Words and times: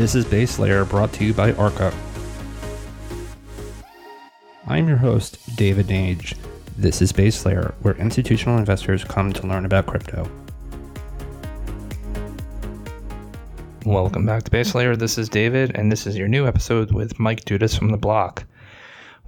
This 0.00 0.14
is 0.14 0.24
Base 0.24 0.58
Layer 0.58 0.86
brought 0.86 1.12
to 1.12 1.26
you 1.26 1.34
by 1.34 1.52
Arca. 1.52 1.92
I'm 4.66 4.88
your 4.88 4.96
host, 4.96 5.38
David 5.56 5.88
Nage. 5.88 6.38
This 6.78 7.02
is 7.02 7.12
Base 7.12 7.44
Layer, 7.44 7.74
where 7.82 7.94
institutional 7.96 8.56
investors 8.56 9.04
come 9.04 9.30
to 9.34 9.46
learn 9.46 9.66
about 9.66 9.84
crypto. 9.84 10.26
Welcome 13.84 14.24
back 14.24 14.44
to 14.44 14.50
Base 14.50 14.74
Layer. 14.74 14.96
This 14.96 15.18
is 15.18 15.28
David, 15.28 15.72
and 15.74 15.92
this 15.92 16.06
is 16.06 16.16
your 16.16 16.28
new 16.28 16.46
episode 16.46 16.92
with 16.92 17.20
Mike 17.20 17.44
Dudas 17.44 17.78
from 17.78 17.90
The 17.90 17.98
Block. 17.98 18.44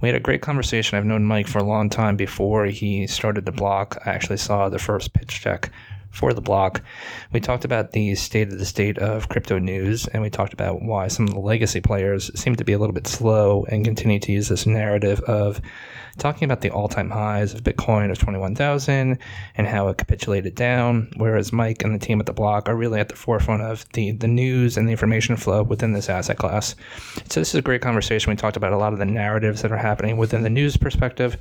We 0.01 0.09
had 0.09 0.15
a 0.15 0.19
great 0.19 0.41
conversation. 0.41 0.97
I've 0.97 1.05
known 1.05 1.23
Mike 1.23 1.47
for 1.47 1.59
a 1.59 1.63
long 1.63 1.87
time 1.87 2.17
before 2.17 2.65
he 2.65 3.05
started 3.05 3.45
The 3.45 3.51
Block. 3.51 4.01
I 4.07 4.09
actually 4.09 4.37
saw 4.37 4.69
the 4.69 4.79
first 4.79 5.13
pitch 5.13 5.43
deck 5.43 5.69
for 6.13 6.31
the 6.31 6.41
block. 6.41 6.81
We 7.33 7.39
talked 7.39 7.65
about 7.65 7.91
the 7.91 8.15
state 8.15 8.51
of 8.51 8.59
the 8.59 8.65
state 8.65 8.97
of 8.99 9.27
crypto 9.29 9.57
news, 9.57 10.07
and 10.07 10.21
we 10.21 10.29
talked 10.29 10.53
about 10.53 10.81
why 10.81 11.07
some 11.07 11.27
of 11.27 11.33
the 11.33 11.39
legacy 11.39 11.81
players 11.81 12.31
seem 12.39 12.55
to 12.55 12.63
be 12.63 12.73
a 12.73 12.79
little 12.79 12.93
bit 12.93 13.07
slow 13.07 13.65
and 13.69 13.83
continue 13.83 14.19
to 14.19 14.31
use 14.31 14.47
this 14.47 14.65
narrative 14.65 15.19
of 15.21 15.59
talking 16.17 16.45
about 16.45 16.61
the 16.61 16.69
all-time 16.69 17.09
highs 17.09 17.53
of 17.55 17.63
Bitcoin 17.63 18.11
of 18.11 18.19
21,000 18.19 19.17
and 19.55 19.67
how 19.67 19.87
it 19.87 19.97
capitulated 19.97 20.53
down, 20.53 21.11
whereas 21.17 21.51
Mike 21.51 21.83
and 21.83 21.95
the 21.95 22.05
team 22.05 22.19
at 22.19 22.27
the 22.27 22.33
block 22.33 22.69
are 22.69 22.75
really 22.75 22.99
at 22.99 23.09
the 23.09 23.15
forefront 23.15 23.63
of 23.63 23.89
the, 23.93 24.11
the 24.11 24.27
news 24.27 24.77
and 24.77 24.87
the 24.87 24.91
information 24.91 25.35
flow 25.35 25.63
within 25.63 25.93
this 25.93 26.09
asset 26.09 26.37
class. 26.37 26.75
So 27.29 27.39
this 27.39 27.49
is 27.49 27.55
a 27.55 27.63
great 27.63 27.81
conversation. 27.81 28.29
We 28.29 28.35
talked 28.35 28.57
about 28.57 28.73
a 28.73 28.77
lot 28.77 28.93
of 28.93 28.99
the 28.99 29.05
narratives 29.05 29.63
that 29.63 29.71
are 29.71 29.77
happening 29.77 30.17
within 30.17 30.43
the 30.43 30.49
news 30.49 30.77
perspective. 30.77 31.37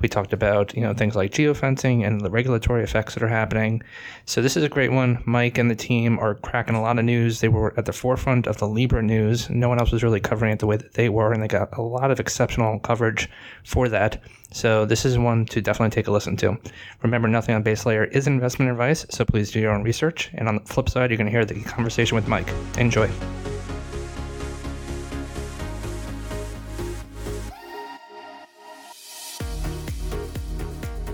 We 0.00 0.08
talked 0.08 0.32
about, 0.32 0.74
you 0.74 0.82
know, 0.82 0.94
things 0.94 1.16
like 1.16 1.32
geofencing 1.32 2.06
and 2.06 2.20
the 2.20 2.30
regulatory 2.30 2.84
effects 2.84 3.14
that 3.14 3.22
are 3.22 3.28
happening. 3.28 3.82
So 4.26 4.40
this 4.40 4.56
is 4.56 4.62
a 4.62 4.68
great 4.68 4.92
one. 4.92 5.22
Mike 5.26 5.58
and 5.58 5.70
the 5.70 5.76
team 5.76 6.18
are 6.18 6.36
cracking 6.36 6.74
a 6.74 6.82
lot 6.82 6.98
of 6.98 7.04
news. 7.04 7.40
They 7.40 7.48
were 7.48 7.74
at 7.76 7.84
the 7.84 7.92
forefront 7.92 8.46
of 8.46 8.58
the 8.58 8.68
Libra 8.68 9.02
news. 9.02 9.50
No 9.50 9.68
one 9.68 9.78
else 9.78 9.92
was 9.92 10.02
really 10.02 10.20
covering 10.20 10.52
it 10.52 10.60
the 10.60 10.66
way 10.66 10.76
that 10.76 10.94
they 10.94 11.08
were, 11.08 11.32
and 11.32 11.42
they 11.42 11.48
got 11.48 11.76
a 11.76 11.82
lot 11.82 12.10
of 12.10 12.20
exceptional 12.20 12.78
coverage 12.78 13.28
for 13.64 13.88
that. 13.88 14.22
So 14.52 14.86
this 14.86 15.04
is 15.04 15.18
one 15.18 15.44
to 15.46 15.60
definitely 15.60 15.94
take 15.94 16.06
a 16.06 16.12
listen 16.12 16.36
to. 16.38 16.56
Remember, 17.02 17.28
nothing 17.28 17.54
on 17.54 17.62
base 17.62 17.84
layer 17.84 18.04
is 18.04 18.26
investment 18.26 18.70
advice, 18.70 19.04
so 19.10 19.24
please 19.24 19.50
do 19.50 19.60
your 19.60 19.72
own 19.72 19.82
research. 19.82 20.30
And 20.34 20.48
on 20.48 20.56
the 20.56 20.64
flip 20.64 20.88
side, 20.88 21.10
you're 21.10 21.18
going 21.18 21.26
to 21.26 21.32
hear 21.32 21.44
the 21.44 21.60
conversation 21.62 22.14
with 22.14 22.28
Mike. 22.28 22.48
Enjoy. 22.78 23.10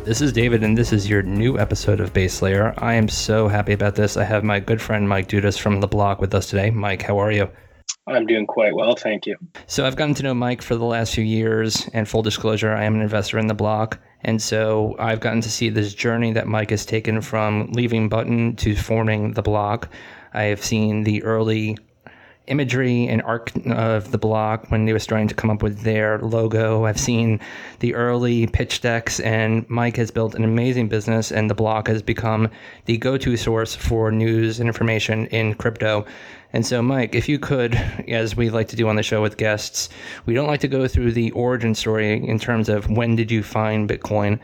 This 0.05 0.21
is 0.21 0.35
David, 0.35 0.63
and 0.63 0.77
this 0.77 0.93
is 0.93 1.09
your 1.09 1.23
new 1.23 1.59
episode 1.59 1.99
of 1.99 2.13
Base 2.13 2.43
Layer. 2.43 2.75
I 2.77 2.93
am 2.93 3.09
so 3.09 3.49
happy 3.49 3.73
about 3.73 3.95
this. 3.95 4.19
I 4.19 4.25
have 4.25 4.45
my 4.45 4.61
good 4.61 4.83
friend 4.83 5.09
Mike 5.09 5.29
Dudas 5.29 5.59
from 5.59 5.81
The 5.81 5.87
Block 5.87 6.21
with 6.21 6.35
us 6.35 6.51
today. 6.51 6.69
Mike, 6.69 7.01
how 7.01 7.19
are 7.19 7.33
you? 7.33 7.49
I'm 8.07 8.27
doing 8.27 8.47
quite 8.47 8.75
well, 8.75 8.97
thank 8.97 9.25
you. 9.25 9.37
So, 9.67 9.87
I've 9.87 9.97
gotten 9.97 10.15
to 10.17 10.23
know 10.23 10.35
Mike 10.35 10.61
for 10.61 10.77
the 10.77 10.85
last 10.85 11.15
few 11.15 11.25
years, 11.25 11.89
and 11.95 12.07
full 12.07 12.21
disclosure, 12.21 12.75
I 12.75 12.85
am 12.85 12.97
an 12.97 13.01
investor 13.01 13.39
in 13.39 13.47
The 13.47 13.55
Block. 13.55 13.99
And 14.21 14.43
so, 14.43 14.95
I've 14.99 15.21
gotten 15.21 15.41
to 15.41 15.51
see 15.51 15.71
this 15.71 15.95
journey 15.95 16.35
that 16.35 16.49
Mike 16.49 16.69
has 16.69 16.85
taken 16.85 17.23
from 17.23 17.73
leaving 17.73 18.11
Button 18.11 18.57
to 18.57 18.77
forming 18.77 19.33
The 19.33 19.43
Block. 19.43 19.89
I 20.35 20.43
have 20.45 20.63
seen 20.63 21.05
the 21.05 21.23
early 21.23 21.79
imagery 22.47 23.07
and 23.09 23.23
arc 23.23 23.53
of 23.67 24.11
the 24.11 24.19
block 24.19 24.71
when 24.71 24.85
they 24.85 24.93
were 24.93 24.99
starting 24.99 25.29
to 25.29 25.35
come 25.35 25.51
up 25.51 25.63
with 25.63 25.81
their 25.81 26.19
logo. 26.19 26.85
I've 26.85 27.01
seen 27.01 27.41
the 27.81 27.95
early 27.95 28.47
pitch 28.47 28.81
decks, 28.81 29.21
and 29.21 29.69
Mike 29.71 29.97
has 29.97 30.11
built 30.11 30.35
an 30.35 30.45
amazing 30.45 30.89
business, 30.89 31.33
and 31.33 31.49
the 31.49 31.55
block 31.55 31.89
has 31.89 32.03
become 32.03 32.51
the 32.85 32.99
go 32.99 33.17
to 33.17 33.37
source 33.37 33.75
for 33.75 34.13
news 34.13 34.61
and 34.61 34.69
information 34.69 35.27
in 35.27 35.55
crypto. 35.55 36.05
And 36.53 36.65
so, 36.65 36.83
Mike, 36.83 37.15
if 37.15 37.29
you 37.29 37.39
could, 37.39 37.75
as 38.09 38.37
we 38.37 38.51
like 38.51 38.69
to 38.69 38.77
do 38.77 38.89
on 38.89 38.97
the 38.97 39.03
show 39.03 39.23
with 39.23 39.37
guests, 39.37 39.89
we 40.27 40.35
don't 40.35 40.47
like 40.47 40.61
to 40.61 40.69
go 40.69 40.87
through 40.87 41.13
the 41.13 41.31
origin 41.33 41.75
story 41.75 42.13
in 42.13 42.39
terms 42.39 42.69
of 42.69 42.89
when 42.91 43.17
did 43.17 43.31
you 43.31 43.43
find 43.43 43.89
Bitcoin. 43.89 44.39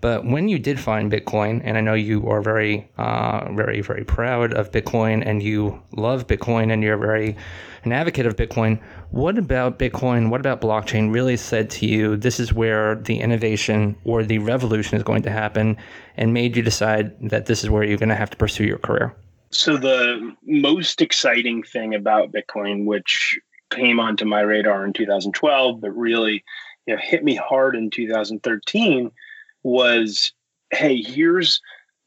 But 0.00 0.26
when 0.26 0.48
you 0.48 0.58
did 0.58 0.78
find 0.78 1.10
Bitcoin, 1.10 1.62
and 1.64 1.78
I 1.78 1.80
know 1.80 1.94
you 1.94 2.28
are 2.28 2.42
very, 2.42 2.90
uh, 2.98 3.50
very, 3.52 3.80
very 3.80 4.04
proud 4.04 4.52
of 4.52 4.70
Bitcoin 4.70 5.26
and 5.26 5.42
you 5.42 5.82
love 5.92 6.26
Bitcoin 6.26 6.72
and 6.72 6.82
you're 6.82 6.98
very 6.98 7.36
an 7.84 7.92
advocate 7.92 8.26
of 8.26 8.36
Bitcoin, 8.36 8.80
what 9.10 9.38
about 9.38 9.78
Bitcoin, 9.78 10.30
what 10.30 10.40
about 10.40 10.60
blockchain 10.60 11.12
really 11.12 11.36
said 11.36 11.70
to 11.70 11.86
you 11.86 12.16
this 12.16 12.40
is 12.40 12.52
where 12.52 12.96
the 12.96 13.20
innovation 13.20 13.96
or 14.04 14.24
the 14.24 14.38
revolution 14.38 14.96
is 14.96 15.02
going 15.02 15.22
to 15.22 15.30
happen 15.30 15.76
and 16.16 16.32
made 16.32 16.56
you 16.56 16.62
decide 16.62 17.14
that 17.28 17.46
this 17.46 17.62
is 17.62 17.70
where 17.70 17.84
you're 17.84 17.98
going 17.98 18.08
to 18.08 18.14
have 18.14 18.30
to 18.30 18.36
pursue 18.36 18.64
your 18.64 18.78
career? 18.78 19.14
So, 19.50 19.76
the 19.76 20.34
most 20.44 21.00
exciting 21.00 21.62
thing 21.62 21.94
about 21.94 22.32
Bitcoin, 22.32 22.86
which 22.86 23.38
came 23.70 24.00
onto 24.00 24.24
my 24.24 24.40
radar 24.40 24.84
in 24.84 24.92
2012, 24.92 25.80
but 25.80 25.90
really 25.90 26.44
you 26.86 26.94
know, 26.94 27.00
hit 27.02 27.22
me 27.22 27.34
hard 27.34 27.76
in 27.76 27.90
2013 27.90 29.10
was 29.64 30.32
hey, 30.70 31.02
here's 31.02 31.60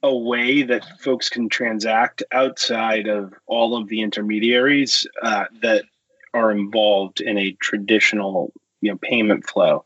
a 0.04 0.16
way 0.16 0.64
that 0.64 1.00
folks 1.00 1.30
can 1.30 1.50
transact 1.50 2.24
outside 2.32 3.08
of 3.08 3.34
all 3.48 3.76
of 3.76 3.88
the 3.88 4.02
intermediaries 4.02 5.08
uh, 5.24 5.46
that 5.62 5.84
are 6.34 6.52
involved 6.52 7.20
in 7.20 7.38
a 7.38 7.58
traditional 7.60 8.54
you 8.82 8.92
know 8.92 8.98
payment 9.02 9.48
flow. 9.50 9.84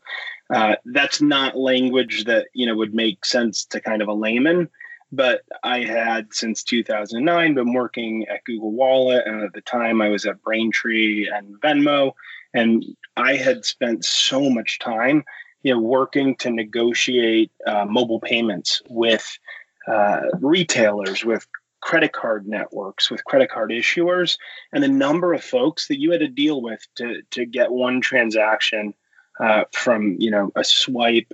Uh, 0.52 0.76
that's 0.84 1.22
not 1.22 1.56
language 1.56 2.24
that 2.24 2.48
you 2.52 2.66
know 2.66 2.76
would 2.76 2.94
make 2.94 3.24
sense 3.24 3.64
to 3.64 3.80
kind 3.80 4.02
of 4.02 4.08
a 4.08 4.12
layman. 4.12 4.68
But 5.14 5.42
I 5.62 5.80
had 5.80 6.32
since 6.32 6.62
2009 6.62 7.54
been 7.54 7.74
working 7.74 8.26
at 8.28 8.44
Google 8.44 8.72
Wallet, 8.72 9.26
and 9.26 9.42
at 9.42 9.52
the 9.52 9.60
time 9.60 10.00
I 10.00 10.08
was 10.08 10.24
at 10.24 10.42
Braintree 10.42 11.28
and 11.28 11.60
Venmo, 11.60 12.12
and 12.54 12.84
I 13.16 13.36
had 13.36 13.64
spent 13.64 14.04
so 14.06 14.48
much 14.48 14.78
time 14.78 15.24
you 15.62 15.72
know, 15.72 15.80
working 15.80 16.36
to 16.36 16.50
negotiate 16.50 17.50
uh, 17.66 17.84
mobile 17.84 18.20
payments 18.20 18.82
with 18.88 19.38
uh, 19.86 20.22
retailers, 20.40 21.24
with 21.24 21.46
credit 21.80 22.12
card 22.12 22.46
networks, 22.46 23.10
with 23.10 23.24
credit 23.24 23.50
card 23.50 23.70
issuers, 23.70 24.38
and 24.72 24.82
the 24.82 24.88
number 24.88 25.32
of 25.32 25.42
folks 25.42 25.88
that 25.88 26.00
you 26.00 26.12
had 26.12 26.20
to 26.20 26.28
deal 26.28 26.62
with 26.62 26.86
to 26.96 27.22
to 27.30 27.44
get 27.44 27.70
one 27.70 28.00
transaction 28.00 28.94
uh, 29.40 29.64
from 29.72 30.16
you 30.18 30.30
know 30.30 30.50
a 30.56 30.64
swipe, 30.64 31.32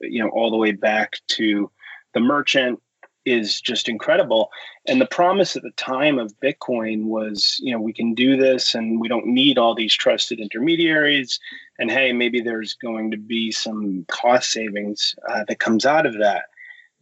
you 0.00 0.22
know, 0.22 0.30
all 0.30 0.50
the 0.50 0.56
way 0.56 0.72
back 0.72 1.18
to 1.28 1.70
the 2.14 2.20
merchant 2.20 2.80
is 3.24 3.60
just 3.60 3.88
incredible. 3.88 4.50
And 4.86 5.00
the 5.00 5.06
promise 5.06 5.56
at 5.56 5.62
the 5.62 5.72
time 5.72 6.18
of 6.18 6.38
Bitcoin 6.40 7.04
was, 7.04 7.56
you 7.60 7.72
know, 7.72 7.80
we 7.80 7.92
can 7.92 8.14
do 8.14 8.36
this 8.36 8.74
and 8.74 9.00
we 9.00 9.08
don't 9.08 9.26
need 9.26 9.58
all 9.58 9.74
these 9.74 9.94
trusted 9.94 10.40
intermediaries. 10.40 11.38
And 11.78 11.90
hey, 11.90 12.12
maybe 12.12 12.40
there's 12.40 12.74
going 12.74 13.10
to 13.10 13.16
be 13.16 13.52
some 13.52 14.04
cost 14.08 14.50
savings 14.50 15.14
uh, 15.28 15.44
that 15.48 15.60
comes 15.60 15.84
out 15.84 16.06
of 16.06 16.18
that. 16.18 16.44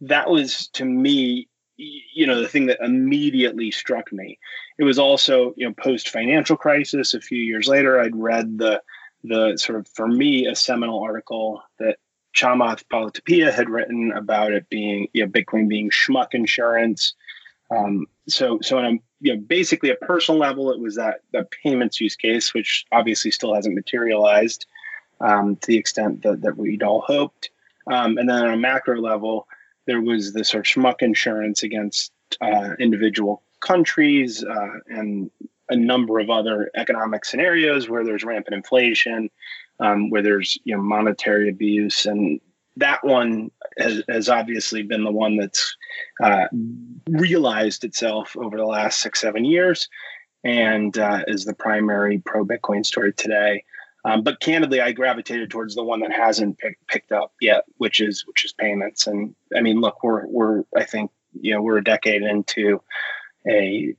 That 0.01 0.29
was 0.29 0.67
to 0.73 0.85
me, 0.85 1.47
you 1.77 2.27
know, 2.27 2.41
the 2.41 2.47
thing 2.47 2.67
that 2.67 2.79
immediately 2.81 3.71
struck 3.71 4.11
me. 4.11 4.39
It 4.77 4.83
was 4.83 4.99
also, 4.99 5.53
you 5.57 5.67
know, 5.67 5.73
post 5.73 6.09
financial 6.09 6.57
crisis. 6.57 7.13
A 7.13 7.21
few 7.21 7.39
years 7.39 7.67
later, 7.67 7.99
I'd 7.99 8.15
read 8.15 8.57
the 8.57 8.81
the 9.23 9.57
sort 9.57 9.77
of 9.79 9.87
for 9.89 10.07
me 10.07 10.45
a 10.45 10.55
seminal 10.55 11.01
article 11.01 11.61
that 11.79 11.97
Chamath 12.39 12.83
Palihapitiya 12.91 13.51
had 13.51 13.69
written 13.69 14.11
about 14.11 14.53
it 14.53 14.69
being, 14.69 15.07
you 15.13 15.25
know, 15.25 15.31
Bitcoin 15.31 15.67
being 15.67 15.89
schmuck 15.89 16.33
insurance. 16.33 17.13
Um, 17.75 18.07
so, 18.27 18.59
so 18.61 18.77
on 18.77 18.85
a 18.85 18.91
you 19.21 19.35
know, 19.35 19.41
basically 19.41 19.89
a 19.89 19.95
personal 19.95 20.39
level, 20.39 20.71
it 20.71 20.79
was 20.79 20.95
that 20.95 21.21
the 21.33 21.47
payments 21.63 21.99
use 21.99 22.15
case, 22.15 22.53
which 22.53 22.85
obviously 22.91 23.31
still 23.31 23.53
hasn't 23.53 23.75
materialized 23.75 24.65
um, 25.19 25.57
to 25.57 25.67
the 25.67 25.77
extent 25.77 26.23
that, 26.23 26.41
that 26.41 26.57
we'd 26.57 26.83
all 26.83 27.01
hoped. 27.01 27.49
Um, 27.91 28.17
and 28.17 28.29
then 28.29 28.45
on 28.45 28.53
a 28.53 28.57
macro 28.57 28.99
level, 28.99 29.47
there 29.87 30.01
was 30.01 30.33
the 30.33 30.43
sort 30.43 30.65
of 30.65 30.71
schmuck 30.71 31.01
insurance 31.01 31.63
against 31.63 32.13
uh, 32.39 32.75
individual 32.79 33.41
countries 33.59 34.43
uh, 34.43 34.79
and 34.87 35.29
a 35.69 35.75
number 35.75 36.19
of 36.19 36.29
other 36.29 36.71
economic 36.75 37.25
scenarios 37.25 37.89
where 37.89 38.05
there's 38.05 38.23
rampant 38.23 38.55
inflation, 38.55 39.29
um, 39.79 40.09
where 40.09 40.21
there's 40.21 40.57
you 40.63 40.75
know 40.75 40.81
monetary 40.81 41.49
abuse, 41.49 42.05
and 42.05 42.39
that 42.77 43.03
one 43.03 43.51
has, 43.77 44.03
has 44.09 44.29
obviously 44.29 44.83
been 44.83 45.03
the 45.03 45.11
one 45.11 45.37
that's 45.37 45.75
uh, 46.23 46.45
realized 47.09 47.83
itself 47.83 48.35
over 48.37 48.57
the 48.57 48.65
last 48.65 48.99
six 48.99 49.21
seven 49.21 49.45
years, 49.45 49.87
and 50.43 50.97
uh, 50.97 51.23
is 51.27 51.45
the 51.45 51.53
primary 51.53 52.21
pro 52.25 52.45
Bitcoin 52.45 52.85
story 52.85 53.13
today. 53.13 53.63
Um, 54.05 54.23
but 54.23 54.39
candidly, 54.39 54.79
I 54.79 54.93
gravitated 54.93 55.49
towards 55.49 55.75
the 55.75 55.83
one 55.83 55.99
that 56.01 56.11
hasn't 56.11 56.57
pick, 56.57 56.77
picked 56.87 57.11
up 57.11 57.33
yet, 57.41 57.65
which 57.77 57.99
is 57.99 58.25
which 58.25 58.45
is 58.45 58.53
payments. 58.53 59.07
And 59.07 59.35
I 59.55 59.61
mean, 59.61 59.81
look, 59.81 60.03
we're 60.03 60.25
we're 60.27 60.63
I 60.75 60.83
think 60.85 61.11
you 61.39 61.53
know 61.53 61.61
we're 61.61 61.77
a 61.77 61.83
decade 61.83 62.21
into 62.21 62.81
a 63.47 63.93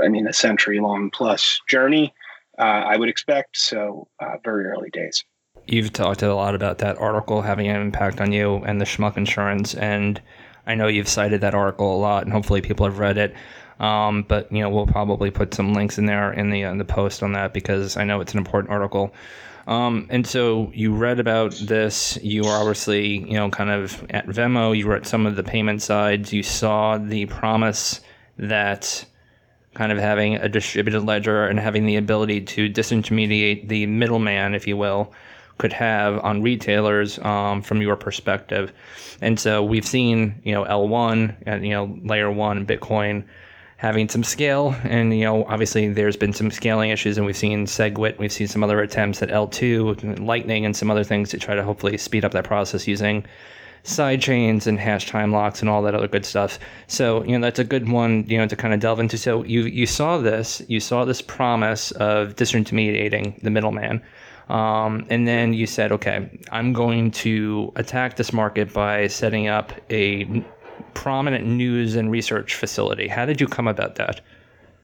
I 0.00 0.08
mean 0.08 0.26
a 0.26 0.32
century 0.32 0.80
long 0.80 1.10
plus 1.10 1.60
journey 1.68 2.14
uh, 2.58 2.62
I 2.62 2.96
would 2.96 3.08
expect. 3.08 3.56
So 3.56 4.08
uh, 4.20 4.36
very 4.44 4.66
early 4.66 4.90
days. 4.90 5.24
You've 5.66 5.92
talked 5.92 6.22
a 6.22 6.34
lot 6.34 6.54
about 6.54 6.78
that 6.78 6.98
article 6.98 7.42
having 7.42 7.68
an 7.68 7.80
impact 7.80 8.20
on 8.20 8.32
you 8.32 8.56
and 8.64 8.80
the 8.80 8.84
schmuck 8.84 9.16
insurance, 9.16 9.74
and 9.74 10.20
I 10.66 10.74
know 10.74 10.88
you've 10.88 11.08
cited 11.08 11.40
that 11.42 11.54
article 11.54 11.94
a 11.94 11.98
lot, 11.98 12.24
and 12.24 12.32
hopefully 12.32 12.60
people 12.60 12.86
have 12.86 12.98
read 12.98 13.18
it. 13.18 13.34
Um, 13.78 14.24
but 14.26 14.50
you 14.52 14.60
know, 14.60 14.70
we'll 14.70 14.86
probably 14.86 15.30
put 15.30 15.54
some 15.54 15.72
links 15.74 15.98
in 15.98 16.06
there 16.06 16.32
in 16.32 16.50
the 16.50 16.62
in 16.62 16.78
the 16.78 16.84
post 16.84 17.22
on 17.22 17.32
that 17.32 17.52
because 17.52 17.96
I 17.96 18.04
know 18.04 18.20
it's 18.20 18.32
an 18.32 18.38
important 18.38 18.72
article. 18.72 19.14
Um, 19.66 20.06
and 20.10 20.26
so 20.26 20.70
you 20.74 20.92
read 20.92 21.20
about 21.20 21.52
this. 21.52 22.18
You 22.22 22.42
were 22.42 22.50
obviously, 22.50 23.18
you 23.18 23.34
know, 23.34 23.50
kind 23.50 23.70
of 23.70 24.04
at 24.10 24.26
Venmo. 24.26 24.76
You 24.76 24.88
were 24.88 24.96
at 24.96 25.06
some 25.06 25.26
of 25.26 25.36
the 25.36 25.42
payment 25.42 25.82
sides. 25.82 26.32
You 26.32 26.42
saw 26.42 26.98
the 26.98 27.26
promise 27.26 28.00
that 28.38 29.04
kind 29.74 29.92
of 29.92 29.98
having 29.98 30.36
a 30.36 30.48
distributed 30.48 31.02
ledger 31.02 31.46
and 31.46 31.58
having 31.58 31.86
the 31.86 31.96
ability 31.96 32.42
to 32.42 32.68
disintermediate 32.68 33.68
the 33.68 33.86
middleman, 33.86 34.54
if 34.54 34.66
you 34.66 34.76
will, 34.76 35.12
could 35.58 35.72
have 35.72 36.18
on 36.24 36.42
retailers 36.42 37.18
um, 37.20 37.62
from 37.62 37.80
your 37.80 37.96
perspective. 37.96 38.72
And 39.20 39.38
so 39.38 39.62
we've 39.62 39.86
seen, 39.86 40.40
you 40.44 40.52
know, 40.52 40.64
L1 40.64 41.36
and, 41.46 41.64
you 41.64 41.70
know, 41.70 41.98
layer 42.02 42.30
one 42.30 42.66
Bitcoin 42.66 43.24
having 43.76 44.08
some 44.08 44.24
scale. 44.24 44.74
And, 44.84 45.16
you 45.16 45.24
know, 45.24 45.44
obviously 45.44 45.88
there's 45.88 46.16
been 46.16 46.32
some 46.32 46.50
scaling 46.50 46.90
issues 46.90 47.16
and 47.16 47.26
we've 47.26 47.36
seen 47.36 47.66
SegWit, 47.66 48.18
we've 48.18 48.32
seen 48.32 48.48
some 48.48 48.62
other 48.62 48.80
attempts 48.80 49.22
at 49.22 49.28
L2, 49.28 50.24
Lightning, 50.24 50.64
and 50.64 50.76
some 50.76 50.90
other 50.90 51.04
things 51.04 51.30
to 51.30 51.38
try 51.38 51.54
to 51.54 51.64
hopefully 51.64 51.96
speed 51.96 52.24
up 52.24 52.32
that 52.32 52.44
process 52.44 52.86
using 52.86 53.24
side 53.84 54.22
chains 54.22 54.66
and 54.66 54.78
hash 54.78 55.08
time 55.08 55.32
locks 55.32 55.60
and 55.60 55.68
all 55.68 55.82
that 55.82 55.94
other 55.94 56.08
good 56.08 56.24
stuff. 56.24 56.58
So, 56.86 57.24
you 57.24 57.38
know, 57.38 57.44
that's 57.44 57.58
a 57.58 57.64
good 57.64 57.88
one, 57.88 58.24
you 58.28 58.38
know, 58.38 58.46
to 58.46 58.56
kind 58.56 58.72
of 58.72 58.80
delve 58.80 59.00
into. 59.00 59.18
So 59.18 59.44
you 59.44 59.62
you 59.62 59.86
saw 59.86 60.18
this, 60.18 60.62
you 60.68 60.80
saw 60.80 61.04
this 61.04 61.20
promise 61.20 61.90
of 61.92 62.36
disintermediating 62.36 63.42
the 63.42 63.50
middleman. 63.50 64.02
Um, 64.48 65.06
and 65.08 65.26
then 65.26 65.54
you 65.54 65.66
said, 65.66 65.92
okay, 65.92 66.28
I'm 66.50 66.72
going 66.72 67.10
to 67.12 67.72
attack 67.76 68.16
this 68.16 68.32
market 68.32 68.72
by 68.72 69.06
setting 69.06 69.48
up 69.48 69.72
a 69.90 70.44
prominent 70.94 71.46
news 71.46 71.96
and 71.96 72.10
research 72.10 72.54
facility. 72.54 73.08
How 73.08 73.24
did 73.24 73.40
you 73.40 73.46
come 73.46 73.66
about 73.66 73.94
that? 73.96 74.20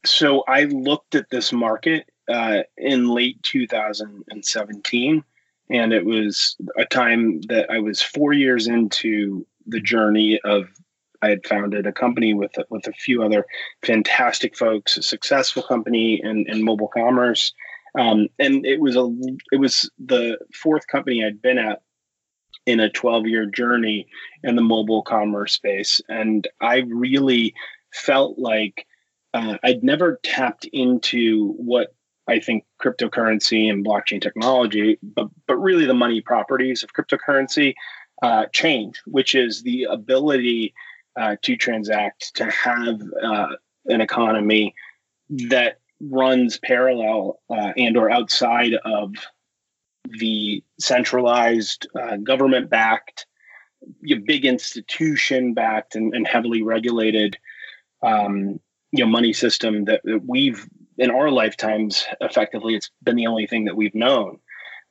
So 0.06 0.42
I 0.48 0.64
looked 0.64 1.14
at 1.14 1.28
this 1.30 1.52
market 1.52 2.08
uh, 2.28 2.62
in 2.76 3.08
late 3.08 3.42
2017 3.42 5.24
and 5.70 5.92
it 5.92 6.04
was 6.04 6.56
a 6.76 6.84
time 6.84 7.40
that 7.42 7.70
I 7.70 7.78
was 7.78 8.02
four 8.02 8.32
years 8.32 8.66
into 8.66 9.46
the 9.66 9.80
journey 9.80 10.40
of 10.44 10.68
I 11.20 11.30
had 11.30 11.46
founded 11.46 11.86
a 11.86 11.92
company 11.92 12.34
with 12.34 12.52
with 12.70 12.86
a 12.86 12.92
few 12.92 13.22
other 13.22 13.44
fantastic 13.82 14.56
folks, 14.56 14.96
a 14.96 15.02
successful 15.02 15.62
company 15.62 16.20
in, 16.22 16.46
in 16.48 16.64
mobile 16.64 16.88
commerce, 16.88 17.52
um, 17.98 18.28
and 18.38 18.64
it 18.64 18.80
was 18.80 18.96
a 18.96 19.10
it 19.50 19.58
was 19.58 19.90
the 19.98 20.38
fourth 20.54 20.86
company 20.86 21.24
I'd 21.24 21.42
been 21.42 21.58
at 21.58 21.82
in 22.66 22.80
a 22.80 22.90
12 22.90 23.26
year 23.26 23.46
journey 23.46 24.06
in 24.44 24.54
the 24.54 24.62
mobile 24.62 25.02
commerce 25.02 25.54
space, 25.54 26.00
and 26.08 26.46
I 26.60 26.84
really 26.88 27.54
felt 27.92 28.38
like 28.38 28.86
uh, 29.34 29.58
I'd 29.64 29.82
never 29.82 30.20
tapped 30.22 30.66
into 30.72 31.52
what 31.54 31.94
I 32.28 32.40
think 32.40 32.64
cryptocurrency 32.80 33.70
and 33.70 33.84
blockchain 33.84 34.20
technology, 34.20 34.98
but 35.02 35.28
but 35.46 35.56
really 35.56 35.86
the 35.86 35.94
money 35.94 36.20
properties 36.20 36.82
of 36.82 36.92
cryptocurrency 36.92 37.74
uh, 38.22 38.46
change, 38.52 39.00
which 39.06 39.34
is 39.34 39.62
the 39.62 39.84
ability 39.84 40.74
uh, 41.18 41.36
to 41.42 41.56
transact, 41.56 42.36
to 42.36 42.44
have 42.50 43.00
uh, 43.22 43.48
an 43.86 44.00
economy 44.00 44.74
that 45.48 45.80
runs 46.00 46.58
parallel 46.58 47.40
uh, 47.50 47.72
and 47.76 47.96
or 47.96 48.10
outside 48.10 48.74
of 48.84 49.14
the 50.18 50.62
centralized 50.78 51.88
uh, 52.00 52.16
government 52.16 52.70
backed 52.70 53.26
big 54.24 54.44
institution 54.44 55.54
backed 55.54 55.94
and, 55.94 56.14
and, 56.14 56.26
heavily 56.26 56.62
regulated 56.62 57.36
um, 58.02 58.58
you 58.90 59.04
know 59.04 59.06
money 59.06 59.32
system 59.32 59.84
that, 59.84 60.00
that 60.04 60.22
we've 60.26 60.66
in 60.98 61.10
our 61.10 61.30
lifetimes, 61.30 62.04
effectively, 62.20 62.74
it's 62.74 62.90
been 63.02 63.16
the 63.16 63.28
only 63.28 63.46
thing 63.46 63.64
that 63.64 63.76
we've 63.76 63.94
known 63.94 64.40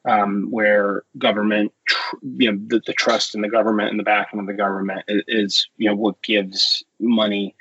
um, 0.07 0.48
where 0.50 1.04
government, 1.18 1.74
tr- 1.88 2.15
you 2.21 2.51
know, 2.51 2.59
the, 2.68 2.81
the, 2.86 2.94
trust 2.94 3.36
in 3.36 3.42
the 3.42 3.50
government 3.50 3.89
and 3.89 4.00
the 4.00 4.04
backing 4.04 4.39
of 4.39 4.48
the 4.48 4.54
government 4.54 5.04
is, 5.07 5.24
is, 5.27 5.69
you 5.77 5.89
know, 5.89 5.95
what 5.95 6.21
gives 6.21 6.83
money 7.00 7.56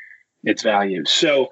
its 0.45 0.63
value. 0.63 1.05
So 1.05 1.49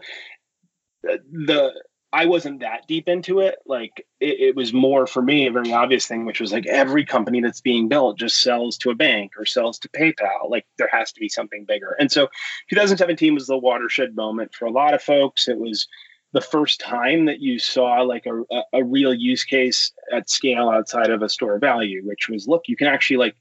the 1.03 1.73
I 2.15 2.27
wasn't 2.27 2.61
that 2.61 2.87
deep 2.87 3.09
into 3.09 3.41
it. 3.41 3.57
Like 3.67 4.07
it, 4.21 4.39
it, 4.41 4.57
was 4.57 4.73
more 4.73 5.05
for 5.05 5.21
me 5.21 5.49
a 5.49 5.51
very 5.53 5.73
obvious 5.73 6.07
thing, 6.07 6.25
which 6.25 6.41
was 6.41 6.53
like 6.53 6.65
every 6.65 7.05
company 7.05 7.41
that's 7.41 7.61
being 7.61 7.89
built 7.89 8.21
just 8.21 8.41
sells 8.41 8.79
to 8.79 8.91
a 8.91 8.95
bank 8.95 9.33
or 9.37 9.45
sells 9.45 9.81
to 9.81 9.89
PayPal. 9.89 10.49
Like 10.49 10.65
there 10.79 10.89
has 10.93 11.11
to 11.13 11.21
be 11.21 11.29
something 11.29 11.65
bigger. 11.65 11.97
And 11.99 12.13
so 12.13 12.29
2017 12.71 13.35
was 13.35 13.49
the 13.49 13.59
watershed 13.59 14.15
moment 14.15 14.55
for 14.55 14.67
a 14.67 14.71
lot 14.71 14.95
of 14.95 15.03
folks. 15.03 15.49
It 15.49 15.59
was 15.59 15.89
the 16.35 16.41
first 16.41 16.81
time 16.81 17.27
that 17.27 17.41
you 17.41 17.61
saw 17.61 18.03
like 18.03 18.27
a, 18.27 18.63
a 18.73 18.83
real 18.83 19.15
use 19.15 19.45
case 19.45 19.93
at 20.13 20.29
scale 20.29 20.69
outside 20.69 21.11
of 21.11 21.23
a 21.23 21.29
store 21.29 21.61
value, 21.61 22.03
which 22.05 22.29
was 22.29 22.49
look, 22.49 22.63
you 22.67 22.77
can 22.77 22.89
actually 22.89 23.19
like 23.19 23.37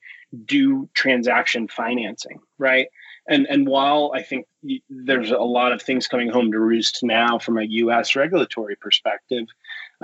do 0.46 0.88
transaction 0.94 1.68
financing, 1.68 2.40
right? 2.60 2.88
And 3.28 3.48
and 3.50 3.68
while 3.68 4.12
I 4.16 4.22
think 4.22 4.46
there's 4.90 5.32
a 5.32 5.38
lot 5.38 5.72
of 5.72 5.82
things 5.82 6.08
coming 6.08 6.30
home 6.30 6.52
to 6.52 6.60
roost 6.60 7.00
now 7.04 7.40
from 7.40 7.58
a 7.58 7.64
U.S. 7.64 8.16
regulatory 8.16 8.76
perspective, 8.76 9.48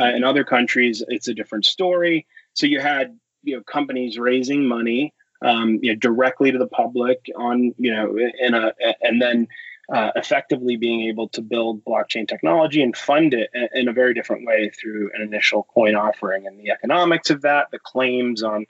uh, 0.02 0.08
in 0.08 0.24
other 0.24 0.44
countries 0.44 1.04
it's 1.08 1.28
a 1.28 1.34
different 1.36 1.66
story. 1.66 2.26
So 2.54 2.66
you 2.66 2.80
had 2.80 3.16
you 3.44 3.56
know 3.56 3.64
companies 3.64 4.18
raising 4.18 4.68
money 4.68 5.14
um, 5.46 5.78
you 5.84 5.92
know 5.92 6.00
directly 6.00 6.52
to 6.52 6.58
the 6.58 6.68
public 6.68 7.20
on 7.38 7.76
you 7.78 7.94
know 7.94 8.18
in 8.18 8.56
a 8.56 8.74
and 9.02 9.22
then 9.22 9.48
uh, 9.94 10.12
effectively 10.16 10.78
being 10.78 11.08
able 11.10 11.30
to 11.30 11.42
build 11.42 11.84
blockchain 11.84 12.28
technology 12.28 12.82
and 12.82 12.96
fund 12.96 13.34
it 13.34 13.50
in 13.74 13.88
a 13.88 13.94
very 13.94 14.14
different 14.14 14.46
way 14.46 14.70
through 14.70 15.10
an 15.16 15.22
initial 15.22 15.64
coin 15.74 15.96
offering. 15.96 16.46
And 16.46 16.60
the 16.60 16.72
economics 16.72 17.30
of 17.30 17.42
that 17.42 17.72
the 17.72 17.80
claims 17.80 18.44
on 18.44 18.66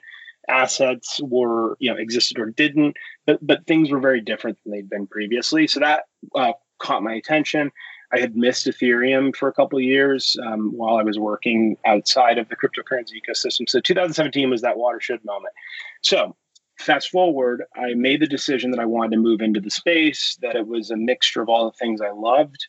assets 0.48 1.20
were 1.22 1.76
you 1.78 1.92
know 1.92 1.98
existed 1.98 2.38
or 2.38 2.46
didn't 2.46 2.96
but 3.26 3.38
but 3.46 3.66
things 3.66 3.90
were 3.90 4.00
very 4.00 4.20
different 4.20 4.58
than 4.64 4.72
they'd 4.72 4.90
been 4.90 5.06
previously. 5.06 5.66
So 5.66 5.80
that 5.80 6.04
uh, 6.34 6.52
caught 6.78 7.02
my 7.02 7.14
attention. 7.14 7.70
I 8.12 8.18
had 8.18 8.36
missed 8.36 8.66
ethereum 8.66 9.36
for 9.36 9.48
a 9.48 9.52
couple 9.52 9.78
of 9.78 9.84
years 9.84 10.36
um, 10.44 10.72
while 10.76 10.96
i 10.96 11.02
was 11.02 11.18
working 11.18 11.76
outside 11.86 12.38
of 12.38 12.48
the 12.48 12.56
cryptocurrency 12.56 13.12
ecosystem. 13.14 13.68
So 13.68 13.80
2017 13.80 14.50
was 14.50 14.62
that 14.62 14.76
watershed 14.76 15.24
moment. 15.24 15.54
So 16.02 16.34
fast 16.80 17.10
forward, 17.10 17.64
I 17.76 17.94
made 17.94 18.20
the 18.20 18.26
decision 18.26 18.70
that 18.72 18.80
I 18.80 18.86
wanted 18.86 19.12
to 19.12 19.22
move 19.22 19.40
into 19.40 19.60
the 19.60 19.70
space, 19.70 20.36
that 20.42 20.56
it 20.56 20.66
was 20.66 20.90
a 20.90 20.96
mixture 20.96 21.42
of 21.42 21.48
all 21.48 21.66
the 21.66 21.76
things 21.76 22.00
I 22.00 22.10
loved, 22.10 22.66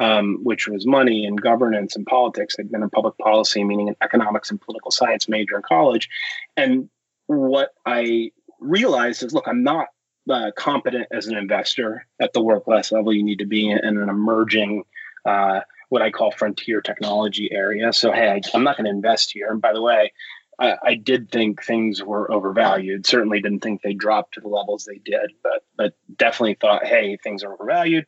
um, 0.00 0.38
which 0.42 0.68
was 0.68 0.86
money 0.86 1.24
and 1.24 1.40
governance 1.40 1.96
and 1.96 2.06
politics. 2.06 2.56
I'd 2.58 2.70
been 2.70 2.82
in 2.82 2.90
public 2.90 3.16
policy, 3.18 3.64
meaning 3.64 3.88
an 3.88 3.96
economics 4.02 4.50
and 4.50 4.60
political 4.60 4.90
science 4.90 5.28
major 5.28 5.56
in 5.56 5.62
college. 5.62 6.08
And 6.56 6.88
what 7.26 7.70
I 7.86 8.32
realized 8.60 9.22
is 9.22 9.32
look, 9.32 9.48
I'm 9.48 9.62
not 9.62 9.88
uh, 10.30 10.50
competent 10.56 11.06
as 11.10 11.26
an 11.26 11.36
investor 11.36 12.06
at 12.20 12.32
the 12.32 12.42
world 12.42 12.64
class 12.64 12.92
level 12.92 13.12
you 13.12 13.22
need 13.22 13.38
to 13.38 13.46
be 13.46 13.70
in, 13.70 13.78
in 13.78 13.98
an 13.98 14.08
emerging, 14.08 14.84
uh, 15.24 15.60
what 15.90 16.02
I 16.02 16.10
call 16.10 16.30
frontier 16.30 16.80
technology 16.80 17.52
area. 17.52 17.92
So, 17.92 18.10
hey, 18.10 18.40
I'm 18.54 18.64
not 18.64 18.76
going 18.76 18.86
to 18.86 18.90
invest 18.90 19.32
here. 19.32 19.50
And 19.50 19.60
by 19.60 19.72
the 19.72 19.82
way, 19.82 20.12
I, 20.58 20.76
I, 20.82 20.94
did 20.94 21.30
think 21.30 21.62
things 21.62 22.02
were 22.02 22.30
overvalued. 22.30 23.06
Certainly 23.06 23.40
didn't 23.40 23.60
think 23.60 23.82
they 23.82 23.94
dropped 23.94 24.34
to 24.34 24.40
the 24.40 24.48
levels 24.48 24.84
they 24.84 24.98
did, 24.98 25.32
but 25.42 25.64
but 25.76 25.94
definitely 26.16 26.54
thought, 26.54 26.86
hey, 26.86 27.16
things 27.16 27.42
are 27.42 27.52
overvalued. 27.52 28.06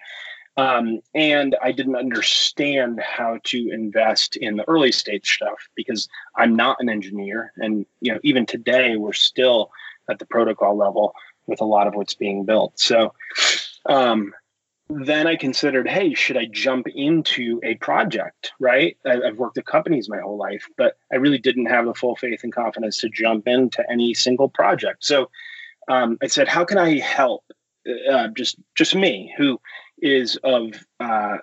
Um, 0.57 1.01
and 1.15 1.55
I 1.63 1.73
didn't 1.73 1.97
understand 1.97 3.01
how 3.01 3.41
to 3.45 3.71
invest 3.71 4.37
in 4.37 4.57
the 4.57 4.67
early 4.69 4.91
stage 4.91 5.31
stuff 5.35 5.69
because 5.75 6.09
I'm 6.35 6.57
not 6.57 6.79
an 6.81 6.89
engineer, 6.89 7.53
and 7.57 7.85
you 8.01 8.13
know 8.13 8.21
even 8.23 8.47
today 8.47 8.97
we're 8.97 9.13
still 9.13 9.71
at 10.09 10.19
the 10.19 10.27
protocol 10.27 10.77
level 10.77 11.15
with 11.47 11.61
a 11.61 11.65
lot 11.65 11.87
of 11.87 11.95
what's 11.95 12.15
being 12.15 12.45
built. 12.45 12.79
So 12.79 13.13
um, 13.87 14.33
then 14.89 15.27
I 15.27 15.37
considered, 15.37 15.89
hey, 15.89 16.15
should 16.15 16.37
I 16.37 16.47
jump 16.47 16.87
into 16.89 17.61
a 17.65 17.75
project? 17.77 18.53
Right? 18.61 18.97
I've 19.05 19.37
worked 19.37 19.59
at 19.59 19.67
companies 19.67 20.09
my 20.09 20.21
whole 20.21 20.39
life, 20.39 20.67
but 20.77 20.97
I 21.13 21.17
really 21.17 21.39
didn't 21.39 21.67
have 21.67 21.87
the 21.87 21.95
full 21.95 22.17
faith 22.17 22.45
and 22.45 22.53
confidence 22.53 22.99
to 22.99 23.09
jump 23.09 23.49
into 23.49 23.85
any 23.91 24.15
single 24.15 24.49
project. 24.49 25.05
So 25.05 25.31
um, 25.89 26.19
I 26.23 26.29
said, 26.29 26.49
how 26.49 26.65
can 26.65 26.79
I 26.79 26.99
help? 26.99 27.45
Uh, 28.11 28.29
just 28.29 28.57
just 28.75 28.97
me, 28.97 29.33
who 29.37 29.61
is 30.03 30.37
of 30.43 30.73
uh, 30.99 31.37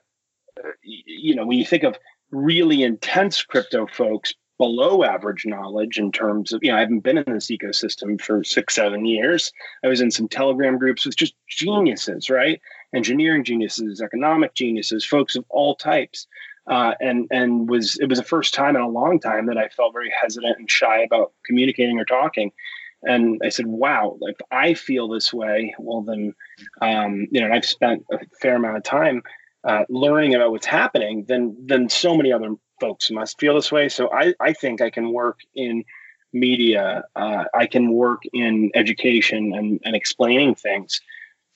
you 0.82 1.36
know, 1.36 1.46
when 1.46 1.58
you 1.58 1.66
think 1.66 1.84
of 1.84 1.98
really 2.32 2.84
intense 2.84 3.44
crypto 3.44 3.88
folks, 3.88 4.34
below 4.58 5.04
average 5.04 5.46
knowledge 5.46 5.98
in 5.98 6.12
terms 6.12 6.54
of, 6.54 6.64
you 6.64 6.72
know, 6.72 6.78
I 6.78 6.82
haven't 6.82 7.00
been 7.00 7.18
in 7.18 7.34
this 7.34 7.48
ecosystem 7.48 8.22
for 8.22 8.44
six, 8.44 8.76
seven 8.76 9.06
years. 9.06 9.52
I 9.84 9.88
was 9.88 10.02
in 10.02 10.12
some 10.12 10.28
Telegram 10.28 10.78
groups 10.78 11.06
with 11.06 11.16
just 11.16 11.34
geniuses, 11.48 12.30
right? 12.30 12.62
engineering 12.94 13.44
geniuses, 13.44 14.02
economic 14.02 14.54
geniuses, 14.54 15.06
folks 15.06 15.36
of 15.36 15.46
all 15.50 15.76
types. 15.76 16.28
Uh, 16.66 16.94
and 17.02 17.28
and 17.30 17.70
was 17.70 17.98
it 18.00 18.08
was 18.08 18.20
the 18.20 18.24
first 18.24 18.54
time 18.54 18.78
in 18.78 18.82
a 18.82 18.88
long 18.88 19.20
time 19.20 19.48
that 19.48 19.58
I 19.58 19.68
felt 19.68 19.92
very 19.92 20.12
hesitant 20.22 20.60
and 20.60 20.72
shy 20.72 21.00
about 21.02 21.34
communicating 21.46 22.00
or 22.00 22.06
talking. 22.06 22.54
And 23.02 23.42
I 23.44 23.50
said, 23.50 23.68
"Wow, 23.68 24.18
if 24.22 24.38
I 24.50 24.74
feel 24.74 25.10
this 25.10 25.34
way, 25.34 25.76
well 25.78 26.04
then, 26.04 26.34
um, 26.82 27.28
you 27.32 27.42
know, 27.42 27.48
and 27.48 27.54
I've 27.54 27.66
spent 27.66 28.06
a 28.14 28.20
fair 28.40 28.56
amount 28.56 28.78
of 28.78 28.84
time 28.84 29.24
uh, 29.66 29.84
learning 29.90 30.36
about 30.36 30.52
what's 30.52 30.66
happening, 30.66 31.26
then 31.28 31.58
then 31.66 31.90
so 31.90 32.16
many 32.16 32.32
other 32.32 32.56
folks 32.84 33.10
must 33.12 33.40
feel 33.40 33.56
this 33.56 33.72
way. 33.72 33.88
So 33.88 34.12
I, 34.12 34.34
I 34.42 34.52
think 34.52 34.82
I 34.82 34.90
can 34.90 35.14
work 35.14 35.40
in 35.56 35.86
media, 36.34 37.04
uh, 37.16 37.46
I 37.54 37.66
can 37.66 37.94
work 37.94 38.24
in 38.34 38.72
education 38.76 39.54
and, 39.58 39.80
and 39.86 39.96
explaining 39.96 40.56
things. 40.56 41.00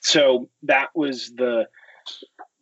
So 0.00 0.48
that 0.62 0.88
was 0.94 1.16
the 1.34 1.68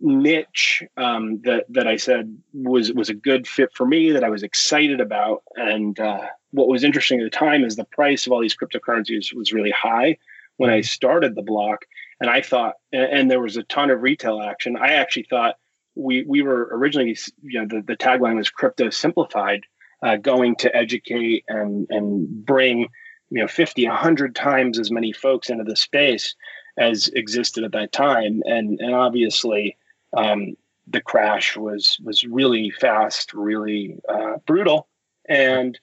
niche 0.00 0.82
um, 0.96 1.40
that 1.44 1.64
that 1.68 1.87
I 1.87 1.96
said 1.96 2.37
was 2.52 2.92
was 2.92 3.08
a 3.08 3.14
good 3.14 3.46
fit 3.46 3.70
for 3.73 3.87
me 3.87 4.11
that 4.12 4.25
I 4.25 4.30
was 4.30 4.42
excited 4.42 5.00
about. 5.00 5.42
And 5.54 5.99
uh, 6.00 6.26
what 6.50 6.68
was 6.68 6.82
interesting 6.82 7.20
at 7.20 7.25
the 7.30 7.38
time 7.46 7.64
is 7.64 7.76
the 7.76 7.85
price 7.85 8.26
of 8.26 8.32
all 8.32 8.40
these 8.40 8.56
cryptocurrencies 8.56 9.32
was 9.32 9.52
really 9.52 9.75
high 9.88 10.18
when 10.56 10.70
I 10.70 10.80
started 10.80 11.35
the 11.35 11.42
block, 11.52 11.85
and 12.20 12.28
I 12.30 12.40
thought, 12.40 12.75
and, 12.92 13.08
and 13.16 13.30
there 13.30 13.40
was 13.40 13.56
a 13.56 13.62
ton 13.64 13.90
of 13.90 14.02
retail 14.02 14.40
action. 14.40 14.76
I 14.76 14.94
actually 14.94 15.26
thought 15.28 15.56
we 15.96 16.24
we 16.24 16.42
were 16.42 16.68
originally, 16.72 17.16
you 17.42 17.60
know, 17.60 17.66
the, 17.66 17.82
the 17.82 17.96
tagline 17.96 18.36
was 18.36 18.50
crypto 18.50 18.90
simplified, 18.90 19.64
uh, 20.02 20.16
going 20.16 20.56
to 20.56 20.74
educate 20.74 21.44
and 21.48 21.86
and 21.90 22.44
bring 22.44 22.88
you 23.30 23.40
know 23.40 23.48
50 23.48 23.86
100 23.88 24.34
times 24.34 24.78
as 24.78 24.90
many 24.90 25.12
folks 25.12 25.50
into 25.50 25.64
the 25.64 25.74
space 25.74 26.36
as 26.78 27.08
existed 27.08 27.64
at 27.64 27.72
that 27.72 27.90
time 27.90 28.42
and 28.46 28.78
and 28.80 28.94
obviously 28.94 29.76
um, 30.16 30.56
the 30.86 31.00
crash 31.00 31.56
was 31.56 31.98
was 32.02 32.24
really 32.24 32.70
fast, 32.70 33.34
really 33.34 33.98
uh, 34.08 34.36
brutal, 34.46 34.88
and 35.28 35.78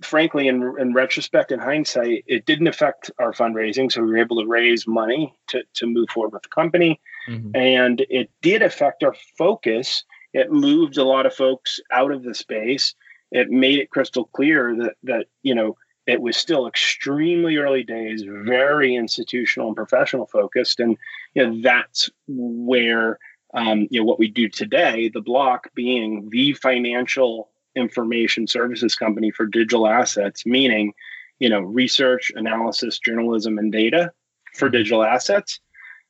frankly, 0.00 0.48
in, 0.48 0.74
in 0.78 0.94
retrospect, 0.94 1.52
in 1.52 1.58
hindsight, 1.58 2.24
it 2.26 2.46
didn't 2.46 2.68
affect 2.68 3.10
our 3.18 3.32
fundraising. 3.32 3.90
So 3.90 4.02
we 4.02 4.12
were 4.12 4.18
able 4.18 4.40
to 4.40 4.46
raise 4.46 4.86
money 4.86 5.34
to, 5.48 5.62
to 5.74 5.86
move 5.86 6.08
forward 6.10 6.32
with 6.32 6.42
the 6.42 6.48
company. 6.48 7.00
Mm-hmm. 7.28 7.56
And 7.56 8.06
it 8.08 8.30
did 8.40 8.62
affect 8.62 9.02
our 9.02 9.14
focus. 9.38 10.04
It 10.32 10.50
moved 10.50 10.96
a 10.96 11.04
lot 11.04 11.26
of 11.26 11.34
folks 11.34 11.80
out 11.92 12.12
of 12.12 12.22
the 12.22 12.34
space. 12.34 12.94
It 13.30 13.50
made 13.50 13.78
it 13.78 13.90
crystal 13.90 14.24
clear 14.26 14.74
that, 14.76 14.94
that 15.04 15.26
you 15.42 15.54
know, 15.54 15.76
it 16.06 16.20
was 16.20 16.36
still 16.36 16.66
extremely 16.66 17.56
early 17.56 17.84
days, 17.84 18.24
very 18.26 18.96
institutional 18.96 19.68
and 19.68 19.76
professional 19.76 20.26
focused. 20.26 20.80
And, 20.80 20.98
you 21.34 21.46
know, 21.46 21.60
that's 21.62 22.10
where 22.26 23.18
um, 23.54 23.86
you 23.90 24.00
know 24.00 24.04
what 24.04 24.18
we 24.18 24.28
do 24.28 24.48
today 24.48 25.10
the 25.12 25.20
block 25.20 25.68
being 25.74 26.28
the 26.30 26.52
financial 26.54 27.50
information 27.76 28.46
services 28.46 28.94
company 28.94 29.30
for 29.30 29.46
digital 29.46 29.86
assets 29.86 30.44
meaning 30.46 30.92
you 31.38 31.48
know 31.48 31.60
research 31.60 32.32
analysis 32.34 32.98
journalism 32.98 33.58
and 33.58 33.72
data 33.72 34.12
for 34.54 34.66
mm-hmm. 34.66 34.76
digital 34.76 35.02
assets 35.02 35.60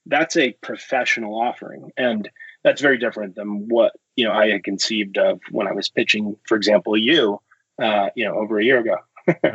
that's 0.06 0.37
a 0.37 0.52
professional 0.62 1.40
offering 1.40 1.90
and 1.97 2.28
that's 2.64 2.80
very 2.80 2.99
different 2.99 3.35
than 3.35 3.68
what 3.68 3.92
you 4.16 4.25
know 4.25 4.32
i 4.32 4.49
had 4.49 4.64
conceived 4.64 5.18
of 5.18 5.40
when 5.50 5.66
i 5.66 5.73
was 5.73 5.88
pitching 5.88 6.37
for 6.47 6.56
example 6.56 6.97
you 6.97 7.40
uh, 7.82 8.09
you 8.14 8.25
know 8.25 8.35
over 8.35 8.59
a 8.59 8.64
year 8.64 8.80
ago 8.80 8.97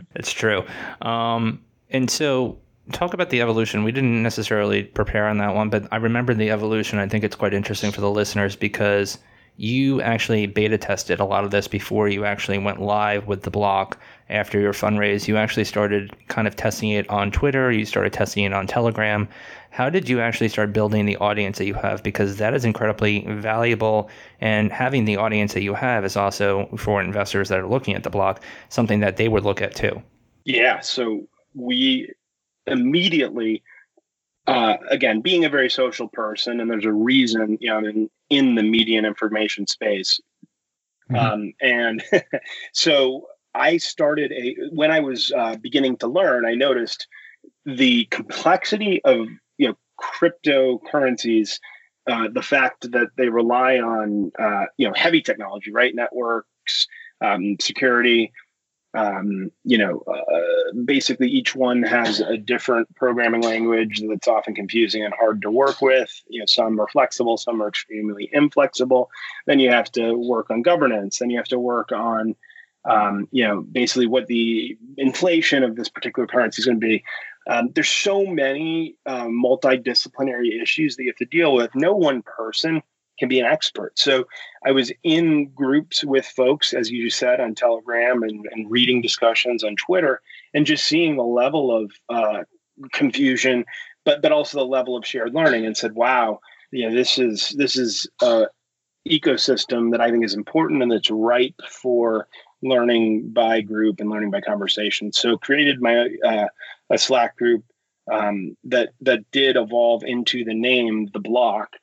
it's 0.16 0.32
true 0.32 0.64
um, 1.02 1.64
and 1.90 2.10
so 2.10 2.58
talk 2.92 3.14
about 3.14 3.30
the 3.30 3.42
evolution. 3.42 3.84
We 3.84 3.92
didn't 3.92 4.24
necessarily 4.24 4.84
prepare 4.84 5.28
on 5.28 5.38
that 5.40 5.54
one, 5.56 5.70
but 5.70 5.88
I 5.92 5.98
remember 5.98 6.34
the 6.34 6.52
evolution. 6.52 7.00
I 7.00 7.08
think 7.08 7.24
it's 7.24 7.36
quite 7.36 7.54
interesting 7.54 7.92
for 7.92 8.02
the 8.02 8.10
listeners 8.10 8.56
because 8.56 9.18
you 9.58 10.02
actually 10.02 10.46
beta 10.46 10.78
tested 10.78 11.20
a 11.20 11.26
lot 11.26 11.44
of 11.44 11.50
this 11.52 11.68
before 11.68 12.08
you 12.08 12.24
actually 12.24 12.60
went 12.60 12.80
live 12.80 13.26
with 13.26 13.42
the 13.42 13.50
block 13.50 13.98
after 14.30 14.60
your 14.60 14.72
fundraise. 14.72 15.28
You 15.28 15.36
actually 15.36 15.64
started 15.64 16.16
kind 16.28 16.48
of 16.48 16.56
testing 16.56 16.92
it 16.92 17.10
on 17.10 17.32
Twitter, 17.32 17.72
you 17.72 17.84
started 17.84 18.14
testing 18.14 18.44
it 18.44 18.54
on 18.54 18.68
Telegram. 18.68 19.28
How 19.72 19.90
did 19.90 20.08
you 20.08 20.20
actually 20.22 20.50
start 20.50 20.74
building 20.74 21.06
the 21.06 21.18
audience 21.18 21.58
that 21.58 21.66
you 21.66 21.74
have? 21.74 22.04
Because 22.04 22.38
that 22.38 22.54
is 22.54 22.66
incredibly 22.66 23.26
valuable. 23.28 24.10
And 24.42 24.72
having 24.72 25.06
the 25.06 25.18
audience 25.18 25.54
that 25.54 25.64
you 25.64 25.74
have 25.74 26.06
is 26.06 26.16
also, 26.16 26.68
for 26.78 27.02
investors 27.02 27.50
that 27.50 27.60
are 27.60 27.68
looking 27.68 27.96
at 27.96 28.04
the 28.04 28.10
block, 28.10 28.44
something 28.70 29.00
that 29.02 29.18
they 29.18 29.28
would 29.28 29.44
look 29.44 29.62
at 29.62 29.76
too. 29.76 30.02
Yeah. 30.46 30.80
So 30.80 31.28
we 31.54 32.12
immediately 32.68 33.64
uh, 34.48 34.78
again 34.90 35.22
being 35.22 35.46
a 35.46 35.50
very 35.50 35.70
social 35.70 36.08
person 36.08 36.60
and 36.60 36.70
there's 36.70 36.86
a 36.86 36.94
reason 36.94 37.58
you 37.60 37.70
know 37.70 37.80
in 37.80 38.10
in 38.30 38.56
the 38.56 38.64
media 38.64 38.98
and 38.98 39.08
information 39.08 39.68
space. 39.68 40.20
Mm-hmm. 41.12 41.16
um, 41.16 41.54
and 41.62 42.04
so 42.74 43.28
i 43.56 43.78
started 43.78 44.34
a 44.34 44.56
when 44.72 44.92
i 44.92 45.00
was 45.00 45.32
uh, 45.32 45.56
beginning 45.56 45.96
to 45.98 46.08
learn 46.08 46.46
i 46.46 46.54
noticed 46.54 47.08
the 47.66 48.06
complexity 48.06 49.02
of 49.06 49.28
you 49.58 49.70
know 49.70 49.78
cryptocurrencies 50.00 51.60
uh, 52.08 52.30
the 52.34 52.42
fact 52.42 52.90
that 52.92 53.10
they 53.18 53.28
rely 53.28 53.78
on 53.78 54.32
uh, 54.40 54.66
you 54.78 54.88
know 54.88 54.94
heavy 54.96 55.22
technology 55.22 55.72
right? 55.72 55.94
Networks 55.94 56.88
um, 57.22 57.58
security 57.60 58.32
um, 58.94 59.52
you 59.64 59.78
know, 59.78 60.04
uh, 60.08 60.74
basically 60.86 61.30
each 61.30 61.56
one 61.56 61.84
has 61.84 62.20
a 62.20 62.38
different 62.38 62.94
programming 62.96 63.42
language 63.42 64.02
that's 64.10 64.28
often 64.28 64.56
confusing 64.56 65.04
and 65.04 65.14
hard 65.14 65.42
to 65.42 65.52
work 65.52 65.82
with. 65.82 66.10
You 66.28 66.40
know, 66.40 66.46
some 66.48 66.80
are 66.80 66.88
flexible, 66.88 67.38
some 67.38 67.62
are 67.62 67.68
extremely 67.68 68.30
inflexible. 68.32 69.10
Then 69.46 69.60
you 69.60 69.72
have 69.72 69.92
to 69.94 70.14
work 70.14 70.50
on 70.50 70.62
governance. 70.62 71.20
Then 71.20 71.30
you 71.30 71.38
have 71.38 71.48
to 71.50 71.60
work 71.60 71.92
on, 71.92 72.36
um, 72.90 73.28
you 73.32 73.46
know, 73.46 73.62
basically 73.62 74.08
what 74.08 74.28
the 74.28 74.78
inflation 74.98 75.64
of 75.64 75.76
this 75.76 75.90
particular 75.90 76.26
currency 76.26 76.62
is 76.62 76.66
going 76.66 76.80
to 76.80 76.88
be. 76.88 77.04
Um, 77.50 77.70
there's 77.74 77.90
so 77.90 78.26
many 78.26 78.96
um, 79.06 79.42
multidisciplinary 79.44 80.62
issues 80.62 80.96
that 80.96 81.04
you 81.04 81.10
have 81.10 81.18
to 81.18 81.26
deal 81.26 81.54
with. 81.54 81.76
No 81.76 81.94
one 81.94 82.24
person 82.24 82.82
can 83.18 83.30
be 83.30 83.40
an 83.40 83.46
expert. 83.46 83.98
So 83.98 84.26
I 84.66 84.72
was 84.72 84.92
in 85.04 85.50
groups 85.50 86.04
with 86.04 86.26
folks, 86.26 86.74
as 86.74 86.92
you 86.92 87.10
said, 87.10 87.40
on 87.40 87.56
Telegram 87.56 88.24
and, 88.24 88.46
and 88.52 88.70
reading 88.70 89.02
discussions 89.02 89.64
on 89.64 89.76
Twitter, 89.76 90.22
and 90.54 90.66
just 90.66 90.86
seeing 90.86 91.16
the 91.16 91.24
level 91.24 91.76
of 91.76 91.92
uh, 92.10 92.44
confusion, 92.92 93.66
but 94.06 94.22
but 94.22 94.32
also 94.32 94.60
the 94.60 94.66
level 94.66 94.96
of 94.96 95.06
shared 95.06 95.34
learning, 95.34 95.66
and 95.66 95.76
said, 95.76 95.96
"Wow, 95.96 96.40
you 96.72 96.88
know, 96.88 96.96
this 96.96 97.18
is 97.18 97.50
this 97.58 97.78
is 97.78 98.08
a 98.22 98.48
ecosystem 99.08 99.92
that 99.92 100.02
I 100.02 100.12
think 100.12 100.26
is 100.26 100.34
important 100.34 100.84
and 100.84 100.92
that's 100.92 101.10
ripe 101.10 101.56
for 101.70 102.28
learning 102.62 103.30
by 103.30 103.62
group 103.62 104.00
and 104.00 104.10
learning 104.10 104.32
by 104.32 104.42
conversation." 104.42 105.12
So 105.12 105.38
created 105.38 105.82
my 105.82 106.10
uh, 106.26 106.48
a 106.90 106.98
Slack 106.98 107.36
group 107.38 107.64
um, 108.12 108.56
that 108.66 108.90
that 109.02 109.30
did 109.32 109.56
evolve 109.56 110.04
into 110.04 110.44
the 110.44 110.54
name 110.54 111.10
the 111.14 111.20
block 111.20 111.76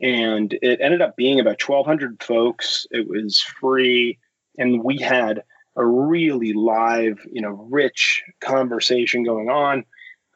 and 0.00 0.58
it 0.62 0.80
ended 0.80 1.02
up 1.02 1.16
being 1.16 1.40
about 1.40 1.62
1200 1.62 2.22
folks. 2.22 2.86
It 2.90 3.08
was 3.08 3.40
free 3.40 4.18
and 4.58 4.82
we 4.82 4.98
had 4.98 5.42
a 5.76 5.84
really 5.84 6.52
live 6.52 7.18
you 7.30 7.42
know 7.42 7.66
rich 7.70 8.22
conversation 8.40 9.24
going 9.24 9.50
on. 9.50 9.84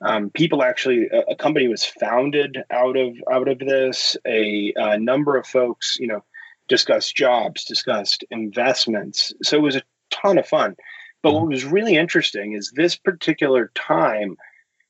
Um, 0.02 0.30
people 0.30 0.62
actually 0.62 1.08
a, 1.08 1.32
a, 1.32 1.36
company 1.36 1.68
was 1.68 1.84
founded 1.84 2.58
out 2.70 2.96
of 2.96 3.14
out 3.30 3.48
of 3.48 3.58
this. 3.58 4.16
A, 4.26 4.72
a 4.76 4.98
number 4.98 5.36
of 5.36 5.46
folks 5.46 5.96
you 5.98 6.06
know 6.06 6.24
discussed 6.68 7.16
jobs 7.16 7.64
discussed 7.64 8.24
investments. 8.30 9.32
So 9.42 9.56
it 9.56 9.62
was 9.62 9.76
a 9.76 9.82
ton 10.10 10.38
of 10.38 10.46
fun. 10.46 10.76
But 11.22 11.34
what 11.34 11.48
was 11.48 11.64
really 11.64 11.96
interesting 11.96 12.54
is 12.54 12.72
this 12.74 12.96
particular 12.96 13.70
time 13.74 14.36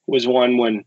was 0.07 0.29
one 0.29 0.59
when 0.59 0.85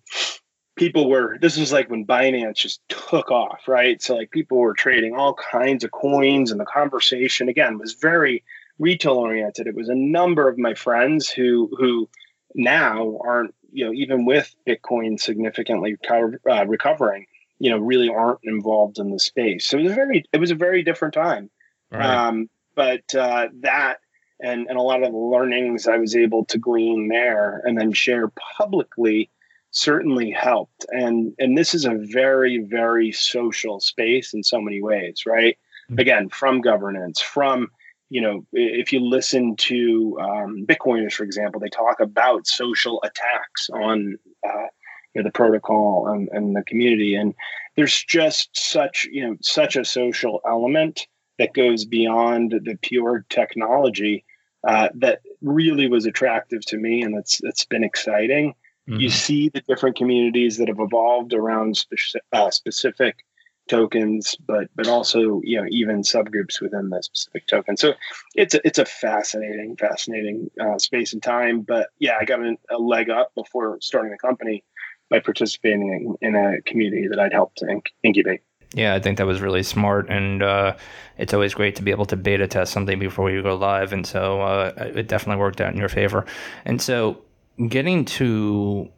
people 0.75 1.09
were 1.09 1.37
this 1.39 1.57
was 1.57 1.71
like 1.71 1.89
when 1.89 2.05
Binance 2.05 2.55
just 2.55 2.81
took 2.89 3.31
off, 3.31 3.67
right? 3.67 4.01
So 4.01 4.15
like 4.15 4.31
people 4.31 4.57
were 4.57 4.73
trading 4.73 5.15
all 5.15 5.33
kinds 5.33 5.83
of 5.83 5.91
coins 5.91 6.51
and 6.51 6.59
the 6.59 6.65
conversation 6.65 7.49
again 7.49 7.77
was 7.77 7.93
very 7.93 8.43
retail 8.79 9.13
oriented. 9.13 9.67
It 9.67 9.75
was 9.75 9.89
a 9.89 9.95
number 9.95 10.47
of 10.47 10.57
my 10.57 10.73
friends 10.73 11.29
who 11.29 11.69
who 11.77 12.09
now 12.55 13.19
aren't, 13.23 13.53
you 13.71 13.85
know, 13.85 13.93
even 13.93 14.25
with 14.25 14.55
Bitcoin 14.67 15.19
significantly 15.19 15.97
uh, 16.09 16.65
recovering, 16.65 17.25
you 17.59 17.69
know, 17.69 17.77
really 17.77 18.09
aren't 18.09 18.39
involved 18.43 18.99
in 18.99 19.11
the 19.11 19.19
space. 19.19 19.65
So 19.65 19.77
it 19.77 19.83
was 19.83 19.91
a 19.91 19.95
very 19.95 20.25
it 20.33 20.39
was 20.39 20.51
a 20.51 20.55
very 20.55 20.83
different 20.83 21.13
time. 21.13 21.49
Right. 21.91 22.03
Um, 22.03 22.49
but 22.75 23.13
uh, 23.13 23.49
that 23.61 23.97
and 24.39 24.67
and 24.67 24.77
a 24.77 24.81
lot 24.81 25.03
of 25.03 25.11
the 25.11 25.17
learnings 25.17 25.87
I 25.87 25.97
was 25.97 26.15
able 26.15 26.45
to 26.45 26.57
glean 26.57 27.09
there 27.09 27.61
and 27.63 27.77
then 27.77 27.91
share 27.93 28.31
publicly 28.57 29.29
certainly 29.73 30.31
helped. 30.31 30.85
And 30.89 31.33
and 31.39 31.57
this 31.57 31.73
is 31.73 31.85
a 31.85 31.95
very 31.95 32.59
very 32.59 33.11
social 33.11 33.79
space 33.79 34.33
in 34.33 34.43
so 34.43 34.61
many 34.61 34.81
ways 34.81 35.23
right? 35.25 35.57
Mm-hmm. 35.89 35.99
again 35.99 36.29
from 36.29 36.61
governance 36.61 37.19
from 37.19 37.67
you 38.09 38.21
know 38.21 38.45
if 38.53 38.93
you 38.93 39.01
listen 39.01 39.57
to 39.57 40.17
um, 40.21 40.65
bitcoiners 40.65 41.11
for 41.11 41.25
example 41.25 41.59
they 41.59 41.67
talk 41.67 41.99
about 41.99 42.47
social 42.47 43.03
attacks 43.03 43.69
on 43.69 44.17
uh, 44.47 44.67
you 45.13 45.21
know, 45.21 45.23
the 45.27 45.31
protocol 45.31 46.07
and, 46.07 46.29
and 46.31 46.55
the 46.55 46.63
community. 46.63 47.15
And 47.15 47.33
there's 47.75 48.03
just 48.03 48.49
such 48.53 49.05
you 49.11 49.27
know 49.27 49.35
such 49.41 49.75
a 49.75 49.85
social 49.85 50.41
element 50.47 51.07
that 51.39 51.53
goes 51.53 51.85
beyond 51.85 52.51
the 52.51 52.77
pure 52.81 53.25
technology 53.29 54.23
uh, 54.65 54.89
that 54.95 55.21
really 55.41 55.87
was 55.87 56.05
attractive 56.05 56.65
to 56.67 56.77
me 56.77 57.01
and 57.01 57.17
it's 57.17 57.41
it's 57.43 57.65
been 57.65 57.83
exciting 57.83 58.55
Mm-hmm. 58.89 58.99
You 58.99 59.09
see 59.09 59.49
the 59.49 59.61
different 59.61 59.95
communities 59.95 60.57
that 60.57 60.67
have 60.67 60.79
evolved 60.79 61.33
around 61.33 61.77
spe- 61.77 62.17
uh, 62.33 62.51
specific 62.51 63.23
tokens, 63.69 64.35
but 64.45 64.67
but 64.75 64.87
also 64.87 65.41
you 65.43 65.61
know 65.61 65.67
even 65.69 66.01
subgroups 66.01 66.61
within 66.61 66.89
the 66.89 67.01
specific 67.01 67.47
token. 67.47 67.77
So 67.77 67.93
it's 68.35 68.55
a, 68.55 68.67
it's 68.67 68.79
a 68.79 68.85
fascinating, 68.85 69.77
fascinating 69.77 70.49
uh, 70.59 70.77
space 70.79 71.13
and 71.13 71.23
time. 71.23 71.61
But 71.61 71.89
yeah, 71.99 72.17
I 72.19 72.25
got 72.25 72.41
a, 72.41 72.55
a, 72.69 72.77
leg 72.77 73.09
up 73.09 73.33
before 73.35 73.77
starting 73.81 74.11
the 74.11 74.17
company 74.17 74.63
by 75.09 75.19
participating 75.19 76.17
in, 76.21 76.27
in 76.27 76.35
a 76.35 76.61
community 76.63 77.07
that 77.07 77.19
I'd 77.19 77.33
helped 77.33 77.59
to 77.59 77.65
inc- 77.65 77.91
incubate. 78.03 78.41
Yeah, 78.73 78.95
I 78.95 78.99
think 78.99 79.19
that 79.19 79.27
was 79.27 79.39
really 79.39 79.61
smart, 79.61 80.09
and 80.09 80.41
uh, 80.41 80.75
it's 81.17 81.33
always 81.33 81.53
great 81.53 81.75
to 81.75 81.83
be 81.83 81.91
able 81.91 82.05
to 82.05 82.15
beta 82.15 82.47
test 82.47 82.73
something 82.73 82.97
before 82.97 83.29
you 83.29 83.43
go 83.43 83.55
live, 83.55 83.93
and 83.93 84.05
so 84.05 84.41
uh, 84.41 84.73
it 84.95 85.07
definitely 85.07 85.39
worked 85.39 85.61
out 85.61 85.71
in 85.71 85.79
your 85.79 85.89
favor. 85.89 86.25
And 86.65 86.81
so, 86.81 87.21
getting 87.67 88.05
to 88.05 88.89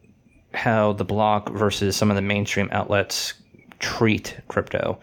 how 0.53 0.93
the 0.93 1.05
block 1.05 1.49
versus 1.49 1.95
some 1.95 2.09
of 2.09 2.15
the 2.15 2.21
mainstream 2.21 2.69
outlets 2.71 3.33
treat 3.79 4.39
crypto. 4.47 4.99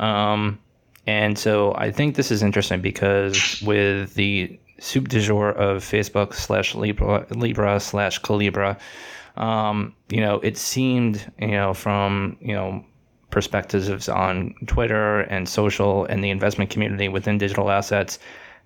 Um, 0.00 0.58
and 1.06 1.38
so 1.38 1.74
I 1.74 1.90
think 1.90 2.16
this 2.16 2.30
is 2.30 2.42
interesting 2.42 2.80
because 2.80 3.62
with 3.62 4.14
the 4.14 4.58
soup 4.78 5.08
du 5.08 5.20
jour 5.20 5.50
of 5.50 5.82
Facebook 5.82 6.34
slash 6.34 6.74
Libra, 6.74 7.26
Libra 7.30 7.78
slash 7.80 8.20
Calibra, 8.20 8.78
um, 9.36 9.94
you 10.08 10.20
know, 10.20 10.40
it 10.40 10.56
seemed, 10.56 11.30
you 11.38 11.48
know, 11.48 11.74
from, 11.74 12.36
you 12.40 12.54
know, 12.54 12.84
perspectives 13.30 14.08
on 14.08 14.54
Twitter 14.66 15.20
and 15.20 15.48
social 15.48 16.06
and 16.06 16.24
the 16.24 16.30
investment 16.30 16.70
community 16.70 17.08
within 17.08 17.38
digital 17.38 17.70
assets 17.70 18.18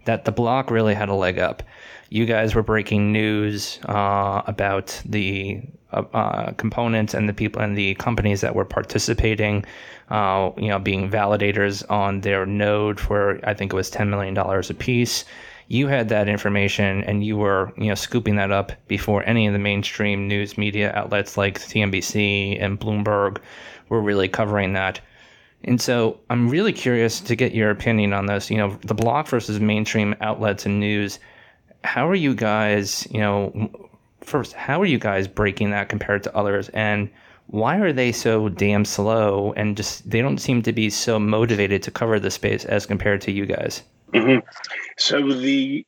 that 0.04 0.24
the 0.24 0.32
block 0.32 0.70
really 0.70 0.94
had 0.94 1.08
a 1.08 1.14
leg 1.14 1.38
up. 1.38 1.62
You 2.10 2.26
guys 2.26 2.56
were 2.56 2.64
breaking 2.64 3.12
news 3.12 3.78
uh, 3.88 4.42
about 4.46 5.00
the 5.04 5.62
uh, 5.92 6.02
uh, 6.12 6.52
components 6.52 7.14
and 7.14 7.28
the 7.28 7.32
people 7.32 7.62
and 7.62 7.78
the 7.78 7.94
companies 7.94 8.40
that 8.40 8.56
were 8.56 8.64
participating, 8.64 9.64
uh, 10.08 10.50
you 10.56 10.68
know, 10.68 10.80
being 10.80 11.08
validators 11.08 11.88
on 11.88 12.20
their 12.22 12.44
node 12.46 12.98
for 12.98 13.38
I 13.44 13.54
think 13.54 13.72
it 13.72 13.76
was 13.76 13.90
ten 13.90 14.10
million 14.10 14.34
dollars 14.34 14.70
a 14.70 14.74
piece. 14.74 15.24
You 15.68 15.86
had 15.86 16.08
that 16.08 16.28
information 16.28 17.04
and 17.04 17.24
you 17.24 17.36
were 17.36 17.72
you 17.76 17.86
know 17.86 17.94
scooping 17.94 18.34
that 18.36 18.50
up 18.50 18.72
before 18.88 19.22
any 19.24 19.46
of 19.46 19.52
the 19.52 19.60
mainstream 19.60 20.26
news 20.26 20.58
media 20.58 20.92
outlets 20.96 21.36
like 21.36 21.60
CNBC 21.60 22.60
and 22.60 22.80
Bloomberg 22.80 23.38
were 23.88 24.00
really 24.02 24.28
covering 24.28 24.72
that. 24.72 25.00
And 25.62 25.80
so 25.80 26.18
I'm 26.28 26.48
really 26.48 26.72
curious 26.72 27.20
to 27.20 27.36
get 27.36 27.54
your 27.54 27.70
opinion 27.70 28.12
on 28.12 28.26
this. 28.26 28.50
You 28.50 28.56
know, 28.56 28.76
the 28.82 28.94
block 28.94 29.28
versus 29.28 29.60
mainstream 29.60 30.16
outlets 30.20 30.66
and 30.66 30.80
news. 30.80 31.20
How 31.84 32.08
are 32.08 32.14
you 32.14 32.34
guys, 32.34 33.06
you 33.10 33.20
know, 33.20 33.70
first, 34.20 34.52
how 34.52 34.80
are 34.80 34.86
you 34.86 34.98
guys 34.98 35.26
breaking 35.26 35.70
that 35.70 35.88
compared 35.88 36.22
to 36.24 36.36
others? 36.36 36.68
And 36.70 37.10
why 37.48 37.78
are 37.78 37.92
they 37.92 38.12
so 38.12 38.48
damn 38.48 38.84
slow 38.84 39.52
and 39.56 39.76
just 39.76 40.08
they 40.08 40.22
don't 40.22 40.38
seem 40.38 40.62
to 40.62 40.72
be 40.72 40.88
so 40.88 41.18
motivated 41.18 41.82
to 41.82 41.90
cover 41.90 42.20
the 42.20 42.30
space 42.30 42.64
as 42.64 42.86
compared 42.86 43.20
to 43.22 43.32
you 43.32 43.46
guys? 43.46 43.82
Mm-hmm. 44.12 44.46
So 44.98 45.32
the 45.32 45.84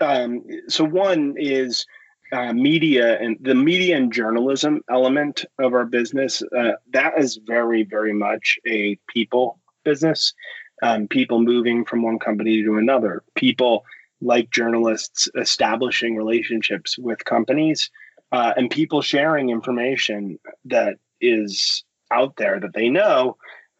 um, 0.00 0.44
so 0.68 0.84
one 0.84 1.34
is 1.38 1.86
uh, 2.32 2.52
media 2.52 3.18
and 3.20 3.36
the 3.40 3.54
media 3.54 3.96
and 3.96 4.12
journalism 4.12 4.82
element 4.90 5.44
of 5.58 5.72
our 5.74 5.84
business. 5.84 6.42
Uh, 6.42 6.72
that 6.92 7.18
is 7.18 7.40
very 7.46 7.82
very 7.82 8.12
much 8.12 8.58
a 8.66 8.98
people 9.08 9.58
business. 9.84 10.34
Um, 10.82 11.08
people 11.08 11.40
moving 11.40 11.84
from 11.84 12.02
one 12.02 12.18
company 12.18 12.62
to 12.62 12.76
another. 12.76 13.22
People 13.34 13.84
like 14.20 14.50
journalists 14.50 15.28
establishing 15.36 16.16
relationships 16.16 16.98
with 16.98 17.24
companies 17.24 17.90
uh, 18.32 18.52
and 18.56 18.70
people 18.70 19.02
sharing 19.02 19.50
information 19.50 20.38
that 20.64 20.96
is 21.20 21.84
out 22.10 22.36
there 22.36 22.60
that 22.60 22.74
they 22.74 22.88
know 22.88 23.36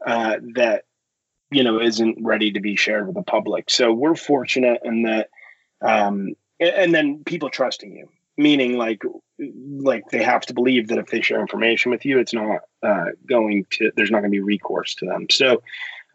uh, 0.06 0.36
that 0.54 0.84
you 1.50 1.62
know 1.62 1.80
isn't 1.80 2.18
ready 2.22 2.52
to 2.52 2.60
be 2.60 2.76
shared 2.76 3.06
with 3.06 3.16
the 3.16 3.22
public. 3.22 3.70
So 3.70 3.92
we're 3.92 4.14
fortunate 4.14 4.80
in 4.84 5.02
that, 5.02 5.30
um, 5.82 6.34
and 6.58 6.94
then 6.94 7.22
people 7.24 7.50
trusting 7.50 7.96
you, 7.96 8.08
meaning 8.36 8.76
like 8.76 9.02
like 9.38 10.08
they 10.10 10.22
have 10.22 10.42
to 10.42 10.54
believe 10.54 10.88
that 10.88 10.98
if 10.98 11.06
they 11.06 11.20
share 11.20 11.40
information 11.40 11.90
with 11.90 12.04
you, 12.04 12.18
it's 12.18 12.34
not 12.34 12.60
uh, 12.82 13.06
going 13.28 13.66
to 13.72 13.92
there's 13.96 14.10
not 14.10 14.20
going 14.20 14.30
to 14.30 14.36
be 14.36 14.40
recourse 14.40 14.94
to 14.96 15.06
them. 15.06 15.26
So 15.30 15.62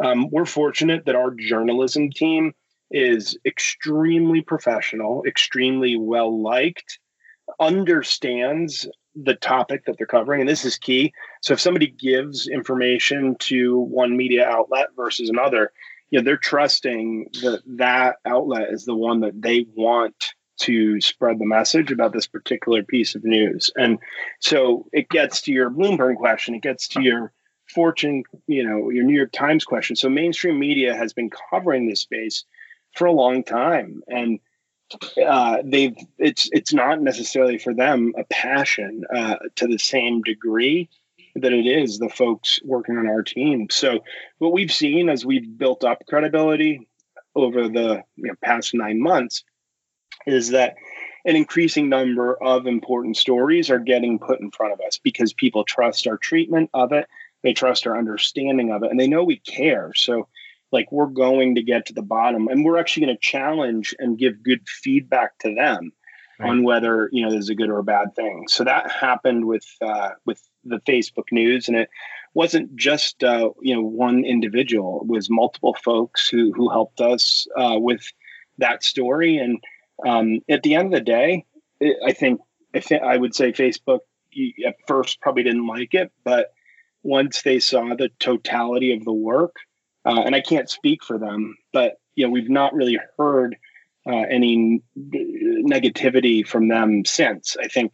um, 0.03 0.29
we're 0.29 0.45
fortunate 0.45 1.05
that 1.05 1.15
our 1.15 1.31
journalism 1.31 2.11
team 2.11 2.53
is 2.95 3.37
extremely 3.45 4.41
professional, 4.41 5.21
extremely 5.27 5.97
well 5.97 6.41
liked, 6.41 6.97
understands 7.59 8.87
the 9.15 9.35
topic 9.35 9.85
that 9.85 9.97
they're 9.97 10.07
covering. 10.07 10.39
And 10.39 10.49
this 10.49 10.63
is 10.63 10.77
key. 10.77 11.13
So 11.41 11.53
if 11.53 11.59
somebody 11.59 11.87
gives 11.87 12.47
information 12.47 13.35
to 13.41 13.77
one 13.77 14.15
media 14.15 14.47
outlet 14.47 14.87
versus 14.95 15.29
another, 15.29 15.71
you 16.09 16.19
know, 16.19 16.23
they're 16.23 16.37
trusting 16.37 17.27
that 17.41 17.61
that 17.77 18.15
outlet 18.25 18.69
is 18.71 18.85
the 18.85 18.95
one 18.95 19.19
that 19.19 19.41
they 19.41 19.65
want 19.75 20.33
to 20.61 21.01
spread 21.01 21.37
the 21.37 21.45
message 21.45 21.91
about 21.91 22.13
this 22.13 22.27
particular 22.27 22.81
piece 22.81 23.13
of 23.13 23.25
news. 23.25 23.69
And 23.75 23.99
so 24.39 24.87
it 24.93 25.09
gets 25.09 25.41
to 25.43 25.51
your 25.51 25.69
Bloomberg 25.69 26.15
question, 26.15 26.55
it 26.55 26.61
gets 26.61 26.87
to 26.89 27.01
your 27.01 27.33
Fortune, 27.73 28.23
you 28.47 28.63
know, 28.63 28.89
your 28.89 29.03
New 29.03 29.17
York 29.17 29.31
Times 29.33 29.65
question. 29.65 29.95
So 29.95 30.07
mainstream 30.07 30.59
media 30.59 30.95
has 30.95 31.13
been 31.13 31.29
covering 31.49 31.89
this 31.89 32.01
space 32.01 32.45
for 32.95 33.05
a 33.05 33.11
long 33.11 33.43
time, 33.43 34.01
and 34.07 34.39
uh, 35.25 35.57
they've 35.63 35.95
it's 36.17 36.49
it's 36.51 36.73
not 36.73 37.01
necessarily 37.01 37.57
for 37.57 37.73
them 37.73 38.13
a 38.17 38.23
passion 38.25 39.03
uh, 39.13 39.35
to 39.55 39.67
the 39.67 39.77
same 39.77 40.21
degree 40.21 40.89
that 41.35 41.51
it 41.51 41.65
is 41.65 41.99
the 41.99 42.09
folks 42.09 42.59
working 42.63 42.97
on 42.97 43.07
our 43.07 43.21
team. 43.21 43.67
So 43.69 43.99
what 44.37 44.53
we've 44.53 44.71
seen 44.71 45.09
as 45.09 45.25
we've 45.25 45.57
built 45.57 45.83
up 45.83 46.05
credibility 46.07 46.87
over 47.35 47.67
the 47.67 48.03
you 48.15 48.27
know, 48.27 48.35
past 48.41 48.73
nine 48.73 49.01
months 49.01 49.43
is 50.25 50.51
that 50.51 50.75
an 51.25 51.35
increasing 51.35 51.89
number 51.89 52.41
of 52.41 52.67
important 52.67 53.17
stories 53.17 53.69
are 53.69 53.79
getting 53.79 54.19
put 54.19 54.39
in 54.39 54.51
front 54.51 54.73
of 54.73 54.79
us 54.87 54.99
because 55.03 55.33
people 55.33 55.65
trust 55.65 56.07
our 56.07 56.17
treatment 56.17 56.69
of 56.73 56.93
it, 56.93 57.07
they 57.43 57.51
trust 57.51 57.85
our 57.85 57.97
understanding 57.97 58.71
of 58.71 58.83
it, 58.83 58.91
and 58.91 58.99
they 58.99 59.07
know 59.07 59.23
we 59.23 59.37
care. 59.37 59.91
So 59.95 60.27
like 60.71 60.91
we're 60.91 61.05
going 61.05 61.55
to 61.55 61.63
get 61.63 61.85
to 61.87 61.93
the 61.93 62.01
bottom 62.01 62.47
and 62.47 62.65
we're 62.65 62.77
actually 62.77 63.05
going 63.05 63.15
to 63.15 63.21
challenge 63.21 63.95
and 63.99 64.17
give 64.17 64.43
good 64.43 64.67
feedback 64.67 65.37
to 65.39 65.53
them 65.53 65.91
right. 66.39 66.49
on 66.49 66.63
whether 66.63 67.09
you 67.11 67.23
know 67.23 67.31
there's 67.31 67.49
a 67.49 67.55
good 67.55 67.69
or 67.69 67.79
a 67.79 67.83
bad 67.83 68.15
thing. 68.15 68.45
So 68.47 68.63
that 68.63 68.91
happened 68.91 69.45
with 69.45 69.65
uh, 69.81 70.11
with 70.25 70.41
the 70.63 70.79
facebook 70.87 71.31
news 71.31 71.67
and 71.67 71.77
it 71.77 71.89
wasn't 72.33 72.75
just 72.75 73.23
uh, 73.23 73.49
you 73.61 73.75
know 73.75 73.81
one 73.81 74.25
individual. 74.25 75.01
It 75.01 75.07
was 75.07 75.29
multiple 75.29 75.75
folks 75.83 76.27
who 76.27 76.51
who 76.53 76.69
helped 76.69 77.01
us 77.01 77.47
uh, 77.57 77.77
with 77.77 78.05
that 78.57 78.83
story. 78.83 79.37
And 79.37 79.59
um, 80.05 80.39
at 80.49 80.63
the 80.63 80.75
end 80.75 80.87
of 80.87 80.99
the 80.99 81.05
day 81.05 81.45
it, 81.79 81.97
i 82.05 82.11
think 82.11 82.41
I, 82.73 82.79
th- 82.79 83.01
I 83.01 83.17
would 83.17 83.35
say 83.35 83.51
facebook 83.51 83.99
at 84.65 84.75
first 84.87 85.21
probably 85.21 85.43
didn't 85.43 85.67
like 85.67 85.93
it 85.93 86.11
but 86.23 86.53
once 87.03 87.43
they 87.43 87.59
saw 87.59 87.95
the 87.95 88.09
totality 88.19 88.93
of 88.93 89.05
the 89.05 89.13
work 89.13 89.55
uh, 90.05 90.21
and 90.25 90.35
I 90.35 90.41
can't 90.41 90.69
speak 90.69 91.03
for 91.03 91.17
them, 91.17 91.57
but 91.73 91.95
you 92.15 92.25
know 92.25 92.31
we've 92.31 92.49
not 92.49 92.73
really 92.73 92.99
heard 93.17 93.57
uh, 94.07 94.25
any 94.29 94.81
negativity 94.97 96.47
from 96.47 96.67
them 96.67 97.05
since. 97.05 97.57
I 97.59 97.67
think 97.67 97.93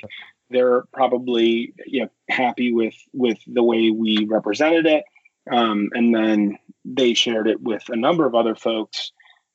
they're 0.50 0.84
probably 0.94 1.74
you 1.86 2.04
know 2.04 2.10
happy 2.30 2.74
with 2.74 2.96
with 3.14 3.40
the 3.48 3.64
way 3.64 3.92
we 3.92 4.26
represented 4.30 4.86
it, 4.86 5.04
um, 5.50 5.90
and 5.94 6.14
then 6.14 6.58
they 6.84 7.14
shared 7.14 7.48
it 7.48 7.62
with 7.62 7.84
a 7.90 7.96
number 7.96 8.26
of 8.26 8.36
other 8.36 8.56
folks 8.56 9.12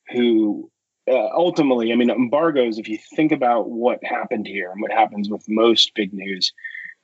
who 0.09 0.71
uh, 1.09 1.29
ultimately, 1.33 1.93
I 1.93 1.95
mean, 1.95 2.09
embargoes. 2.09 2.79
If 2.79 2.89
you 2.89 2.97
think 3.15 3.31
about 3.31 3.69
what 3.69 4.03
happened 4.03 4.47
here 4.47 4.71
and 4.71 4.81
what 4.81 4.91
happens 4.91 5.29
with 5.29 5.47
most 5.47 5.93
big 5.95 6.13
news, 6.13 6.53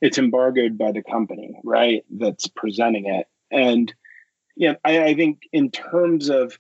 it's 0.01 0.17
embargoed 0.17 0.77
by 0.77 0.91
the 0.91 1.03
company, 1.03 1.55
right? 1.63 2.03
That's 2.09 2.47
presenting 2.47 3.05
it, 3.05 3.27
and 3.51 3.93
yeah, 4.55 4.73
I, 4.83 5.03
I 5.03 5.15
think 5.15 5.41
in 5.51 5.71
terms 5.71 6.29
of 6.29 6.57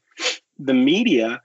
the 0.57 0.73
media, 0.73 1.41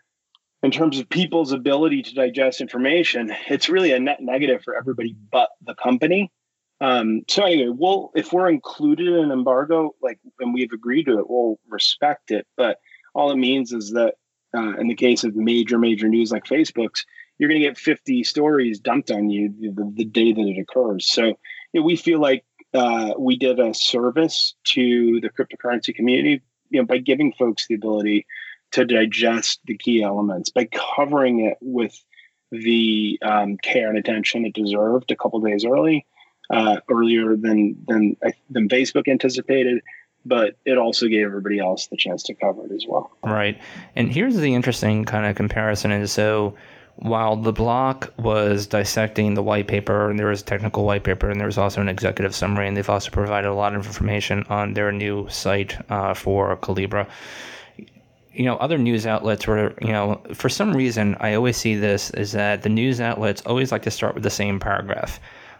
in 0.63 0.71
terms 0.71 0.99
of 0.99 1.09
people's 1.09 1.53
ability 1.53 2.03
to 2.03 2.15
digest 2.15 2.61
information, 2.61 3.35
it's 3.49 3.69
really 3.69 3.93
a 3.93 3.99
net 3.99 4.21
negative 4.21 4.63
for 4.63 4.77
everybody 4.77 5.15
but 5.31 5.51
the 5.65 5.75
company. 5.75 6.33
Um, 6.81 7.23
so 7.29 7.45
anyway, 7.45 7.73
we'll 7.77 8.11
if 8.15 8.33
we're 8.33 8.49
included 8.49 9.09
in 9.09 9.15
an 9.15 9.33
embargo, 9.33 9.95
like 10.03 10.19
and 10.39 10.55
we've 10.55 10.73
agreed 10.73 11.05
to 11.05 11.19
it, 11.19 11.29
we'll 11.29 11.59
respect 11.69 12.31
it. 12.31 12.47
But 12.57 12.79
all 13.15 13.31
it 13.31 13.37
means 13.37 13.73
is 13.73 13.93
that 13.93 14.15
uh, 14.57 14.77
in 14.79 14.89
the 14.89 14.95
case 14.95 15.25
of 15.25 15.35
major 15.35 15.79
major 15.79 16.09
news 16.09 16.31
like 16.31 16.45
Facebook's, 16.45 17.05
you're 17.39 17.49
going 17.49 17.61
to 17.61 17.67
get 17.67 17.79
50 17.79 18.25
stories 18.25 18.81
dumped 18.81 19.11
on 19.11 19.29
you 19.29 19.53
the, 19.61 19.93
the 19.95 20.05
day 20.05 20.33
that 20.33 20.41
it 20.41 20.61
occurs. 20.61 21.07
So 21.07 21.25
you 21.73 21.81
know, 21.81 21.83
we 21.83 21.97
feel 21.97 22.21
like 22.21 22.45
uh, 22.75 23.15
we 23.19 23.37
did 23.37 23.59
a 23.59 23.73
service 23.75 24.55
to 24.65 25.21
the 25.21 25.31
cryptocurrency 25.31 25.95
community 25.95 26.43
you 26.71 26.81
know, 26.81 26.87
by 26.87 26.99
giving 26.99 27.33
folks 27.33 27.67
the 27.67 27.75
ability 27.75 28.27
to 28.73 28.85
digest 28.85 29.61
the 29.65 29.77
key 29.77 30.03
elements, 30.03 30.51
by 30.51 30.69
covering 30.97 31.41
it 31.47 31.57
with 31.61 31.99
the 32.51 33.19
um, 33.23 33.57
care 33.57 33.89
and 33.89 33.99
attention 33.99 34.45
it 34.45 34.55
deserved 34.55 35.11
a 35.11 35.17
couple 35.17 35.41
days 35.41 35.65
early, 35.65 36.07
uh, 36.51 36.77
earlier 36.91 37.37
than 37.37 37.77
than 37.87 38.17
than 38.51 38.69
Facebook 38.69 39.09
anticipated. 39.09 39.83
but 40.25 40.57
it 40.65 40.77
also 40.77 41.07
gave 41.09 41.25
everybody 41.25 41.59
else 41.59 41.87
the 41.87 41.97
chance 41.97 42.23
to 42.25 42.35
cover 42.35 42.67
it 42.67 42.73
as 42.73 42.85
well. 42.87 43.11
Right. 43.25 43.59
And 43.97 44.13
here's 44.13 44.37
the 44.37 44.55
interesting 44.55 45.05
kind 45.05 45.27
of 45.27 45.37
comparison 45.37 45.91
is 45.91 46.13
so 46.13 46.55
while 47.01 47.37
the 47.37 47.53
block 47.53 48.13
was 48.19 48.67
dissecting 48.67 49.35
the 49.35 49.43
white 49.43 49.69
paper 49.69 50.11
and 50.11 50.19
there 50.19 50.27
was 50.27 50.43
a 50.43 50.45
technical 50.45 50.85
white 50.85 51.05
paper 51.05 51.31
and 51.31 51.39
there 51.39 51.47
was 51.47 51.59
also 51.59 51.81
an 51.81 51.89
executive 51.89 52.35
summary 52.35 52.67
and 52.67 52.77
they've 52.77 52.91
also 52.91 53.11
provided 53.11 53.49
a 53.49 53.55
lot 53.55 53.73
of 53.75 53.87
information 53.87 54.45
on 54.49 54.75
their 54.75 54.91
new 54.91 55.29
site 55.29 55.77
uh, 55.93 56.13
for 56.13 56.57
calibra. 56.57 57.09
You 58.33 58.45
know 58.45 58.57
other 58.57 58.79
news 58.79 59.07
outlets 59.07 59.47
were 59.47 59.75
you 59.81 59.93
know 59.93 60.21
for 60.33 60.49
some 60.49 60.77
reason 60.77 61.17
i 61.19 61.35
always 61.35 61.57
see 61.57 61.75
this 61.75 62.11
is 62.11 62.33
that 62.33 62.63
the 62.63 62.69
news 62.69 63.01
outlets 63.01 63.43
always 63.43 63.73
like 63.73 63.83
to 63.83 63.91
start 63.91 64.15
with 64.15 64.23
the 64.23 64.31
same 64.31 64.61
paragraph 64.61 65.19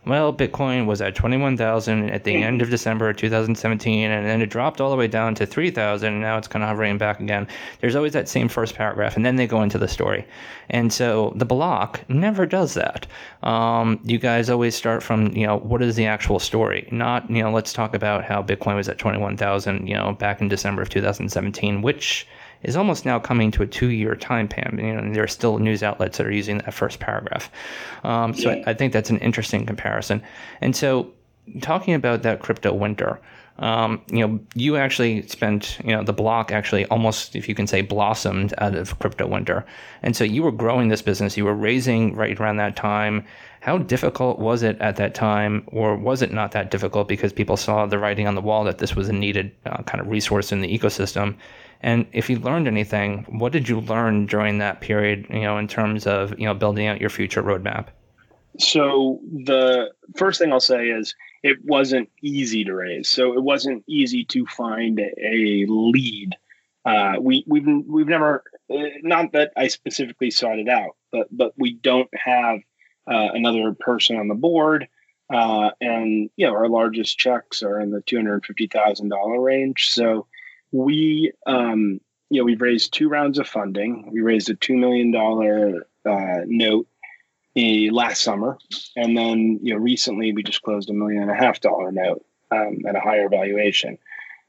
well, 0.09 0.33
Bitcoin 0.33 0.87
was 0.87 1.03
at 1.03 1.15
21,000 1.15 2.11
at 2.11 2.25
the 2.25 2.35
end 2.35 2.63
of 2.63 2.71
December 2.71 3.13
2017, 3.13 4.11
and 4.11 4.27
then 4.27 4.41
it 4.41 4.47
dropped 4.51 4.81
all 4.81 4.91
the 4.91 4.97
way 4.97 5.07
down 5.07 5.35
to 5.35 5.47
3,000, 5.47 6.13
and 6.13 6.21
now 6.21 6.39
it's 6.39 6.49
kind 6.49 6.63
of 6.63 6.69
hovering 6.69 6.97
back 6.97 7.21
again. 7.21 7.47
There's 7.81 7.95
always 7.95 8.15
that 8.15 8.29
same 8.29 8.49
first 8.49 8.75
paragraph, 8.75 9.17
and 9.17 9.27
then 9.27 9.37
they 9.37 9.47
go 9.47 9.63
into 9.63 9.79
the 9.79 9.87
story. 9.87 10.27
And 10.71 10.93
so 10.93 11.33
the 11.37 11.45
block 11.45 12.01
never 12.09 12.47
does 12.47 12.75
that. 12.75 13.07
Um, 13.43 14.01
you 14.05 14.19
guys 14.19 14.49
always 14.49 14.75
start 14.75 15.03
from, 15.03 15.29
you 15.37 15.47
know, 15.47 15.59
what 15.59 15.83
is 15.83 15.97
the 15.97 16.07
actual 16.07 16.39
story? 16.39 16.89
Not, 16.91 17.29
you 17.31 17.43
know, 17.43 17.51
let's 17.51 17.73
talk 17.73 17.95
about 17.95 18.25
how 18.25 18.43
Bitcoin 18.43 18.77
was 18.77 18.89
at 18.89 18.99
21,000, 18.99 19.87
you 19.87 19.95
know, 19.95 20.13
back 20.13 20.41
in 20.41 20.49
December 20.49 20.83
of 20.83 20.89
2017, 20.89 21.83
which 21.83 22.27
is 22.63 22.77
almost 22.77 23.05
now 23.05 23.19
coming 23.19 23.51
to 23.53 23.63
a 23.63 23.67
two-year 23.67 24.15
time 24.17 24.49
span. 24.51 24.79
You 24.79 24.93
know, 24.93 24.99
and 24.99 25.15
there 25.15 25.23
are 25.23 25.29
still 25.29 25.59
news 25.59 25.83
outlets 25.83 26.19
that 26.19 26.27
are 26.27 26.33
using 26.33 26.59
that 26.59 26.75
first 26.75 27.01
paragraph. 27.01 27.51
Um, 28.05 28.35
so 28.35 28.51
yeah. 28.51 28.63
I, 28.67 28.71
I, 28.71 28.75
think 28.75 28.93
that's 28.93 29.11
an 29.11 29.19
interesting 29.19 29.67
comparison. 29.67 30.23
And 30.61 30.75
so, 30.75 31.13
talking 31.61 31.95
about 31.95 32.23
that 32.23 32.41
crypto 32.41 32.73
winter, 32.73 33.21
um, 33.59 34.01
you 34.07 34.27
know, 34.27 34.39
you 34.55 34.77
actually 34.77 35.27
spent, 35.27 35.79
you 35.85 35.91
know, 35.91 36.05
the 36.05 36.13
block 36.13 36.53
actually 36.53 36.87
almost, 36.87 37.35
if 37.35 37.49
you 37.49 37.55
can 37.55 37.67
say, 37.67 37.83
blossomed 37.83 38.55
out 38.59 38.77
of 38.77 38.99
crypto 39.01 39.27
winter. 39.27 39.67
And 40.03 40.15
so 40.15 40.23
you 40.23 40.43
were 40.45 40.53
growing 40.53 40.89
this 40.89 41.03
business, 41.03 41.37
you 41.37 41.45
were 41.45 41.55
raising 41.55 42.15
right 42.15 42.39
around 42.39 42.59
that 42.59 42.77
time. 42.77 43.25
How 43.61 43.79
difficult 43.79 44.39
was 44.39 44.63
it 44.63 44.81
at 44.81 44.95
that 44.97 45.17
time, 45.17 45.65
or 45.67 45.97
was 45.97 46.23
it 46.23 46.33
not 46.33 46.53
that 46.53 46.71
difficult 46.71 47.09
because 47.09 47.33
people 47.33 47.57
saw 47.57 47.87
the 47.87 47.99
writing 47.99 48.29
on 48.29 48.37
the 48.37 48.41
wall 48.41 48.63
that 48.63 48.79
this 48.79 48.95
was 48.95 49.09
a 49.09 49.13
needed 49.13 49.51
uh, 49.67 49.83
kind 49.83 50.01
of 50.01 50.07
resource 50.07 50.53
in 50.53 50.61
the 50.61 50.79
ecosystem? 50.79 51.35
And 51.81 52.07
if 52.13 52.29
you 52.29 52.39
learned 52.39 52.67
anything, 52.67 53.25
what 53.29 53.53
did 53.53 53.69
you 53.69 53.81
learn 53.81 54.27
during 54.27 54.59
that 54.59 54.81
period, 54.81 55.27
you 55.31 55.43
know, 55.43 55.59
in 55.59 55.69
terms 55.69 56.07
of, 56.07 56.39
you 56.39 56.47
know, 56.47 56.55
building 56.55 56.87
out 56.87 57.01
your 57.01 57.11
future 57.11 57.43
roadmap? 57.43 57.87
So 58.59 59.21
the 59.45 59.93
first 60.17 60.41
thing 60.41 60.53
I'll 60.53 60.61
say 60.61 60.89
is 60.89 61.15
it 61.43 61.59
wasn't 61.65 62.11
easy 62.23 62.65
to 62.65 62.75
raise. 62.75 63.09
So 63.09 63.35
it 63.35 63.43
wasn't 63.43 63.85
easy 63.87 64.25
to 64.27 64.47
find 64.47 64.99
a 64.99 65.67
lead. 65.69 66.35
Uh, 66.85 67.17
we 67.21 67.45
we've 67.47 67.67
we've 67.87 68.09
never 68.09 68.43
not 69.03 69.33
that 69.33 69.53
I 69.57 69.69
specifically 69.69 70.31
sought 70.31 70.59
it 70.59 70.69
out, 70.69 70.97
but 71.13 71.29
but 71.31 71.53
we 71.57 71.75
don't 71.75 72.09
have 72.15 72.59
uh, 73.07 73.29
another 73.35 73.75
person 73.79 74.17
on 74.17 74.29
the 74.29 74.35
board. 74.35 74.89
Uh, 75.33 75.71
and 75.81 76.31
you 76.37 76.47
know 76.47 76.55
our 76.55 76.69
largest 76.69 77.19
checks 77.19 77.63
are 77.63 77.79
in 77.79 77.91
the 77.91 78.01
two 78.01 78.17
hundred 78.17 78.47
fifty 78.47 78.67
thousand 78.67 79.11
dollar 79.11 79.41
range. 79.41 79.91
So 79.91 80.27
we 80.73 81.33
um, 81.47 82.01
you 82.31 82.41
know 82.41 82.45
we've 82.45 82.61
raised 82.61 82.93
two 82.93 83.09
rounds 83.09 83.39
of 83.39 83.49
funding. 83.49 84.11
We 84.13 84.21
raised 84.21 84.51
a 84.51 84.55
two 84.55 84.77
million 84.77 85.11
dollar 85.11 85.87
uh, 86.05 86.41
note 86.47 86.87
uh, 87.57 87.93
last 87.93 88.23
summer, 88.23 88.59
and 88.97 89.17
then 89.17 89.61
you 89.63 89.75
know 89.75 89.81
recently 89.81 90.33
we 90.33 90.43
just 90.43 90.63
closed 90.63 90.91
a 90.91 90.95
million 90.95 91.23
and 91.23 91.31
a 91.31 91.35
half 91.35 91.61
dollar 91.61 91.93
note 91.93 92.25
um, 92.51 92.79
at 92.87 92.97
a 92.97 93.01
higher 93.01 93.29
valuation, 93.29 93.99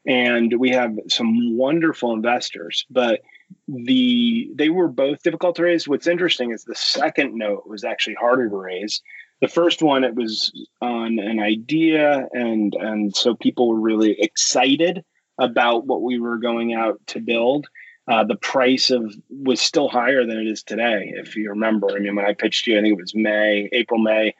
and 0.05 0.59
we 0.59 0.69
have 0.71 0.97
some 1.07 1.57
wonderful 1.57 2.13
investors, 2.13 2.85
but 2.89 3.21
the 3.67 4.49
they 4.55 4.69
were 4.69 4.87
both 4.87 5.23
difficult 5.23 5.55
to 5.55 5.63
raise. 5.63 5.87
What's 5.87 6.07
interesting 6.07 6.51
is 6.51 6.63
the 6.63 6.75
second 6.75 7.35
note 7.35 7.65
was 7.65 7.83
actually 7.83 8.15
harder 8.15 8.49
to 8.49 8.55
raise. 8.55 9.01
The 9.41 9.47
first 9.47 9.81
one 9.81 10.03
it 10.03 10.15
was 10.15 10.51
on 10.81 11.17
an 11.17 11.39
idea, 11.39 12.27
and 12.33 12.75
and 12.75 13.15
so 13.15 13.35
people 13.35 13.69
were 13.69 13.79
really 13.79 14.19
excited 14.19 15.05
about 15.39 15.85
what 15.85 16.01
we 16.01 16.19
were 16.19 16.37
going 16.37 16.73
out 16.73 16.99
to 17.07 17.19
build. 17.19 17.67
Uh, 18.07 18.23
the 18.23 18.35
price 18.35 18.89
of 18.89 19.13
was 19.29 19.61
still 19.61 19.87
higher 19.87 20.25
than 20.25 20.37
it 20.37 20.47
is 20.47 20.63
today. 20.63 21.13
If 21.15 21.35
you 21.35 21.49
remember, 21.49 21.91
I 21.91 21.99
mean, 21.99 22.15
when 22.15 22.25
I 22.25 22.33
pitched 22.33 22.65
you, 22.65 22.77
I 22.77 22.81
think 22.81 22.93
it 22.93 23.01
was 23.01 23.13
May, 23.13 23.69
April, 23.71 23.99
May, 23.99 24.33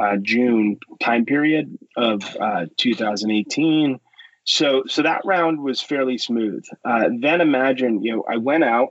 uh, 0.00 0.16
June 0.22 0.78
time 1.00 1.26
period 1.26 1.78
of 1.96 2.22
uh, 2.36 2.66
2018. 2.78 4.00
So, 4.44 4.84
so 4.86 5.02
that 5.02 5.20
round 5.24 5.60
was 5.60 5.82
fairly 5.82 6.16
smooth. 6.16 6.64
Uh, 6.84 7.10
then 7.20 7.42
imagine, 7.42 8.02
you 8.02 8.16
know, 8.16 8.24
I 8.28 8.38
went 8.38 8.64
out 8.64 8.88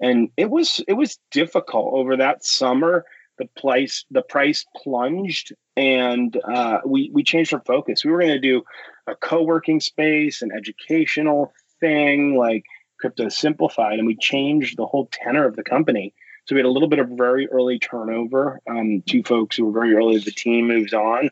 and 0.00 0.30
it 0.36 0.50
was 0.50 0.82
it 0.86 0.94
was 0.94 1.18
difficult 1.30 1.94
over 1.94 2.16
that 2.16 2.44
summer. 2.44 3.04
The 3.42 3.60
price 3.60 4.04
the 4.08 4.22
price 4.22 4.64
plunged, 4.76 5.52
and 5.76 6.38
uh, 6.44 6.78
we 6.86 7.10
we 7.12 7.24
changed 7.24 7.52
our 7.52 7.62
focus. 7.66 8.04
We 8.04 8.12
were 8.12 8.20
going 8.20 8.30
to 8.30 8.38
do 8.38 8.62
a 9.08 9.16
co-working 9.16 9.80
space, 9.80 10.42
an 10.42 10.52
educational 10.52 11.52
thing 11.80 12.36
like 12.36 12.64
crypto 13.00 13.28
simplified, 13.28 13.98
and 13.98 14.06
we 14.06 14.16
changed 14.16 14.76
the 14.76 14.86
whole 14.86 15.08
tenor 15.10 15.44
of 15.44 15.56
the 15.56 15.64
company. 15.64 16.14
So 16.44 16.54
we 16.54 16.60
had 16.60 16.66
a 16.66 16.70
little 16.70 16.88
bit 16.88 17.00
of 17.00 17.08
very 17.08 17.48
early 17.48 17.80
turnover. 17.80 18.60
Um, 18.70 19.02
two 19.06 19.24
folks 19.24 19.56
who 19.56 19.64
were 19.64 19.72
very 19.72 19.94
early 19.94 20.18
the 20.18 20.30
team 20.30 20.68
moved 20.68 20.94
on, 20.94 21.30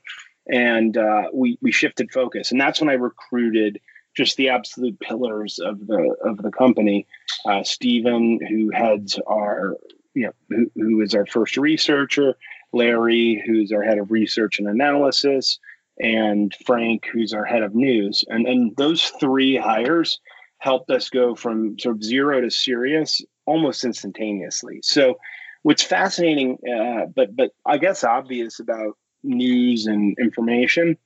and 0.51 0.97
uh, 0.97 1.29
we 1.33 1.59
we 1.63 1.71
shifted 1.71 2.11
focus. 2.11 2.51
And 2.51 2.61
that's 2.61 2.81
when 2.81 2.91
I 2.91 2.95
recruited 2.95 3.81
just 4.17 4.37
the 4.37 4.49
absolute 4.49 4.99
pillars 4.99 5.61
of 5.61 5.87
the 5.87 6.17
of 6.25 6.39
the 6.39 6.51
company. 6.51 7.07
Uh, 7.47 7.63
Stephen, 7.63 8.41
who 8.49 8.71
heads 8.71 9.21
our 9.29 9.77
you 10.15 10.27
know 10.27 10.33
who, 10.49 10.71
who 10.75 11.01
is 11.01 11.15
our 11.15 11.27
first 11.27 11.57
researcher, 11.57 12.37
Larry, 12.73 13.43
who's 13.47 13.73
our 13.73 13.83
head 13.83 13.99
of 13.99 14.11
research 14.11 14.59
and 14.59 14.69
analysis, 14.69 15.59
and 15.99 16.55
Frank, 16.67 17.07
who's 17.13 17.33
our 17.33 17.45
head 17.45 17.63
of 17.63 17.75
news. 17.75 18.25
And, 18.29 18.47
and 18.47 18.77
those 18.77 19.09
three 19.21 19.57
hires 19.57 20.21
helped 20.59 20.91
us 20.91 21.09
go 21.09 21.35
from 21.35 21.79
sort 21.79 21.97
of 21.97 22.05
zero 22.05 22.41
to 22.41 22.51
serious 22.51 23.23
almost 23.47 23.85
instantaneously. 23.85 24.81
So, 24.83 25.19
what's 25.63 25.83
fascinating, 25.83 26.59
uh, 26.69 27.07
but 27.15 27.35
but 27.37 27.53
I 27.67 27.79
guess 27.79 28.05
obvious 28.05 28.61
about 28.61 28.97
news 29.23 29.87
and 29.87 30.17
information 30.19 30.97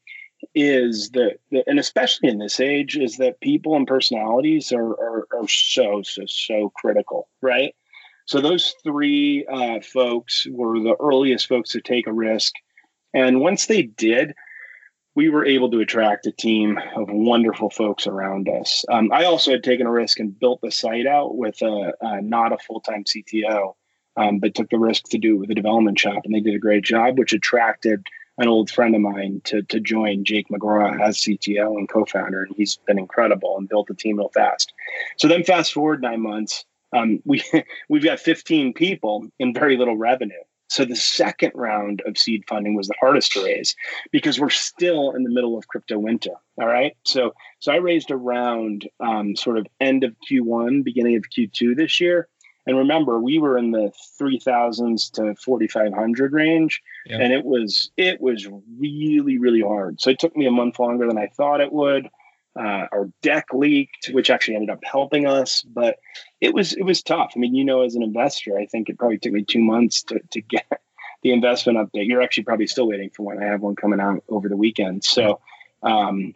is 0.54 1.10
that, 1.10 1.38
and 1.66 1.78
especially 1.78 2.28
in 2.28 2.38
this 2.38 2.60
age, 2.60 2.96
is 2.96 3.16
that 3.16 3.40
people 3.40 3.76
and 3.76 3.86
personalities 3.86 4.72
are 4.72 4.90
are, 4.90 5.28
are 5.32 5.48
so 5.48 6.02
so 6.02 6.22
so 6.26 6.72
critical, 6.76 7.28
right? 7.40 7.74
So 8.26 8.40
those 8.40 8.74
three 8.82 9.46
uh, 9.46 9.80
folks 9.80 10.46
were 10.50 10.80
the 10.80 10.96
earliest 10.98 11.46
folks 11.46 11.70
to 11.70 11.80
take 11.80 12.06
a 12.06 12.12
risk, 12.12 12.54
and 13.12 13.40
once 13.40 13.66
they 13.66 13.82
did, 13.82 14.34
we 15.14 15.28
were 15.28 15.46
able 15.46 15.70
to 15.70 15.80
attract 15.80 16.26
a 16.26 16.32
team 16.32 16.78
of 16.96 17.08
wonderful 17.10 17.70
folks 17.70 18.06
around 18.06 18.48
us. 18.48 18.84
Um, 18.90 19.12
I 19.12 19.24
also 19.24 19.52
had 19.52 19.62
taken 19.62 19.86
a 19.86 19.92
risk 19.92 20.18
and 20.18 20.38
built 20.38 20.60
the 20.60 20.72
site 20.72 21.06
out 21.06 21.36
with 21.36 21.62
a, 21.62 21.92
a 22.00 22.20
not 22.20 22.52
a 22.52 22.58
full 22.58 22.80
time 22.80 23.04
CTO, 23.04 23.74
um, 24.16 24.38
but 24.38 24.54
took 24.54 24.70
the 24.70 24.78
risk 24.78 25.04
to 25.10 25.18
do 25.18 25.36
it 25.36 25.38
with 25.40 25.50
a 25.50 25.54
development 25.54 25.98
shop, 25.98 26.22
and 26.24 26.34
they 26.34 26.40
did 26.40 26.54
a 26.54 26.58
great 26.58 26.84
job, 26.84 27.18
which 27.18 27.32
attracted 27.32 28.06
an 28.38 28.48
old 28.48 28.68
friend 28.68 28.94
of 28.94 29.00
mine 29.00 29.40
to 29.44 29.62
to 29.62 29.78
join 29.78 30.24
Jake 30.24 30.48
McGraw 30.48 31.00
as 31.00 31.18
CTO 31.18 31.76
and 31.76 31.88
co-founder, 31.88 32.44
and 32.44 32.56
he's 32.56 32.78
been 32.86 32.98
incredible 32.98 33.56
and 33.58 33.68
built 33.68 33.86
the 33.86 33.94
team 33.94 34.18
real 34.18 34.30
fast. 34.30 34.72
So 35.18 35.28
then, 35.28 35.44
fast 35.44 35.72
forward 35.72 36.02
nine 36.02 36.20
months, 36.20 36.64
um, 36.94 37.20
we 37.24 37.42
we've 37.88 38.04
got 38.04 38.20
15 38.20 38.72
people 38.72 39.26
and 39.38 39.54
very 39.54 39.76
little 39.76 39.96
revenue. 39.96 40.42
So 40.68 40.84
the 40.84 40.96
second 40.96 41.52
round 41.54 42.02
of 42.06 42.16
seed 42.16 42.44
funding 42.48 42.74
was 42.74 42.88
the 42.88 42.94
hardest 42.98 43.32
to 43.32 43.44
raise 43.44 43.76
because 44.10 44.40
we're 44.40 44.50
still 44.50 45.12
in 45.12 45.22
the 45.22 45.30
middle 45.30 45.58
of 45.58 45.68
crypto 45.68 45.98
winter. 45.98 46.32
All 46.58 46.66
right. 46.66 46.96
So 47.04 47.34
so 47.60 47.70
I 47.70 47.76
raised 47.76 48.10
a 48.10 48.16
round 48.16 48.88
um, 48.98 49.36
sort 49.36 49.58
of 49.58 49.66
end 49.80 50.04
of 50.04 50.16
Q1, 50.28 50.82
beginning 50.82 51.16
of 51.16 51.24
Q2 51.24 51.76
this 51.76 52.00
year. 52.00 52.28
And 52.66 52.78
remember, 52.78 53.20
we 53.20 53.38
were 53.38 53.58
in 53.58 53.72
the 53.72 53.92
three 54.16 54.38
thousands 54.38 55.10
to 55.10 55.34
forty 55.34 55.68
five 55.68 55.92
hundred 55.92 56.32
range, 56.32 56.82
yep. 57.04 57.20
and 57.20 57.32
it 57.32 57.44
was 57.44 57.90
it 57.98 58.22
was 58.22 58.48
really 58.78 59.38
really 59.38 59.60
hard. 59.60 60.00
So 60.00 60.10
it 60.10 60.18
took 60.18 60.34
me 60.34 60.46
a 60.46 60.50
month 60.50 60.78
longer 60.78 61.06
than 61.06 61.18
I 61.18 61.26
thought 61.26 61.60
it 61.60 61.72
would. 61.72 62.08
Uh, 62.56 62.86
our 62.92 63.10
deck 63.20 63.46
leaked, 63.52 64.10
which 64.12 64.30
actually 64.30 64.54
ended 64.54 64.70
up 64.70 64.78
helping 64.84 65.26
us, 65.26 65.62
but 65.62 65.96
it 66.40 66.54
was 66.54 66.72
it 66.72 66.82
was 66.84 67.02
tough. 67.02 67.32
I 67.34 67.38
mean, 67.40 67.54
you 67.54 67.64
know, 67.64 67.82
as 67.82 67.96
an 67.96 68.02
investor, 68.02 68.56
I 68.56 68.66
think 68.66 68.88
it 68.88 68.98
probably 68.98 69.18
took 69.18 69.32
me 69.32 69.42
two 69.42 69.60
months 69.60 70.02
to 70.04 70.20
to 70.30 70.40
get 70.40 70.64
the 71.22 71.32
investment 71.32 71.78
update. 71.78 72.06
You're 72.06 72.22
actually 72.22 72.44
probably 72.44 72.68
still 72.68 72.86
waiting 72.86 73.10
for 73.10 73.24
one. 73.24 73.42
I 73.42 73.46
have 73.46 73.60
one 73.60 73.74
coming 73.74 74.00
out 74.00 74.22
over 74.28 74.48
the 74.48 74.56
weekend, 74.56 75.02
so 75.02 75.40
um, 75.82 76.32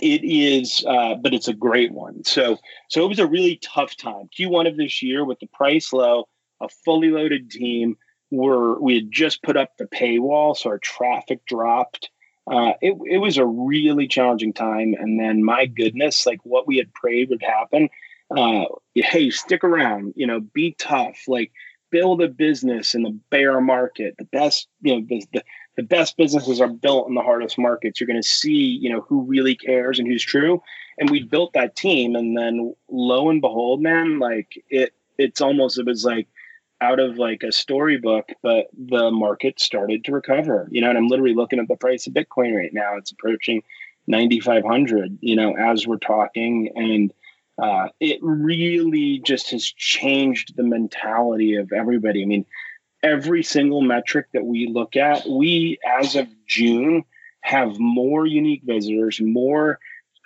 it 0.00 0.22
is, 0.22 0.84
uh, 0.86 1.16
but 1.16 1.34
it's 1.34 1.48
a 1.48 1.54
great 1.54 1.92
one. 1.92 2.22
So 2.22 2.58
so 2.88 3.04
it 3.04 3.08
was 3.08 3.18
a 3.18 3.26
really 3.26 3.56
tough 3.56 3.96
time. 3.96 4.28
Q1 4.38 4.68
of 4.68 4.76
this 4.76 5.02
year 5.02 5.24
with 5.24 5.40
the 5.40 5.48
price 5.48 5.92
low, 5.92 6.28
a 6.60 6.68
fully 6.84 7.10
loaded 7.10 7.50
team. 7.50 7.96
We're 8.30 8.78
we 8.78 8.94
had 8.94 9.10
just 9.10 9.42
put 9.42 9.56
up 9.56 9.76
the 9.76 9.86
paywall, 9.86 10.56
so 10.56 10.70
our 10.70 10.78
traffic 10.78 11.44
dropped 11.46 12.08
uh, 12.50 12.72
it, 12.80 12.98
it 13.06 13.18
was 13.18 13.38
a 13.38 13.46
really 13.46 14.08
challenging 14.08 14.52
time. 14.52 14.94
And 14.98 15.18
then, 15.18 15.44
my 15.44 15.66
goodness, 15.66 16.26
like 16.26 16.40
what 16.42 16.66
we 16.66 16.76
had 16.76 16.92
prayed 16.92 17.30
would 17.30 17.42
happen. 17.42 17.88
Uh, 18.36 18.64
hey, 18.94 19.30
stick 19.30 19.64
around, 19.64 20.14
you 20.16 20.26
know, 20.26 20.40
be 20.40 20.74
tough, 20.78 21.16
like 21.26 21.52
build 21.90 22.22
a 22.22 22.28
business 22.28 22.94
in 22.94 23.02
the 23.02 23.18
bear 23.30 23.60
market. 23.60 24.14
The 24.18 24.24
best, 24.24 24.68
you 24.82 24.94
know, 24.94 25.06
the, 25.08 25.26
the, 25.32 25.44
the 25.76 25.82
best 25.82 26.16
businesses 26.16 26.60
are 26.60 26.68
built 26.68 27.08
in 27.08 27.14
the 27.14 27.22
hardest 27.22 27.58
markets. 27.58 28.00
You're 28.00 28.06
going 28.06 28.22
to 28.22 28.28
see, 28.28 28.78
you 28.82 28.90
know, 28.90 29.00
who 29.00 29.22
really 29.22 29.54
cares 29.54 29.98
and 29.98 30.06
who's 30.06 30.24
true. 30.24 30.62
And 30.98 31.10
we 31.10 31.22
built 31.22 31.54
that 31.54 31.76
team. 31.76 32.14
And 32.14 32.36
then 32.36 32.74
lo 32.88 33.30
and 33.30 33.40
behold, 33.40 33.80
man, 33.80 34.18
like 34.18 34.62
it, 34.68 34.92
it's 35.18 35.40
almost, 35.40 35.78
it 35.78 35.86
was 35.86 36.04
like, 36.04 36.28
out 36.80 37.00
of 37.00 37.18
like 37.18 37.42
a 37.42 37.52
storybook, 37.52 38.30
but 38.42 38.66
the 38.72 39.10
market 39.10 39.60
started 39.60 40.04
to 40.04 40.12
recover. 40.12 40.68
You 40.70 40.80
know, 40.80 40.88
and 40.88 40.98
I'm 40.98 41.08
literally 41.08 41.34
looking 41.34 41.58
at 41.58 41.68
the 41.68 41.76
price 41.76 42.06
of 42.06 42.14
Bitcoin 42.14 42.56
right 42.56 42.72
now. 42.72 42.96
It's 42.96 43.12
approaching 43.12 43.62
9,500. 44.06 45.18
You 45.20 45.36
know, 45.36 45.54
as 45.56 45.86
we're 45.86 45.98
talking, 45.98 46.70
and 46.74 47.12
uh, 47.60 47.88
it 48.00 48.18
really 48.22 49.18
just 49.18 49.50
has 49.50 49.64
changed 49.64 50.56
the 50.56 50.62
mentality 50.62 51.56
of 51.56 51.72
everybody. 51.72 52.22
I 52.22 52.26
mean, 52.26 52.46
every 53.02 53.42
single 53.42 53.82
metric 53.82 54.26
that 54.32 54.44
we 54.44 54.66
look 54.66 54.96
at, 54.96 55.28
we 55.28 55.78
as 55.86 56.16
of 56.16 56.28
June 56.46 57.04
have 57.42 57.78
more 57.78 58.26
unique 58.26 58.62
visitors, 58.64 59.20
more 59.20 59.78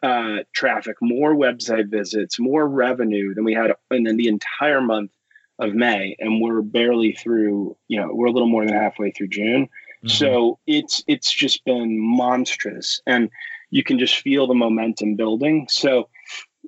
uh, 0.03 0.39
traffic, 0.53 0.97
more 1.01 1.35
website 1.35 1.89
visits, 1.89 2.39
more 2.39 2.69
revenue 2.69 3.35
than 3.35 3.45
we 3.45 3.55
had 3.55 3.73
in 3.91 4.05
the 4.17 4.29
entire 4.29 4.81
month 4.81 5.11
of 5.59 5.75
May, 5.75 6.17
and 6.19 6.41
we're 6.41 6.63
barely 6.63 7.13
through. 7.13 7.77
You 7.89 8.01
know, 8.01 8.11
we're 8.13 8.27
a 8.27 8.33
little 8.33 8.49
more 8.49 8.65
than 8.65 8.75
halfway 8.75 9.11
through 9.11 9.29
June. 9.29 9.65
Mm-hmm. 9.67 10.09
So 10.09 10.59
it's 10.67 11.03
it's 11.07 11.33
just 11.33 11.65
been 11.65 11.99
monstrous, 11.99 13.01
and 13.07 13.31
you 13.71 13.83
can 13.83 13.99
just 13.99 14.17
feel 14.17 14.47
the 14.47 14.55
momentum 14.55 15.17
building. 15.17 15.67
So 15.71 16.09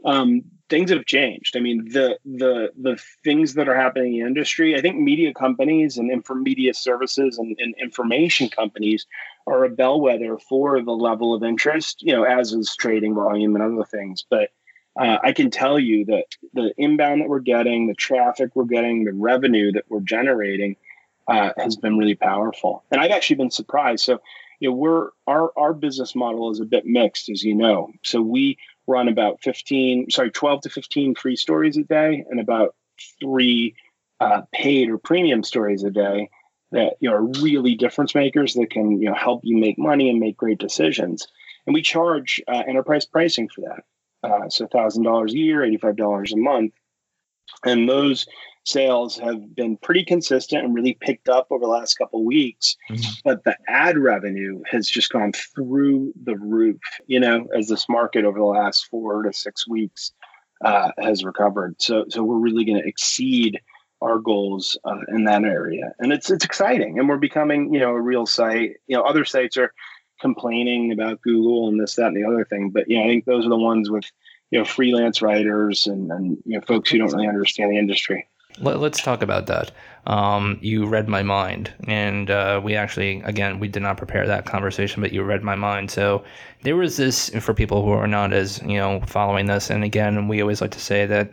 um, 0.04 0.42
things 0.68 0.90
have 0.90 1.06
changed. 1.06 1.56
I 1.56 1.60
mean, 1.60 1.88
the 1.90 2.18
the 2.24 2.72
the 2.80 3.00
things 3.24 3.54
that 3.54 3.68
are 3.68 3.76
happening 3.76 4.14
in 4.14 4.20
the 4.20 4.26
industry. 4.26 4.76
I 4.76 4.80
think 4.80 4.96
media 4.98 5.32
companies 5.34 5.96
and 5.98 6.10
info 6.10 6.34
media 6.34 6.74
services 6.74 7.38
and, 7.38 7.56
and 7.58 7.74
information 7.80 8.48
companies 8.48 9.06
are 9.46 9.64
a 9.64 9.70
bellwether 9.70 10.38
for 10.38 10.82
the 10.82 10.92
level 10.92 11.34
of 11.34 11.42
interest. 11.42 12.02
You 12.02 12.12
know, 12.12 12.24
as 12.24 12.52
is 12.52 12.74
trading 12.76 13.14
volume 13.14 13.54
and 13.54 13.64
other 13.64 13.84
things, 13.84 14.24
but 14.28 14.50
uh, 14.98 15.18
I 15.22 15.32
can 15.32 15.50
tell 15.50 15.78
you 15.78 16.06
that 16.06 16.24
the 16.54 16.72
inbound 16.78 17.20
that 17.20 17.28
we're 17.28 17.40
getting, 17.40 17.86
the 17.86 17.94
traffic 17.94 18.50
we're 18.54 18.64
getting, 18.64 19.04
the 19.04 19.12
revenue 19.12 19.72
that 19.72 19.84
we're 19.88 20.00
generating 20.00 20.76
uh, 21.28 21.50
has 21.58 21.76
been 21.76 21.98
really 21.98 22.14
powerful. 22.14 22.84
And 22.90 23.00
I've 23.00 23.10
actually 23.10 23.36
been 23.36 23.50
surprised. 23.50 24.04
So, 24.04 24.20
you 24.58 24.70
know, 24.70 24.76
we're 24.76 25.10
our 25.26 25.52
our 25.56 25.74
business 25.74 26.14
model 26.14 26.50
is 26.50 26.60
a 26.60 26.64
bit 26.64 26.86
mixed, 26.86 27.28
as 27.28 27.42
you 27.42 27.54
know. 27.54 27.90
So 28.02 28.22
we 28.22 28.58
run 28.86 29.08
about 29.08 29.42
15, 29.42 30.10
sorry, 30.10 30.30
12 30.30 30.62
to 30.62 30.70
15 30.70 31.14
free 31.14 31.36
stories 31.36 31.76
a 31.76 31.82
day 31.82 32.24
and 32.30 32.40
about 32.40 32.74
three 33.20 33.74
uh, 34.20 34.42
paid 34.52 34.88
or 34.88 34.96
premium 34.96 35.42
stories 35.42 35.84
a 35.84 35.90
day 35.90 36.30
that 36.72 36.94
you 37.00 37.10
know 37.10 37.16
are 37.16 37.42
really 37.42 37.74
difference 37.74 38.14
makers 38.14 38.54
that 38.54 38.70
can 38.70 39.00
you 39.02 39.08
know 39.08 39.14
help 39.14 39.42
you 39.44 39.58
make 39.58 39.78
money 39.78 40.08
and 40.08 40.20
make 40.20 40.36
great 40.36 40.58
decisions. 40.58 41.26
And 41.66 41.74
we 41.74 41.82
charge 41.82 42.40
uh, 42.48 42.62
enterprise 42.66 43.04
pricing 43.04 43.48
for 43.48 43.62
that. 43.62 43.84
Uh, 44.26 44.48
so 44.48 44.66
$1,000 44.66 45.30
a 45.30 45.36
year, 45.36 45.60
$85 45.60 46.32
a 46.32 46.36
month. 46.36 46.72
And 47.64 47.88
those 47.88 48.26
sales 48.64 49.16
have 49.18 49.54
been 49.54 49.76
pretty 49.76 50.04
consistent 50.04 50.64
and 50.64 50.74
really 50.74 50.98
picked 51.00 51.28
up 51.28 51.46
over 51.50 51.64
the 51.64 51.70
last 51.70 51.94
couple 51.94 52.24
weeks. 52.24 52.76
Mm-hmm. 52.90 53.12
But 53.24 53.44
the 53.44 53.56
ad 53.68 53.96
revenue 53.96 54.62
has 54.70 54.88
just 54.88 55.10
gone 55.10 55.32
through 55.32 56.12
the 56.24 56.36
roof, 56.36 56.80
you 57.06 57.20
know, 57.20 57.46
as 57.56 57.68
this 57.68 57.88
market 57.88 58.24
over 58.24 58.38
the 58.38 58.44
last 58.44 58.86
four 58.90 59.22
to 59.22 59.32
six 59.32 59.68
weeks 59.68 60.12
uh, 60.64 60.90
has 60.98 61.24
recovered. 61.24 61.76
So, 61.80 62.06
so 62.08 62.22
we're 62.24 62.38
really 62.38 62.64
going 62.64 62.80
to 62.80 62.88
exceed 62.88 63.60
our 64.02 64.18
goals 64.18 64.76
uh, 64.84 65.00
in 65.08 65.24
that 65.24 65.44
area, 65.44 65.92
and 65.98 66.12
it's 66.12 66.30
it's 66.30 66.44
exciting. 66.44 66.98
And 66.98 67.08
we're 67.08 67.16
becoming, 67.16 67.72
you 67.72 67.80
know, 67.80 67.90
a 67.90 68.00
real 68.00 68.26
site. 68.26 68.74
You 68.86 68.96
know, 68.96 69.02
other 69.02 69.24
sites 69.24 69.56
are 69.56 69.72
complaining 70.20 70.92
about 70.92 71.20
Google 71.22 71.68
and 71.68 71.80
this, 71.80 71.96
that, 71.96 72.08
and 72.08 72.16
the 72.16 72.24
other 72.24 72.44
thing. 72.44 72.70
But 72.70 72.84
yeah, 72.88 73.00
I 73.00 73.04
think 73.04 73.24
those 73.24 73.46
are 73.46 73.50
the 73.50 73.56
ones 73.56 73.90
with 73.90 74.04
you 74.50 74.58
know 74.58 74.64
freelance 74.64 75.22
writers 75.22 75.86
and, 75.86 76.10
and 76.10 76.38
you 76.44 76.58
know 76.58 76.60
folks 76.62 76.90
who 76.90 76.98
don't 76.98 77.12
really 77.12 77.28
understand 77.28 77.72
the 77.72 77.78
industry. 77.78 78.26
Let, 78.58 78.76
us 78.76 79.02
talk 79.02 79.20
about 79.22 79.46
that. 79.48 79.70
Um, 80.06 80.58
you 80.62 80.86
read 80.86 81.08
my 81.08 81.22
mind, 81.22 81.74
and 81.86 82.30
uh, 82.30 82.58
we 82.64 82.74
actually, 82.74 83.20
again, 83.22 83.60
we 83.60 83.68
did 83.68 83.82
not 83.82 83.98
prepare 83.98 84.26
that 84.26 84.46
conversation, 84.46 85.02
but 85.02 85.12
you 85.12 85.22
read 85.22 85.42
my 85.42 85.56
mind. 85.56 85.90
So 85.90 86.24
there 86.62 86.76
was 86.76 86.96
this 86.96 87.28
for 87.40 87.52
people 87.52 87.84
who 87.84 87.90
are 87.90 88.06
not 88.06 88.32
as 88.32 88.62
you 88.62 88.78
know 88.78 89.02
following 89.06 89.46
this, 89.46 89.68
and 89.68 89.84
again, 89.84 90.28
we 90.28 90.40
always 90.40 90.60
like 90.60 90.70
to 90.70 90.80
say 90.80 91.04
that 91.06 91.32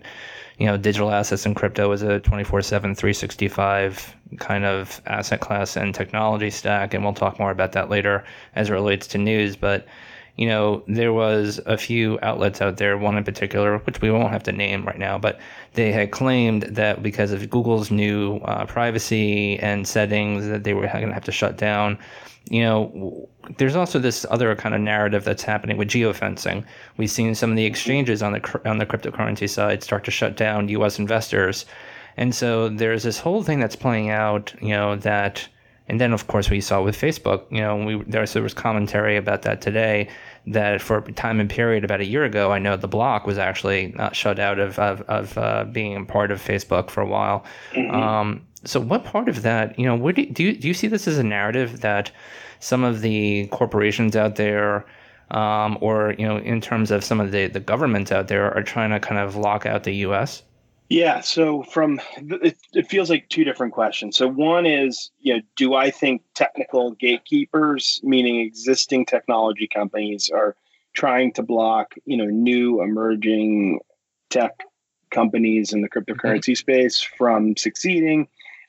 you 0.58 0.66
know, 0.66 0.78
digital 0.78 1.12
assets 1.12 1.46
and 1.46 1.56
crypto 1.56 1.92
is 1.92 2.02
a 2.02 2.20
24 2.20 2.62
7, 2.62 2.96
365 2.96 4.16
kind 4.40 4.66
of 4.66 5.02
asset 5.06 5.40
class 5.40 5.76
and 5.76 5.94
technology 5.94 6.50
stack. 6.50 6.94
And 6.94 7.04
we'll 7.04 7.14
talk 7.14 7.40
more 7.40 7.52
about 7.52 7.72
that 7.74 7.90
later 7.90 8.24
as 8.56 8.70
it 8.70 8.74
relates 8.74 9.08
to 9.08 9.18
news. 9.18 9.56
But, 9.56 9.88
you 10.36 10.48
know, 10.48 10.84
there 10.88 11.14
was 11.14 11.60
a 11.66 11.78
few 11.78 12.18
outlets 12.22 12.62
out 12.62 12.78
there, 12.78 12.98
one 12.98 13.18
in 13.18 13.24
particular, 13.24 13.78
which 13.80 14.02
we 14.02 14.10
won't 14.10 14.32
have 14.32 14.44
to 14.44 14.52
name 14.52 14.84
right 14.86 14.98
now, 14.98 15.18
but 15.18 15.40
they 15.74 15.92
had 15.92 16.12
claimed 16.12 16.64
that 16.64 17.04
because 17.04 17.32
of 17.32 17.50
Google's 17.50 17.92
new 17.92 18.38
uh, 18.38 18.66
privacy 18.66 19.60
and 19.60 19.88
settings 19.88 20.48
that 20.48 20.64
they 20.64 20.74
were 20.74 20.88
going 20.88 21.08
to 21.08 21.14
have 21.14 21.26
to 21.26 21.32
shut 21.32 21.58
down 21.58 22.00
you 22.50 22.62
know, 22.62 23.30
there's 23.58 23.76
also 23.76 24.00
this 24.00 24.26
other 24.30 24.56
kind 24.56 24.76
of 24.76 24.82
narrative 24.82 25.24
that's 25.24 25.44
happening 25.44 25.78
with 25.78 25.90
geofencing. 25.90 26.66
We've 26.98 27.10
seen 27.10 27.36
some 27.36 27.52
of 27.52 27.56
the 27.56 27.66
exchanges 27.66 28.22
on 28.22 28.34
the 28.34 28.70
on 28.70 28.78
the 28.78 28.86
cryptocurrency 28.86 29.50
side 29.50 29.84
start 29.84 30.04
to 30.06 30.12
shut 30.12 30.36
down 30.36 30.70
U.S. 30.70 31.00
investors, 31.00 31.66
and 32.18 32.36
so 32.36 32.70
there's 32.70 33.04
this 33.04 33.20
whole 33.20 33.44
thing 33.44 33.60
that's 33.60 33.76
playing 33.76 34.10
out. 34.10 34.54
You 34.62 34.70
know 34.70 34.96
that, 34.98 35.48
and 35.88 36.00
then 36.00 36.14
of 36.14 36.28
course 36.28 36.50
we 36.50 36.62
saw 36.62 36.82
with 36.82 37.00
Facebook. 37.00 37.44
You 37.50 37.62
know, 37.62 37.76
we 37.76 38.04
there 38.04 38.22
was, 38.22 38.34
there 38.34 38.44
was 38.44 38.54
commentary 38.54 39.18
about 39.18 39.42
that 39.44 39.62
today. 39.62 40.10
That 40.48 40.82
for 40.82 40.98
a 40.98 41.12
time 41.14 41.40
and 41.40 41.50
period 41.50 41.84
about 41.84 42.02
a 42.02 42.06
year 42.06 42.24
ago, 42.26 42.52
I 42.52 42.60
know 42.60 42.76
the 42.76 42.88
block 42.88 43.26
was 43.26 43.38
actually 43.38 43.94
not 43.96 44.16
shut 44.16 44.40
out 44.40 44.60
of 44.60 44.80
of, 44.80 45.02
of 45.02 45.38
uh, 45.38 45.66
being 45.66 45.96
a 45.96 46.06
part 46.06 46.32
of 46.32 46.42
Facebook 46.42 46.90
for 46.90 47.02
a 47.02 47.08
while. 47.08 47.46
Mm-hmm. 47.74 47.96
Um, 47.96 48.48
so 48.66 48.80
what 48.80 49.04
part 49.04 49.28
of 49.28 49.42
that, 49.42 49.78
you 49.78 49.86
know, 49.86 49.96
what 49.96 50.16
do, 50.16 50.26
do 50.26 50.44
you 50.44 50.54
do 50.56 50.68
you 50.68 50.74
see 50.74 50.88
this 50.88 51.08
as 51.08 51.18
a 51.18 51.24
narrative 51.24 51.82
that 51.82 52.12
some 52.60 52.84
of 52.84 53.02
the 53.02 53.48
corporations 53.48 54.16
out 54.16 54.38
there, 54.38 54.86
um, 55.32 55.78
or 55.82 56.16
you 56.18 56.26
know, 56.26 56.38
in 56.38 56.62
terms 56.62 56.92
of 56.92 57.04
some 57.04 57.20
of 57.20 57.32
the 57.32 57.48
the 57.48 57.60
governments 57.60 58.12
out 58.12 58.30
there, 58.30 58.56
are 58.56 58.64
trying 58.64 58.92
to 58.92 59.00
kind 59.00 59.20
of 59.20 59.36
lock 59.36 59.66
out 59.66 59.84
the 59.84 59.96
U.S. 59.96 60.44
Yeah. 60.94 61.22
So 61.22 61.64
from 61.64 62.00
it, 62.18 62.56
it 62.74 62.88
feels 62.88 63.10
like 63.10 63.28
two 63.28 63.44
different 63.44 63.74
questions. 63.74 64.16
So 64.16 64.28
one 64.28 64.68
is, 64.68 65.10
you 65.18 65.34
know, 65.34 65.42
do 65.56 65.74
I 65.74 65.90
think 65.90 66.22
technical 66.36 66.92
gatekeepers, 66.92 68.00
meaning 68.04 68.42
existing 68.42 69.08
technology 69.08 69.68
companies, 69.68 70.30
are 70.32 70.56
trying 70.94 71.34
to 71.34 71.42
block, 71.42 71.96
you 72.06 72.16
know, 72.16 72.26
new 72.26 72.84
emerging 72.84 73.80
tech 74.30 74.52
companies 75.10 75.74
in 75.74 75.82
the 75.82 75.90
cryptocurrency 75.90 76.52
mm-hmm. 76.52 76.54
space 76.54 77.02
from 77.02 77.58
succeeding? 77.58 78.28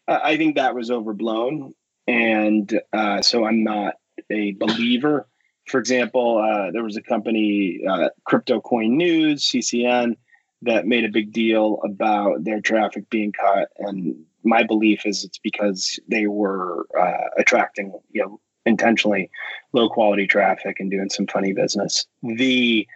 I 0.09 0.39
think 0.39 0.55
that 0.55 0.75
was 0.75 0.91
overblown. 0.91 1.75
And 2.07 2.81
uh, 2.95 3.21
so 3.21 3.45
I'm 3.45 3.65
not 3.65 3.97
a 4.31 4.53
believer. 4.53 5.29
For 5.69 5.79
example, 5.79 6.39
uh, 6.39 6.71
there 6.71 6.85
was 6.85 6.97
a 6.97 7.03
company, 7.03 7.81
uh, 7.87 8.09
Crypto 8.25 8.63
Coin 8.63 8.97
News, 8.97 9.45
CCN, 9.45 10.17
that 10.65 10.87
made 10.87 11.05
a 11.05 11.11
big 11.11 11.33
deal 11.33 11.81
about 11.85 12.45
their 12.45 12.61
traffic 12.61 13.09
being 13.11 13.33
cut. 13.33 13.69
And 13.79 14.25
my 14.43 14.63
belief 14.63 15.07
is 15.07 15.25
it's 15.25 15.39
because 15.39 15.99
they 16.09 16.27
were 16.27 16.87
uh, 16.99 17.29
attracting, 17.39 17.99
you 18.11 18.23
know, 18.23 18.41
intentionally 18.67 19.31
low 19.73 19.89
quality 19.89 20.27
traffic 20.27 20.81
and 20.81 20.91
doing 20.91 21.11
some 21.11 21.27
funny 21.27 21.53
business. 21.53 22.07
The 22.23 22.87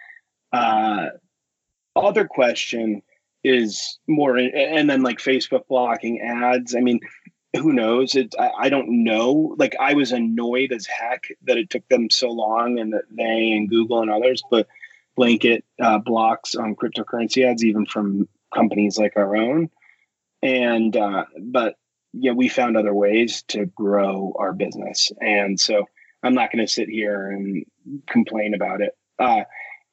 uh, 0.51 1.07
other 1.95 2.25
question 2.25 3.01
is 3.43 3.99
more 4.07 4.35
and 4.37 4.89
then 4.89 5.01
like 5.01 5.17
facebook 5.17 5.65
blocking 5.69 6.19
ads 6.19 6.75
i 6.75 6.81
mean 6.81 6.99
who 7.55 7.71
knows 7.71 8.15
it 8.15 8.35
I, 8.37 8.51
I, 8.59 8.69
don't 8.69 9.03
know 9.03 9.55
like 9.57 9.75
i 9.79 9.93
was 9.93 10.11
annoyed 10.11 10.73
as 10.73 10.85
heck 10.85 11.23
that 11.43 11.57
it 11.57 11.69
took 11.69 11.87
them 11.87 12.09
so 12.09 12.29
long 12.29 12.79
and 12.79 12.91
that 12.93 13.05
they 13.09 13.53
and 13.53 13.69
google 13.69 14.01
and 14.01 14.11
others 14.11 14.43
but 14.51 14.67
blanket 15.19 15.65
uh, 15.81 15.97
blocks 15.97 16.55
on 16.55 16.77
cryptocurrency 16.77 17.45
ads 17.45 17.61
even 17.61 17.85
from 17.85 18.29
companies 18.55 18.97
like 18.97 19.17
our 19.17 19.35
own 19.35 19.69
and 20.41 20.95
uh, 20.95 21.25
but 21.41 21.75
yeah 22.13 22.31
we 22.31 22.47
found 22.47 22.77
other 22.77 22.93
ways 22.93 23.43
to 23.49 23.65
grow 23.65 24.33
our 24.39 24.53
business 24.53 25.11
and 25.19 25.59
so 25.59 25.83
i'm 26.23 26.33
not 26.33 26.53
going 26.53 26.65
to 26.65 26.71
sit 26.71 26.87
here 26.87 27.29
and 27.29 27.65
complain 28.07 28.53
about 28.53 28.79
it 28.79 28.97
uh, 29.19 29.41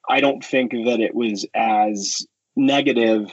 i 0.07 0.21
don't 0.21 0.45
think 0.45 0.71
that 0.71 1.01
it 1.01 1.13
was 1.13 1.45
as 1.53 2.25
negative 2.55 3.29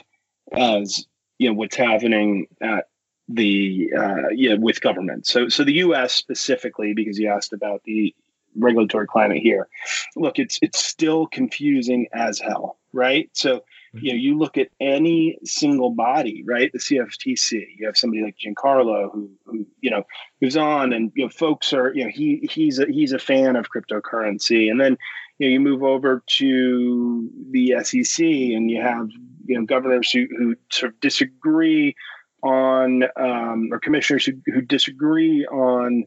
as 0.51 1.05
you 1.37 1.47
know 1.47 1.53
what's 1.53 1.77
happening 1.77 2.47
at 2.61 2.87
the 3.27 3.91
uh, 3.97 4.29
yeah 4.33 4.55
with 4.55 4.81
government. 4.81 5.25
So 5.25 5.49
so 5.49 5.63
the 5.63 5.73
U.S. 5.73 6.13
specifically, 6.13 6.93
because 6.93 7.17
you 7.17 7.29
asked 7.29 7.53
about 7.53 7.81
the 7.83 8.13
regulatory 8.55 9.07
climate 9.07 9.41
here. 9.41 9.67
Look, 10.15 10.39
it's 10.39 10.59
it's 10.61 10.83
still 10.83 11.27
confusing 11.27 12.07
as 12.13 12.39
hell, 12.39 12.77
right? 12.93 13.29
So 13.33 13.63
you 14.01 14.11
know, 14.11 14.17
you 14.17 14.37
look 14.37 14.57
at 14.57 14.69
any 14.79 15.37
single 15.43 15.91
body, 15.91 16.43
right? 16.45 16.71
The 16.71 16.79
CFTC. 16.79 17.65
You 17.77 17.85
have 17.85 17.97
somebody 17.97 18.23
like 18.23 18.35
Giancarlo 18.37 19.11
who, 19.11 19.29
who 19.45 19.65
you 19.79 19.89
know, 19.89 20.03
who's 20.41 20.57
on, 20.57 20.91
and 20.93 21.11
you 21.15 21.23
know, 21.23 21.29
folks 21.29 21.71
are, 21.73 21.93
you 21.93 22.03
know, 22.03 22.11
he 22.13 22.47
he's 22.51 22.79
a 22.79 22.85
he's 22.87 23.13
a 23.13 23.19
fan 23.19 23.55
of 23.55 23.69
cryptocurrency, 23.69 24.69
and 24.69 24.79
then 24.81 24.97
you 25.39 25.47
know, 25.47 25.53
you 25.53 25.59
move 25.59 25.83
over 25.83 26.23
to 26.27 27.29
the 27.51 27.75
SEC, 27.83 28.25
and 28.25 28.69
you 28.69 28.81
have 28.81 29.09
you 29.45 29.57
know 29.57 29.65
governors 29.65 30.11
who 30.11 30.27
who 30.37 30.55
sort 30.71 30.93
of 30.93 30.99
disagree 30.99 31.95
on, 32.43 33.03
um, 33.15 33.69
or 33.71 33.79
commissioners 33.79 34.25
who 34.25 34.33
who 34.53 34.61
disagree 34.61 35.45
on, 35.45 36.05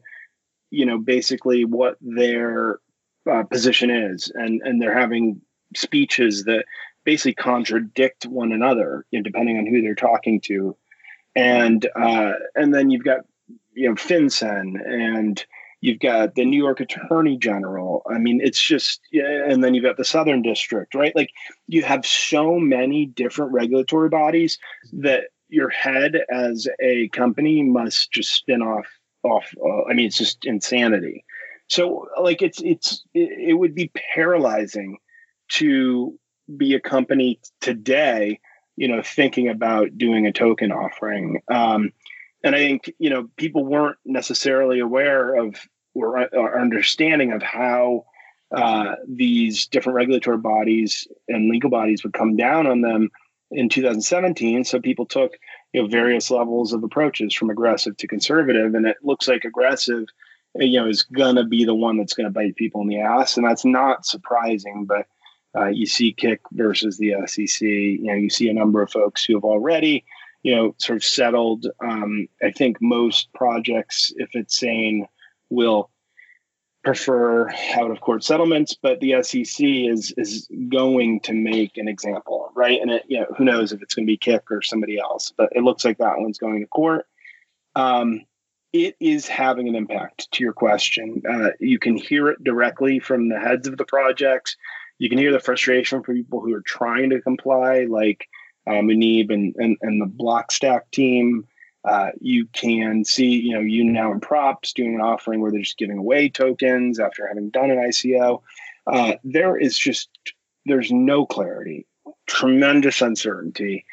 you 0.71 0.85
know, 0.85 0.97
basically 0.97 1.65
what 1.65 1.97
their 2.01 2.79
uh, 3.29 3.43
position 3.43 3.89
is, 3.89 4.31
and 4.33 4.61
and 4.63 4.81
they're 4.81 4.97
having 4.97 5.41
speeches 5.75 6.45
that 6.45 6.65
basically 7.03 7.33
contradict 7.33 8.25
one 8.25 8.51
another, 8.51 9.05
you 9.11 9.19
know, 9.19 9.23
depending 9.23 9.57
on 9.57 9.65
who 9.65 9.81
they're 9.81 9.95
talking 9.95 10.41
to. 10.41 10.75
And 11.35 11.87
uh, 11.95 12.33
and 12.55 12.73
then 12.73 12.89
you've 12.89 13.03
got 13.03 13.21
you 13.73 13.89
know 13.89 13.95
FinCEN 13.95 14.75
and 14.85 15.43
you've 15.81 15.99
got 15.99 16.35
the 16.35 16.45
New 16.45 16.57
York 16.57 16.79
Attorney 16.79 17.37
General. 17.37 18.01
I 18.09 18.17
mean, 18.17 18.41
it's 18.43 18.61
just 18.61 19.01
and 19.13 19.63
then 19.63 19.73
you've 19.73 19.83
got 19.83 19.97
the 19.97 20.05
Southern 20.05 20.41
District, 20.41 20.93
right? 20.95 21.15
Like 21.15 21.31
you 21.67 21.83
have 21.83 22.05
so 22.05 22.59
many 22.59 23.05
different 23.05 23.53
regulatory 23.53 24.09
bodies 24.09 24.57
that 24.93 25.25
your 25.47 25.69
head 25.69 26.15
as 26.29 26.67
a 26.79 27.07
company 27.09 27.63
must 27.63 28.11
just 28.11 28.33
spin 28.33 28.61
off 28.61 28.85
off. 29.23 29.45
Uh, 29.61 29.83
I 29.89 29.93
mean, 29.93 30.07
it's 30.07 30.17
just 30.17 30.45
insanity. 30.45 31.25
So 31.67 32.07
like 32.19 32.41
it's 32.41 32.61
it's 32.61 33.03
it, 33.13 33.57
would 33.57 33.75
be 33.75 33.91
paralyzing 34.13 34.97
to 35.49 36.17
be 36.57 36.73
a 36.73 36.79
company 36.79 37.39
today, 37.61 38.39
you 38.75 38.87
know, 38.87 39.01
thinking 39.03 39.49
about 39.49 39.97
doing 39.97 40.25
a 40.25 40.31
token 40.31 40.71
offering. 40.71 41.41
Um, 41.51 41.91
and 42.43 42.55
I 42.55 42.59
think, 42.59 42.91
you 42.97 43.09
know, 43.09 43.29
people 43.37 43.65
weren't 43.65 43.97
necessarily 44.05 44.79
aware 44.79 45.35
of 45.35 45.55
or, 45.93 46.27
or 46.33 46.59
understanding 46.59 47.33
of 47.33 47.43
how 47.43 48.05
uh, 48.55 48.95
these 49.07 49.67
different 49.67 49.95
regulatory 49.95 50.37
bodies 50.37 51.07
and 51.27 51.49
legal 51.49 51.69
bodies 51.69 52.03
would 52.03 52.13
come 52.13 52.35
down 52.35 52.65
on 52.67 52.81
them 52.81 53.09
in 53.51 53.69
2017. 53.69 54.63
So 54.63 54.79
people 54.79 55.05
took, 55.05 55.33
you 55.73 55.81
know, 55.81 55.87
various 55.87 56.31
levels 56.31 56.73
of 56.73 56.83
approaches 56.83 57.33
from 57.33 57.49
aggressive 57.49 57.95
to 57.97 58.07
conservative. 58.07 58.73
And 58.73 58.85
it 58.85 58.97
looks 59.03 59.27
like 59.27 59.45
aggressive, 59.45 60.05
you 60.55 60.79
know, 60.79 60.87
is 60.87 61.03
going 61.03 61.35
to 61.35 61.43
be 61.43 61.65
the 61.65 61.75
one 61.75 61.97
that's 61.97 62.13
going 62.13 62.25
to 62.25 62.31
bite 62.31 62.55
people 62.55 62.81
in 62.81 62.87
the 62.87 63.01
ass. 63.01 63.37
And 63.37 63.45
that's 63.45 63.65
not 63.65 64.05
surprising, 64.05 64.85
but 64.85 65.05
uh, 65.55 65.67
you 65.67 65.85
see 65.85 66.13
Kik 66.13 66.41
versus 66.51 66.97
the 66.97 67.15
SEC. 67.25 67.61
You 67.61 68.03
know, 68.03 68.13
you 68.13 68.29
see 68.29 68.49
a 68.49 68.53
number 68.53 68.81
of 68.81 68.91
folks 68.91 69.23
who 69.23 69.35
have 69.35 69.43
already, 69.43 70.05
you 70.43 70.55
know, 70.55 70.75
sort 70.77 70.97
of 70.97 71.03
settled. 71.03 71.67
Um, 71.83 72.27
I 72.43 72.51
think 72.51 72.77
most 72.81 73.31
projects, 73.33 74.13
if 74.17 74.29
it's 74.33 74.57
sane, 74.57 75.07
will 75.49 75.89
prefer 76.83 77.49
out 77.75 77.91
of 77.91 78.01
court 78.01 78.23
settlements, 78.23 78.75
but 78.81 78.99
the 78.99 79.21
SEC 79.21 79.65
is 79.65 80.13
is 80.17 80.47
going 80.69 81.19
to 81.21 81.33
make 81.33 81.77
an 81.77 81.87
example, 81.87 82.51
right? 82.55 82.79
And 82.81 82.91
it, 82.91 83.03
you 83.07 83.19
know, 83.19 83.27
who 83.37 83.43
knows 83.43 83.71
if 83.71 83.81
it's 83.81 83.93
going 83.93 84.05
to 84.05 84.11
be 84.11 84.17
Kik 84.17 84.49
or 84.51 84.61
somebody 84.61 84.99
else, 84.99 85.33
but 85.37 85.49
it 85.53 85.63
looks 85.63 85.83
like 85.83 85.97
that 85.97 86.19
one's 86.19 86.37
going 86.37 86.61
to 86.61 86.67
court. 86.67 87.05
Um, 87.75 88.21
it 88.71 88.95
is 88.99 89.27
having 89.27 89.67
an 89.67 89.75
impact 89.75 90.31
to 90.31 90.43
your 90.43 90.53
question. 90.53 91.23
Uh, 91.29 91.49
you 91.59 91.79
can 91.79 91.97
hear 91.97 92.27
it 92.29 92.43
directly 92.43 92.99
from 92.99 93.29
the 93.29 93.39
heads 93.39 93.67
of 93.67 93.77
the 93.77 93.85
projects 93.85 94.55
you 94.99 95.09
can 95.09 95.17
hear 95.17 95.31
the 95.31 95.39
frustration 95.39 96.03
from 96.03 96.15
people 96.15 96.41
who 96.41 96.53
are 96.53 96.61
trying 96.61 97.09
to 97.09 97.21
comply, 97.21 97.85
like 97.89 98.27
uh, 98.67 98.73
Muneeb 98.73 99.33
and, 99.33 99.55
and, 99.57 99.77
and 99.81 100.01
the 100.01 100.05
Blockstack 100.05 100.81
team. 100.91 101.47
Uh, 101.85 102.09
you 102.19 102.45
can 102.47 103.05
see, 103.05 103.27
you 103.27 103.53
know, 103.53 103.61
YouNow 103.61 104.11
in 104.11 104.19
Props 104.19 104.73
doing 104.73 104.95
an 104.95 105.01
offering 105.01 105.39
where 105.39 105.51
they're 105.51 105.61
just 105.61 105.77
giving 105.77 105.97
away 105.97 106.29
tokens 106.29 106.99
after 106.99 107.27
having 107.27 107.49
done 107.49 107.71
an 107.71 107.77
ICO. 107.77 108.41
Uh, 108.85 109.13
there 109.23 109.57
is 109.57 109.77
just 109.77 110.09
there's 110.65 110.91
no 110.91 111.25
clarity, 111.25 111.87
tremendous 112.27 113.01
uncertainty, 113.01 113.85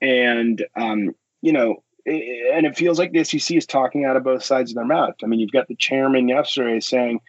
and 0.00 0.64
um, 0.74 1.14
you 1.42 1.52
know, 1.52 1.82
and 2.06 2.66
it 2.66 2.76
feels 2.76 2.98
like 2.98 3.12
the 3.12 3.24
SEC 3.24 3.56
is 3.56 3.66
talking 3.66 4.04
out 4.04 4.16
of 4.16 4.24
both 4.24 4.42
sides 4.42 4.70
of 4.70 4.76
their 4.76 4.86
mouth. 4.86 5.14
I 5.22 5.26
mean, 5.26 5.40
you've 5.40 5.52
got 5.52 5.68
the 5.68 5.76
chairman 5.76 6.28
yesterday 6.28 6.80
saying 6.80 7.20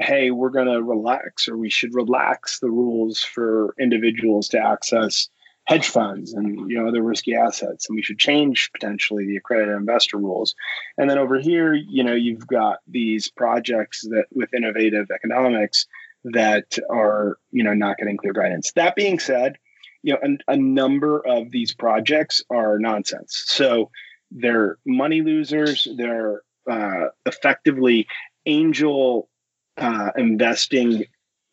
hey, 0.00 0.30
we're 0.30 0.50
going 0.50 0.66
to 0.66 0.82
relax 0.82 1.48
or 1.48 1.56
we 1.56 1.70
should 1.70 1.94
relax 1.94 2.58
the 2.58 2.70
rules 2.70 3.20
for 3.20 3.74
individuals 3.78 4.48
to 4.48 4.58
access 4.58 5.28
hedge 5.66 5.88
funds 5.88 6.34
and 6.34 6.70
you 6.70 6.78
know 6.78 6.88
other 6.88 7.02
risky 7.02 7.34
assets 7.34 7.88
and 7.88 7.96
we 7.96 8.02
should 8.02 8.18
change 8.18 8.70
potentially 8.72 9.26
the 9.26 9.36
accredited 9.36 9.74
investor 9.76 10.18
rules. 10.18 10.54
And 10.98 11.08
then 11.08 11.18
over 11.18 11.38
here 11.38 11.74
you 11.74 12.04
know 12.04 12.14
you've 12.14 12.46
got 12.46 12.78
these 12.86 13.30
projects 13.30 14.02
that 14.02 14.26
with 14.30 14.52
innovative 14.54 15.10
economics 15.10 15.86
that 16.24 16.78
are 16.90 17.38
you 17.50 17.62
know 17.62 17.74
not 17.74 17.98
getting 17.98 18.16
clear 18.16 18.32
guidance. 18.32 18.72
That 18.72 18.94
being 18.94 19.18
said 19.18 19.56
you 20.02 20.12
know 20.12 20.36
a, 20.48 20.52
a 20.52 20.56
number 20.56 21.26
of 21.26 21.50
these 21.50 21.74
projects 21.74 22.42
are 22.50 22.78
nonsense. 22.78 23.44
So 23.46 23.90
they're 24.30 24.78
money 24.84 25.22
losers 25.22 25.88
they're 25.96 26.42
uh, 26.70 27.08
effectively 27.26 28.06
angel 28.46 29.28
uh, 29.76 30.10
investing 30.16 31.04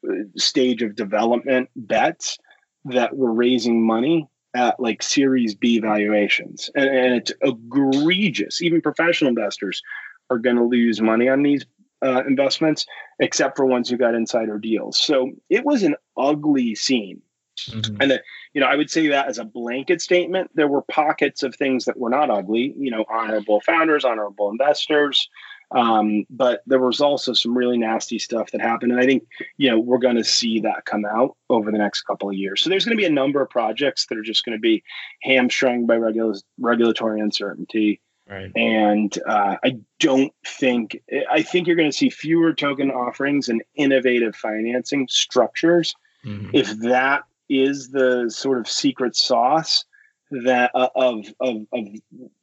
uh, 0.08 0.14
stage 0.38 0.82
of 0.82 0.96
development 0.96 1.70
bets 1.76 2.38
that 2.86 3.16
were 3.16 3.34
raising 3.34 3.86
money 3.86 4.28
at 4.54 4.80
like 4.80 5.02
Series 5.02 5.56
B 5.56 5.80
valuations, 5.80 6.70
and, 6.76 6.90
and 6.90 7.16
it's 7.16 7.32
egregious. 7.42 8.62
Even 8.62 8.82
professional 8.82 9.30
investors 9.30 9.82
are 10.30 10.40
going 10.40 10.58
to 10.58 10.64
lose 10.64 11.02
money 11.02 11.30
on 11.30 11.44
these 11.44 11.66
uh, 12.04 12.24
investments, 12.28 12.86
except 13.20 13.56
for 13.56 13.66
ones 13.66 13.90
who 13.90 13.98
got 13.98 14.16
insider 14.16 14.58
deals. 14.58 14.98
So 14.98 15.32
it 15.50 15.64
was 15.64 15.84
an 15.84 15.96
ugly 16.18 16.76
scene. 16.76 17.22
Mm-hmm. 17.70 18.02
And, 18.02 18.12
uh, 18.14 18.18
you 18.54 18.62
know, 18.62 18.68
I 18.68 18.76
would 18.76 18.90
say 18.90 19.10
that 19.10 19.28
as 19.28 19.38
a 19.38 19.46
blanket 19.46 20.02
statement, 20.02 20.50
there 20.56 20.68
were 20.68 20.82
pockets 20.82 21.44
of 21.44 21.56
things 21.56 21.86
that 21.86 21.98
were 21.98 22.10
not 22.10 22.30
ugly, 22.30 22.74
you 22.78 22.90
know, 22.90 23.06
honorable 23.10 23.62
founders, 23.62 24.04
honorable 24.04 24.50
investors, 24.50 25.30
um, 25.76 26.26
but 26.30 26.62
there 26.66 26.80
was 26.80 27.02
also 27.02 27.34
some 27.34 27.58
really 27.58 27.78
nasty 27.78 28.20
stuff 28.20 28.52
that 28.52 28.62
happened. 28.62 28.92
And 28.92 29.02
I 29.02 29.06
think, 29.06 29.24
you 29.58 29.70
know, 29.70 29.80
we're 29.80 29.98
going 29.98 30.18
to 30.18 30.24
see 30.24 30.60
that 30.62 30.86
come 30.86 31.06
out 31.06 31.38
over 31.50 31.72
the 31.72 31.78
next 31.78 32.02
couple 32.04 32.30
of 32.30 32.36
years. 32.36 32.62
So 32.62 32.70
there's 32.70 32.86
going 32.86 32.98
to 32.98 33.02
be 33.02 33.08
a 33.08 33.12
number 33.12 33.42
of 33.42 33.50
projects 33.50 34.06
that 34.08 34.18
are 34.18 34.24
just 34.24 34.44
going 34.44 34.58
to 34.58 34.62
be 34.62 34.84
hamstrung 35.24 35.86
by 35.86 35.96
regula- 35.96 36.42
regulatory 36.60 37.22
uncertainty. 37.22 38.02
Right. 38.30 38.52
And 38.56 39.18
uh, 39.28 39.58
I 39.64 39.80
don't 40.00 40.32
think, 40.46 41.02
I 41.30 41.42
think 41.42 41.68
you're 41.68 41.76
going 41.76 41.92
to 41.92 41.98
see 41.98 42.10
fewer 42.10 42.54
token 42.54 42.92
offerings 42.92 43.50
and 43.50 43.62
innovative 43.76 44.36
financing 44.36 45.08
structures. 45.10 45.94
Mm-hmm. 46.26 46.52
If 46.54 46.70
that 46.80 47.24
is 47.50 47.90
the 47.90 48.30
sort 48.30 48.60
of 48.60 48.70
secret 48.70 49.16
sauce 49.16 49.84
that 50.32 50.72
uh, 50.74 50.88
of, 50.96 51.26
of, 51.42 51.66
of, 51.74 51.88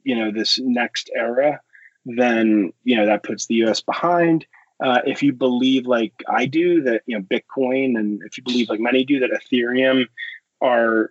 you 0.03 0.14
know, 0.14 0.31
this 0.31 0.59
next 0.59 1.11
era, 1.14 1.61
then 2.05 2.73
you 2.85 2.97
know 2.97 3.07
that 3.07 3.23
puts 3.23 3.47
the 3.47 3.57
U.S. 3.57 3.81
behind. 3.81 4.47
Uh, 4.83 5.01
if 5.07 5.23
you 5.23 5.33
believe 5.33 5.87
like 5.87 6.13
I 6.29 6.47
do 6.47 6.83
that 6.83 7.03
you 7.07 7.19
know 7.19 7.25
Bitcoin, 7.25 7.99
and 7.99 8.23
if 8.25 8.39
you 8.39 8.45
believe 8.45 8.69
like 8.69 8.81
many 8.81 9.05
do 9.05 9.21
that 9.21 9.31
Ethereum 9.31 10.07
are 10.61 11.11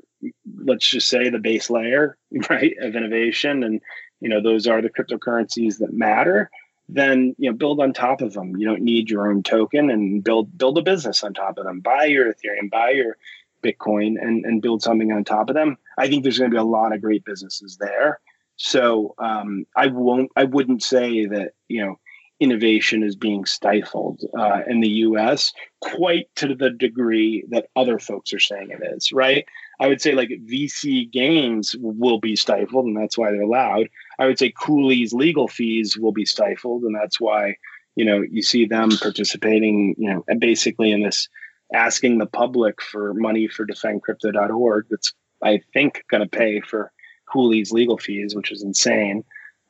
let's 0.63 0.87
just 0.87 1.09
say 1.09 1.29
the 1.29 1.39
base 1.39 1.69
layer 1.69 2.17
right 2.49 2.75
of 2.81 2.95
innovation, 2.95 3.63
and 3.63 3.81
you 4.19 4.29
know 4.29 4.41
those 4.41 4.67
are 4.67 4.81
the 4.81 4.89
cryptocurrencies 4.89 5.79
that 5.79 5.93
matter. 5.93 6.49
Then 6.89 7.35
you 7.37 7.51
know 7.51 7.57
build 7.57 7.81
on 7.81 7.93
top 7.93 8.21
of 8.21 8.33
them. 8.33 8.55
You 8.57 8.65
don't 8.65 8.81
need 8.81 9.09
your 9.09 9.29
own 9.29 9.43
token, 9.43 9.89
and 9.89 10.23
build 10.23 10.57
build 10.57 10.77
a 10.77 10.81
business 10.81 11.23
on 11.23 11.33
top 11.33 11.57
of 11.57 11.65
them. 11.65 11.81
Buy 11.81 12.05
your 12.05 12.33
Ethereum, 12.33 12.69
buy 12.71 12.91
your 12.91 13.17
Bitcoin, 13.63 14.15
and 14.21 14.45
and 14.45 14.61
build 14.61 14.81
something 14.81 15.11
on 15.11 15.23
top 15.23 15.49
of 15.49 15.55
them. 15.55 15.77
I 15.97 16.07
think 16.07 16.23
there's 16.23 16.39
going 16.39 16.51
to 16.51 16.55
be 16.55 16.59
a 16.59 16.63
lot 16.63 16.93
of 16.93 17.01
great 17.01 17.25
businesses 17.25 17.77
there. 17.77 18.19
So 18.57 19.15
um, 19.19 19.65
I 19.75 19.87
won't. 19.87 20.31
I 20.35 20.43
wouldn't 20.43 20.83
say 20.83 21.25
that 21.25 21.51
you 21.67 21.85
know 21.85 21.99
innovation 22.39 23.03
is 23.03 23.15
being 23.15 23.45
stifled 23.45 24.21
uh, 24.37 24.61
in 24.67 24.79
the 24.79 24.89
U.S. 24.89 25.53
quite 25.81 26.27
to 26.35 26.53
the 26.53 26.69
degree 26.69 27.43
that 27.49 27.69
other 27.75 27.97
folks 27.97 28.33
are 28.33 28.39
saying 28.39 28.69
it 28.69 28.81
is. 28.95 29.11
Right. 29.11 29.45
I 29.79 29.87
would 29.87 30.01
say 30.01 30.13
like 30.13 30.29
VC 30.29 31.11
gains 31.11 31.75
will 31.79 32.19
be 32.19 32.35
stifled, 32.35 32.85
and 32.85 32.97
that's 32.97 33.17
why 33.17 33.31
they're 33.31 33.41
allowed. 33.41 33.89
I 34.19 34.25
would 34.25 34.39
say 34.39 34.51
Cooley's 34.51 35.13
legal 35.13 35.47
fees 35.47 35.97
will 35.97 36.11
be 36.11 36.25
stifled, 36.25 36.83
and 36.83 36.95
that's 36.95 37.21
why 37.21 37.55
you 37.95 38.05
know 38.05 38.23
you 38.29 38.41
see 38.41 38.65
them 38.65 38.89
participating. 38.89 39.95
You 39.99 40.13
know, 40.13 40.25
and 40.27 40.39
basically 40.39 40.91
in 40.91 41.03
this 41.03 41.29
asking 41.73 42.17
the 42.17 42.25
public 42.25 42.81
for 42.81 43.13
money 43.13 43.47
for 43.47 43.65
defendcrypto.org. 43.65 44.85
That's 44.89 45.13
I 45.43 45.61
think 45.73 46.03
going 46.09 46.27
to 46.27 46.37
pay 46.37 46.61
for 46.61 46.91
Cooley's 47.31 47.71
legal 47.71 47.97
fees, 47.97 48.35
which 48.35 48.51
is 48.51 48.63
insane. 48.63 49.23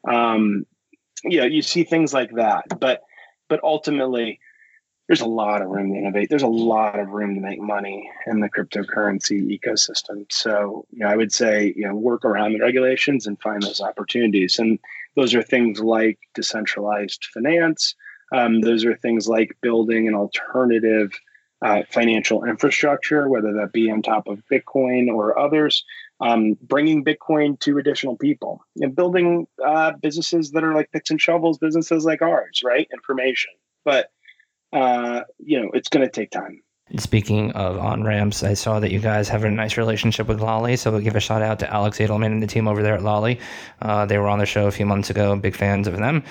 Um, 0.07 0.65
you 1.23 1.39
know, 1.39 1.45
you 1.45 1.61
see 1.61 1.83
things 1.83 2.13
like 2.13 2.31
that, 2.35 2.79
but 2.79 3.03
but 3.49 3.63
ultimately, 3.63 4.39
there's 5.07 5.21
a 5.21 5.25
lot 5.25 5.61
of 5.61 5.69
room 5.69 5.93
to 5.93 5.97
innovate. 5.97 6.29
There's 6.29 6.43
a 6.43 6.47
lot 6.47 6.99
of 6.99 7.09
room 7.09 7.35
to 7.35 7.41
make 7.41 7.61
money 7.61 8.09
in 8.27 8.41
the 8.41 8.49
cryptocurrency 8.49 9.57
ecosystem. 9.57 10.25
So, 10.29 10.85
you 10.91 10.99
know, 10.99 11.07
I 11.07 11.15
would 11.15 11.31
say, 11.31 11.73
you 11.75 11.87
know, 11.87 11.95
work 11.95 12.25
around 12.25 12.53
the 12.53 12.59
regulations 12.59 13.25
and 13.25 13.39
find 13.41 13.63
those 13.63 13.79
opportunities. 13.79 14.59
And 14.59 14.79
those 15.15 15.33
are 15.33 15.41
things 15.41 15.79
like 15.79 16.19
decentralized 16.35 17.25
finance. 17.33 17.95
Um, 18.33 18.59
those 18.59 18.83
are 18.83 18.95
things 18.97 19.29
like 19.29 19.57
building 19.61 20.09
an 20.09 20.13
alternative 20.13 21.13
uh, 21.61 21.83
financial 21.89 22.43
infrastructure, 22.43 23.29
whether 23.29 23.53
that 23.53 23.71
be 23.71 23.89
on 23.89 24.01
top 24.01 24.27
of 24.27 24.43
Bitcoin 24.51 25.07
or 25.07 25.39
others. 25.39 25.85
Um, 26.19 26.57
bringing 26.61 27.05
Bitcoin 27.05 27.59
to 27.59 27.77
additional 27.77 28.17
people 28.17 28.63
and 28.77 28.95
building 28.95 29.47
uh, 29.63 29.91
businesses 30.01 30.49
that 30.51 30.63
are 30.63 30.73
like 30.73 30.91
picks 30.91 31.11
and 31.11 31.21
shovels, 31.21 31.59
businesses 31.59 32.05
like 32.05 32.23
ours, 32.23 32.61
right? 32.65 32.87
Information. 32.91 33.51
But 33.85 34.11
uh, 34.73 35.21
you 35.37 35.61
know, 35.61 35.69
it's 35.73 35.89
going 35.89 36.05
to 36.05 36.11
take 36.11 36.31
time. 36.31 36.61
Speaking 36.97 37.51
of 37.51 37.77
on 37.77 38.03
ramps, 38.03 38.43
I 38.43 38.53
saw 38.53 38.79
that 38.79 38.91
you 38.91 38.99
guys 38.99 39.27
have 39.27 39.43
a 39.43 39.51
nice 39.51 39.75
relationship 39.75 40.27
with 40.29 40.39
Lolli, 40.39 40.77
so 40.77 40.89
we'll 40.89 41.01
give 41.01 41.17
a 41.17 41.19
shout 41.19 41.41
out 41.41 41.59
to 41.59 41.73
Alex 41.73 41.97
Adelman 41.97 42.27
and 42.27 42.41
the 42.41 42.47
team 42.47 42.65
over 42.65 42.81
there 42.81 42.93
at 42.93 43.01
Lolli. 43.01 43.39
Uh, 43.81 44.05
they 44.05 44.17
were 44.17 44.29
on 44.29 44.39
the 44.39 44.45
show 44.45 44.67
a 44.67 44.71
few 44.71 44.85
months 44.85 45.09
ago. 45.09 45.35
Big 45.35 45.53
fans 45.53 45.87
of 45.89 45.97
them. 45.97 46.23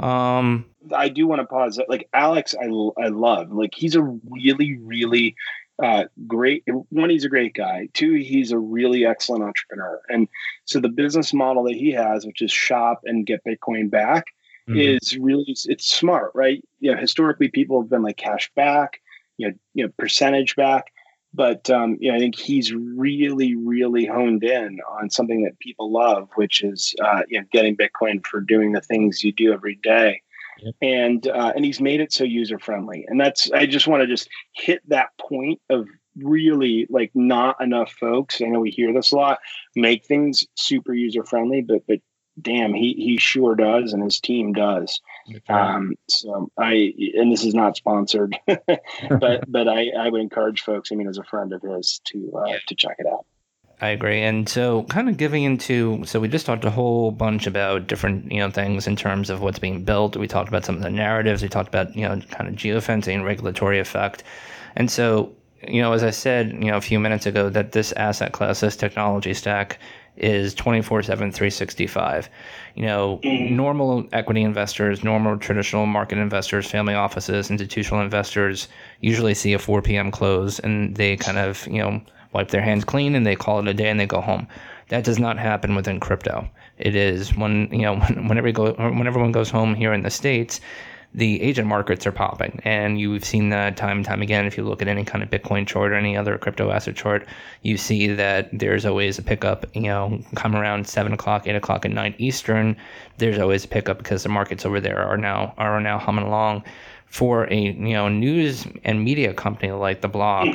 Um, 0.00 0.66
I 0.92 1.10
do 1.10 1.28
want 1.28 1.42
to 1.42 1.46
pause. 1.46 1.80
Like 1.88 2.08
Alex, 2.12 2.56
I 2.60 2.64
I 3.00 3.08
love. 3.08 3.52
Like 3.52 3.72
he's 3.72 3.94
a 3.94 4.02
really 4.02 4.78
really 4.78 5.36
uh, 5.82 6.04
great. 6.26 6.64
One, 6.90 7.10
he's 7.10 7.24
a 7.24 7.30
great 7.30 7.54
guy. 7.54 7.88
Two, 7.94 8.14
he's 8.14 8.52
a 8.52 8.58
really 8.58 9.06
excellent 9.06 9.44
entrepreneur. 9.44 10.00
And 10.08 10.28
so 10.64 10.80
the 10.80 10.88
business 10.88 11.32
model 11.32 11.64
that 11.64 11.74
he 11.74 11.92
has, 11.92 12.26
which 12.26 12.42
is 12.42 12.52
shop 12.52 13.00
and 13.04 13.26
get 13.26 13.44
Bitcoin 13.44 13.90
back, 13.90 14.26
mm-hmm. 14.68 14.78
is 14.78 15.16
really 15.18 15.44
it's 15.46 15.86
smart, 15.86 16.32
right? 16.34 16.62
You 16.80 16.92
know, 16.92 17.00
historically 17.00 17.48
people 17.48 17.80
have 17.80 17.90
been 17.90 18.02
like 18.02 18.16
cash 18.16 18.50
back, 18.54 19.00
you 19.36 19.48
know, 19.48 19.54
you 19.74 19.84
know, 19.84 19.92
percentage 19.98 20.56
back. 20.56 20.86
But 21.32 21.70
um, 21.70 21.96
you 22.00 22.10
know, 22.10 22.16
I 22.16 22.20
think 22.20 22.36
he's 22.36 22.72
really, 22.72 23.54
really 23.54 24.04
honed 24.04 24.42
in 24.42 24.80
on 25.00 25.10
something 25.10 25.44
that 25.44 25.60
people 25.60 25.92
love, 25.92 26.28
which 26.34 26.62
is 26.62 26.94
uh, 27.02 27.22
you 27.28 27.40
know, 27.40 27.46
getting 27.52 27.76
Bitcoin 27.76 28.26
for 28.26 28.40
doing 28.40 28.72
the 28.72 28.80
things 28.80 29.22
you 29.22 29.32
do 29.32 29.52
every 29.52 29.76
day. 29.76 30.22
Yep. 30.62 30.74
And 30.82 31.26
uh, 31.26 31.52
and 31.54 31.64
he's 31.64 31.80
made 31.80 32.00
it 32.00 32.12
so 32.12 32.24
user 32.24 32.58
friendly, 32.58 33.04
and 33.08 33.20
that's 33.20 33.50
I 33.50 33.66
just 33.66 33.86
want 33.86 34.02
to 34.02 34.06
just 34.06 34.28
hit 34.52 34.82
that 34.88 35.08
point 35.18 35.60
of 35.70 35.86
really 36.16 36.86
like 36.90 37.10
not 37.14 37.60
enough 37.62 37.92
folks. 37.92 38.40
I 38.42 38.46
know 38.46 38.60
we 38.60 38.70
hear 38.70 38.92
this 38.92 39.12
a 39.12 39.16
lot, 39.16 39.38
make 39.74 40.04
things 40.04 40.46
super 40.54 40.92
user 40.92 41.24
friendly, 41.24 41.62
but 41.62 41.86
but 41.86 42.00
damn, 42.40 42.72
he 42.74 42.94
he 42.94 43.18
sure 43.18 43.54
does, 43.54 43.92
and 43.92 44.02
his 44.02 44.20
team 44.20 44.52
does. 44.52 45.00
Um, 45.48 45.94
so 46.08 46.50
I, 46.58 46.92
and 47.14 47.32
this 47.32 47.44
is 47.44 47.54
not 47.54 47.76
sponsored, 47.76 48.36
but 48.46 49.44
but 49.48 49.68
I 49.68 49.88
I 49.98 50.08
would 50.08 50.20
encourage 50.20 50.62
folks. 50.62 50.92
I 50.92 50.94
mean, 50.94 51.08
as 51.08 51.18
a 51.18 51.24
friend 51.24 51.52
of 51.52 51.62
his, 51.62 52.00
to 52.06 52.32
uh, 52.36 52.44
yeah. 52.46 52.58
to 52.68 52.74
check 52.74 52.96
it 52.98 53.06
out. 53.06 53.26
I 53.82 53.88
agree. 53.88 54.20
And 54.20 54.46
so, 54.46 54.82
kind 54.84 55.08
of 55.08 55.16
giving 55.16 55.42
into, 55.44 56.04
so 56.04 56.20
we 56.20 56.28
just 56.28 56.44
talked 56.44 56.64
a 56.66 56.70
whole 56.70 57.10
bunch 57.10 57.46
about 57.46 57.86
different, 57.86 58.30
you 58.30 58.38
know, 58.38 58.50
things 58.50 58.86
in 58.86 58.94
terms 58.94 59.30
of 59.30 59.40
what's 59.40 59.58
being 59.58 59.84
built. 59.84 60.16
We 60.16 60.28
talked 60.28 60.48
about 60.50 60.66
some 60.66 60.76
of 60.76 60.82
the 60.82 60.90
narratives. 60.90 61.42
We 61.42 61.48
talked 61.48 61.68
about, 61.68 61.96
you 61.96 62.06
know, 62.06 62.20
kind 62.30 62.48
of 62.48 62.56
geofencing, 62.56 63.24
regulatory 63.24 63.78
effect. 63.78 64.22
And 64.76 64.90
so, 64.90 65.32
you 65.66 65.80
know, 65.80 65.92
as 65.92 66.04
I 66.04 66.10
said, 66.10 66.52
you 66.52 66.70
know, 66.70 66.76
a 66.76 66.82
few 66.82 67.00
minutes 67.00 67.24
ago, 67.24 67.48
that 67.48 67.72
this 67.72 67.92
asset 67.92 68.32
class, 68.32 68.60
this 68.60 68.76
technology 68.76 69.32
stack 69.32 69.78
is 70.16 70.52
24 70.54 71.02
7, 71.02 71.32
365. 71.32 72.28
You 72.74 72.84
know, 72.84 73.20
mm-hmm. 73.24 73.56
normal 73.56 74.06
equity 74.12 74.42
investors, 74.42 75.02
normal 75.02 75.38
traditional 75.38 75.86
market 75.86 76.18
investors, 76.18 76.70
family 76.70 76.94
offices, 76.94 77.50
institutional 77.50 78.02
investors 78.02 78.68
usually 79.00 79.32
see 79.32 79.54
a 79.54 79.58
4 79.58 79.80
p.m. 79.80 80.10
close 80.10 80.58
and 80.58 80.96
they 80.96 81.16
kind 81.16 81.38
of, 81.38 81.66
you 81.66 81.78
know, 81.78 82.02
wipe 82.32 82.48
their 82.48 82.62
hands 82.62 82.84
clean 82.84 83.14
and 83.14 83.26
they 83.26 83.36
call 83.36 83.58
it 83.60 83.68
a 83.68 83.74
day 83.74 83.88
and 83.88 83.98
they 83.98 84.06
go 84.06 84.20
home. 84.20 84.46
That 84.88 85.04
does 85.04 85.18
not 85.18 85.38
happen 85.38 85.74
within 85.74 86.00
crypto. 86.00 86.48
It 86.78 86.94
is 86.94 87.34
when, 87.36 87.68
you 87.72 87.82
know, 87.82 87.96
whenever, 88.26 88.48
you 88.48 88.54
go, 88.54 88.72
when 88.72 89.06
everyone 89.06 89.32
goes 89.32 89.50
home 89.50 89.74
here 89.74 89.92
in 89.92 90.02
the 90.02 90.10
States, 90.10 90.60
the 91.12 91.42
Asian 91.42 91.66
markets 91.66 92.06
are 92.06 92.12
popping. 92.12 92.60
And 92.64 93.00
you've 93.00 93.24
seen 93.24 93.48
that 93.50 93.76
time 93.76 93.98
and 93.98 94.06
time 94.06 94.22
again. 94.22 94.46
If 94.46 94.56
you 94.56 94.64
look 94.64 94.80
at 94.80 94.88
any 94.88 95.04
kind 95.04 95.22
of 95.24 95.30
Bitcoin 95.30 95.66
chart 95.66 95.92
or 95.92 95.96
any 95.96 96.16
other 96.16 96.38
crypto 96.38 96.70
asset 96.70 96.94
chart, 96.94 97.26
you 97.62 97.76
see 97.76 98.06
that 98.06 98.48
there's 98.52 98.86
always 98.86 99.18
a 99.18 99.22
pickup, 99.22 99.66
you 99.74 99.82
know, 99.82 100.20
come 100.36 100.54
around 100.54 100.86
seven 100.86 101.12
o'clock, 101.12 101.46
eight 101.46 101.56
o'clock 101.56 101.84
at 101.84 101.90
night 101.90 102.14
Eastern. 102.18 102.76
There's 103.18 103.38
always 103.38 103.64
a 103.64 103.68
pickup 103.68 103.98
because 103.98 104.22
the 104.22 104.28
markets 104.28 104.64
over 104.64 104.80
there 104.80 104.98
are 104.98 105.16
now 105.16 105.54
are 105.58 105.80
now 105.80 105.98
humming 105.98 106.24
along. 106.24 106.64
For 107.06 107.52
a 107.52 107.56
you 107.56 107.92
know 107.92 108.08
news 108.08 108.68
and 108.84 109.02
media 109.02 109.34
company 109.34 109.72
like 109.72 110.00
the 110.00 110.08
Block, 110.08 110.46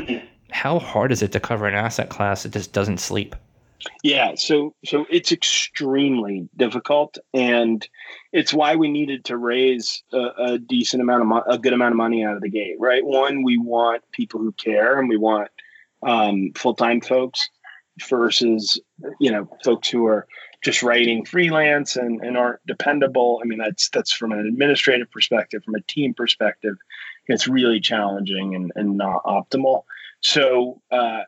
how 0.52 0.80
hard 0.80 1.12
is 1.12 1.22
it 1.22 1.32
to 1.34 1.40
cover 1.40 1.68
an 1.68 1.76
asset 1.76 2.10
class 2.10 2.44
that 2.44 2.54
just 2.54 2.74
doesn't 2.74 3.00
sleep? 3.00 3.36
Yeah, 4.04 4.36
so 4.36 4.74
so 4.84 5.06
it's 5.10 5.32
extremely 5.32 6.50
difficult, 6.56 7.18
and 7.34 7.88
it's 8.32 8.54
why 8.54 8.76
we 8.76 8.90
needed 8.90 9.26
to 9.26 9.38
raise 9.38 10.02
a, 10.12 10.30
a 10.38 10.58
decent 10.58 11.04
amount 11.04 11.22
of 11.22 11.28
mo- 11.28 11.44
a 11.48 11.58
good 11.58 11.74
amount 11.74 11.92
of 11.92 11.98
money 11.98 12.24
out 12.24 12.36
of 12.36 12.42
the 12.42 12.50
gate, 12.50 12.78
right? 12.80 13.06
One, 13.06 13.44
we 13.44 13.58
want 13.58 14.02
people 14.12 14.40
who 14.40 14.54
care, 14.54 14.98
and 14.98 15.08
we 15.08 15.18
want 15.18 15.50
um, 16.02 16.52
full 16.56 16.74
time 16.74 17.02
folks 17.02 17.48
versus 18.10 18.80
you 19.20 19.32
know 19.32 19.48
folks 19.64 19.90
who 19.90 20.08
are 20.08 20.28
just 20.64 20.82
writing 20.82 21.24
freelance 21.24 21.96
and, 21.96 22.22
and 22.22 22.38
aren't 22.38 22.66
dependable. 22.66 23.40
I 23.44 23.46
mean, 23.46 23.60
that's 23.60 23.90
that's 23.90 24.12
from 24.12 24.32
an 24.32 24.40
administrative 24.40 25.12
perspective, 25.12 25.64
from 25.64 25.76
a 25.76 25.82
team 25.82 26.14
perspective, 26.14 26.76
it's 27.28 27.48
really 27.48 27.80
challenging 27.80 28.56
and, 28.56 28.72
and 28.76 28.98
not 28.98 29.24
optimal. 29.24 29.84
So 30.26 30.82
uh, 30.92 31.22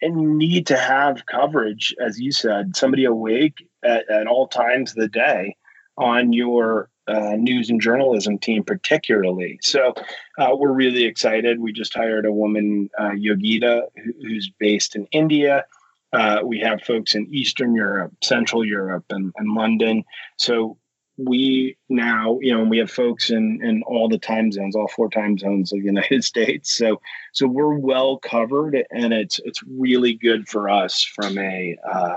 and 0.00 0.38
need 0.38 0.66
to 0.68 0.78
have 0.78 1.26
coverage, 1.26 1.94
as 2.00 2.18
you 2.18 2.32
said, 2.32 2.74
somebody 2.74 3.04
awake 3.04 3.68
at, 3.84 4.08
at 4.10 4.26
all 4.26 4.48
times 4.48 4.92
of 4.92 4.96
the 4.96 5.08
day 5.08 5.56
on 5.98 6.32
your 6.32 6.88
uh, 7.06 7.36
news 7.36 7.68
and 7.68 7.82
journalism 7.82 8.38
team, 8.38 8.64
particularly. 8.64 9.58
So 9.60 9.92
uh, 10.38 10.52
we're 10.52 10.72
really 10.72 11.04
excited. 11.04 11.60
We 11.60 11.74
just 11.74 11.94
hired 11.94 12.24
a 12.24 12.32
woman, 12.32 12.88
uh, 12.98 13.10
Yogita, 13.10 13.82
who's 14.22 14.50
based 14.58 14.96
in 14.96 15.06
India. 15.12 15.66
Uh, 16.14 16.40
we 16.42 16.58
have 16.60 16.80
folks 16.82 17.14
in 17.14 17.26
Eastern 17.30 17.74
Europe, 17.74 18.14
Central 18.22 18.64
Europe, 18.64 19.04
and, 19.10 19.34
and 19.36 19.52
London. 19.52 20.02
So 20.38 20.78
we 21.16 21.76
now, 21.88 22.38
you 22.40 22.52
know, 22.52 22.64
we 22.64 22.78
have 22.78 22.90
folks 22.90 23.30
in 23.30 23.60
in 23.62 23.82
all 23.84 24.08
the 24.08 24.18
time 24.18 24.50
zones, 24.50 24.74
all 24.74 24.88
four 24.88 25.08
time 25.08 25.38
zones 25.38 25.72
of 25.72 25.78
the 25.78 25.84
United 25.84 26.24
States. 26.32 26.74
So 26.74 27.00
so 27.32 27.46
we're 27.46 27.78
well 27.78 28.18
covered, 28.18 28.84
and 28.90 29.12
it's 29.12 29.40
it's 29.44 29.62
really 29.62 30.14
good 30.14 30.48
for 30.48 30.68
us 30.68 31.02
from 31.02 31.38
a 31.38 31.76
uh, 31.90 32.16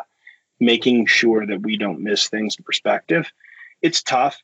making 0.60 1.06
sure 1.06 1.46
that 1.46 1.62
we 1.62 1.78
don't 1.78 2.02
miss 2.02 2.28
things 2.28 2.56
in 2.58 2.64
perspective. 2.64 3.32
It's 3.82 4.02
tough 4.02 4.42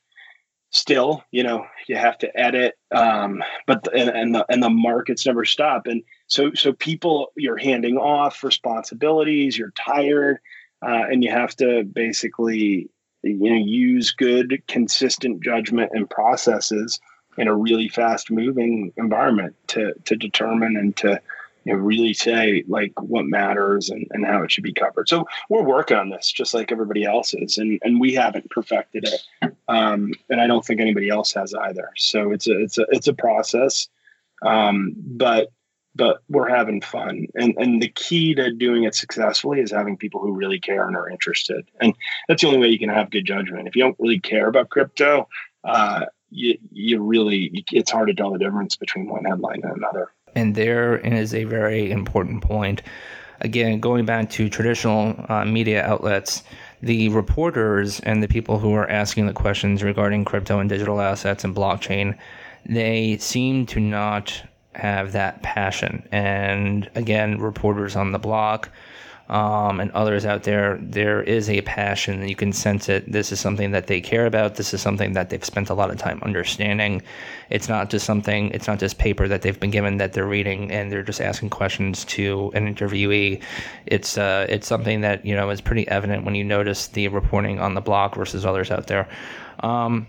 still 0.73 1.23
you 1.29 1.43
know 1.43 1.67
you 1.87 1.95
have 1.95 2.17
to 2.17 2.37
edit 2.37 2.73
um, 2.95 3.43
but 3.67 3.87
and, 3.95 4.09
and 4.09 4.35
the 4.35 4.45
and 4.49 4.61
the 4.61 4.71
markets 4.71 5.23
never 5.23 5.45
stop 5.45 5.85
and 5.85 6.01
so 6.25 6.51
so 6.55 6.73
people 6.73 7.27
you're 7.37 7.57
handing 7.57 7.95
off 7.95 8.43
responsibilities 8.43 9.55
you're 9.55 9.71
tired 9.77 10.39
uh, 10.83 11.05
and 11.09 11.23
you 11.23 11.29
have 11.29 11.55
to 11.55 11.83
basically 11.83 12.89
you 13.23 13.49
know 13.49 13.55
use 13.55 14.11
good 14.11 14.61
consistent 14.67 15.41
judgment 15.41 15.91
and 15.93 16.09
processes 16.09 16.99
in 17.37 17.47
a 17.47 17.55
really 17.55 17.89
fast 17.89 18.29
moving 18.29 18.93
environment 18.97 19.55
to 19.67 19.93
to 20.05 20.15
determine 20.15 20.77
and 20.77 20.95
to 20.97 21.19
you 21.65 21.73
know, 21.73 21.79
really 21.79 22.13
say 22.13 22.63
like 22.67 22.91
what 23.01 23.25
matters 23.25 23.89
and, 23.89 24.05
and 24.11 24.25
how 24.25 24.43
it 24.43 24.51
should 24.51 24.63
be 24.63 24.73
covered. 24.73 25.07
So 25.07 25.25
we're 25.49 25.63
working 25.63 25.97
on 25.97 26.09
this 26.09 26.31
just 26.31 26.53
like 26.53 26.71
everybody 26.71 27.05
else 27.05 27.33
is, 27.33 27.57
and, 27.57 27.79
and 27.83 27.99
we 27.99 28.13
haven't 28.13 28.49
perfected 28.49 29.07
it. 29.07 29.55
Um, 29.69 30.13
and 30.29 30.41
I 30.41 30.47
don't 30.47 30.65
think 30.65 30.81
anybody 30.81 31.07
else 31.09 31.31
has 31.33 31.53
either. 31.53 31.89
So 31.95 32.31
it's 32.31 32.47
a, 32.47 32.61
it's 32.61 32.77
a, 32.77 32.85
it's 32.89 33.07
a 33.07 33.13
process. 33.13 33.87
Um, 34.45 34.93
but 34.97 35.53
but 35.95 36.21
we're 36.29 36.49
having 36.49 36.81
fun. 36.81 37.27
And 37.35 37.55
and 37.57 37.81
the 37.81 37.89
key 37.89 38.35
to 38.35 38.51
doing 38.53 38.83
it 38.83 38.95
successfully 38.95 39.59
is 39.59 39.71
having 39.71 39.97
people 39.97 40.21
who 40.21 40.31
really 40.31 40.59
care 40.59 40.87
and 40.87 40.95
are 40.95 41.09
interested. 41.09 41.69
And 41.79 41.95
that's 42.27 42.41
the 42.41 42.47
only 42.47 42.59
way 42.59 42.67
you 42.67 42.79
can 42.79 42.89
have 42.89 43.11
good 43.11 43.25
judgment. 43.25 43.67
If 43.67 43.75
you 43.75 43.83
don't 43.83 43.99
really 43.99 44.19
care 44.19 44.47
about 44.47 44.69
crypto, 44.69 45.27
uh, 45.63 46.05
you 46.29 46.57
you 46.71 47.01
really 47.01 47.63
it's 47.71 47.91
hard 47.91 48.07
to 48.07 48.13
tell 48.13 48.31
the 48.31 48.39
difference 48.39 48.75
between 48.75 49.07
one 49.07 49.25
headline 49.25 49.61
and 49.63 49.77
another. 49.77 50.11
And 50.35 50.55
there 50.55 50.97
is 50.97 51.33
a 51.33 51.43
very 51.43 51.91
important 51.91 52.43
point. 52.43 52.81
Again, 53.41 53.79
going 53.79 54.05
back 54.05 54.29
to 54.31 54.49
traditional 54.49 55.15
uh, 55.27 55.43
media 55.43 55.85
outlets, 55.85 56.43
the 56.81 57.09
reporters 57.09 57.99
and 57.99 58.23
the 58.23 58.27
people 58.27 58.57
who 58.57 58.73
are 58.73 58.89
asking 58.89 59.27
the 59.27 59.33
questions 59.33 59.83
regarding 59.83 60.25
crypto 60.25 60.59
and 60.59 60.69
digital 60.69 61.01
assets 61.01 61.43
and 61.43 61.55
blockchain, 61.55 62.17
they 62.65 63.17
seem 63.17 63.65
to 63.67 63.79
not 63.79 64.43
have 64.75 65.11
that 65.13 65.41
passion. 65.41 66.07
And 66.11 66.89
again, 66.95 67.39
reporters 67.39 67.95
on 67.95 68.11
the 68.11 68.19
block 68.19 68.69
um, 69.29 69.79
and 69.79 69.89
others 69.91 70.25
out 70.25 70.43
there, 70.43 70.77
there 70.81 71.23
is 71.23 71.49
a 71.49 71.61
passion, 71.61 72.27
you 72.27 72.35
can 72.35 72.51
sense 72.51 72.89
it. 72.89 73.09
This 73.09 73.31
is 73.31 73.39
something 73.39 73.71
that 73.71 73.87
they 73.87 74.01
care 74.01 74.25
about. 74.25 74.55
This 74.55 74.73
is 74.73 74.81
something 74.81 75.13
that 75.13 75.29
they've 75.29 75.43
spent 75.43 75.69
a 75.69 75.73
lot 75.73 75.89
of 75.89 75.97
time 75.97 76.19
understanding. 76.23 77.01
It's 77.49 77.69
not 77.69 77.89
just 77.89 78.05
something, 78.05 78.51
it's 78.51 78.67
not 78.67 78.79
just 78.79 78.97
paper 78.97 79.29
that 79.29 79.41
they've 79.41 79.59
been 79.59 79.71
given 79.71 79.97
that 79.97 80.11
they're 80.11 80.27
reading 80.27 80.71
and 80.71 80.91
they're 80.91 81.03
just 81.03 81.21
asking 81.21 81.51
questions 81.51 82.03
to 82.05 82.51
an 82.53 82.73
interviewee. 82.73 83.41
It's 83.85 84.17
uh, 84.17 84.45
it's 84.49 84.67
something 84.67 85.01
that 85.01 85.25
you 85.25 85.35
know 85.35 85.49
is 85.49 85.61
pretty 85.61 85.87
evident 85.87 86.25
when 86.25 86.35
you 86.35 86.43
notice 86.43 86.87
the 86.87 87.07
reporting 87.07 87.59
on 87.59 87.75
the 87.75 87.81
block 87.81 88.15
versus 88.15 88.45
others 88.45 88.71
out 88.71 88.87
there. 88.87 89.07
Um, 89.61 90.05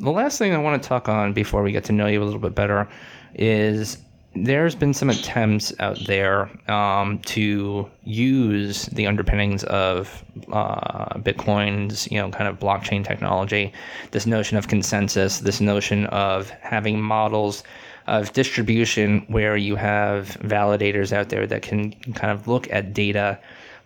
the 0.00 0.10
last 0.12 0.38
thing 0.38 0.54
I 0.54 0.58
want 0.58 0.82
to 0.82 0.88
talk 0.88 1.08
on 1.08 1.32
before 1.32 1.62
we 1.62 1.72
get 1.72 1.84
to 1.84 1.92
know 1.92 2.06
you 2.06 2.22
a 2.22 2.24
little 2.24 2.40
bit 2.40 2.54
better 2.54 2.88
is 3.34 3.98
there's 4.34 4.76
been 4.76 4.94
some 4.94 5.10
attempts 5.10 5.72
out 5.80 5.98
there 6.06 6.48
um, 6.70 7.18
to 7.20 7.90
use 8.04 8.86
the 8.86 9.06
underpinnings 9.06 9.64
of 9.64 10.24
uh, 10.52 11.18
Bitcoin's, 11.18 12.10
you 12.10 12.18
know, 12.18 12.30
kind 12.30 12.48
of 12.48 12.60
blockchain 12.60 13.04
technology, 13.04 13.72
this 14.12 14.26
notion 14.26 14.56
of 14.56 14.68
consensus, 14.68 15.40
this 15.40 15.60
notion 15.60 16.06
of 16.06 16.48
having 16.50 17.00
models 17.00 17.64
of 18.06 18.32
distribution 18.32 19.24
where 19.28 19.56
you 19.56 19.74
have 19.76 20.36
validators 20.42 21.12
out 21.12 21.28
there 21.28 21.46
that 21.46 21.62
can 21.62 21.92
kind 22.14 22.32
of 22.32 22.46
look 22.46 22.70
at 22.72 22.94
data, 22.94 23.38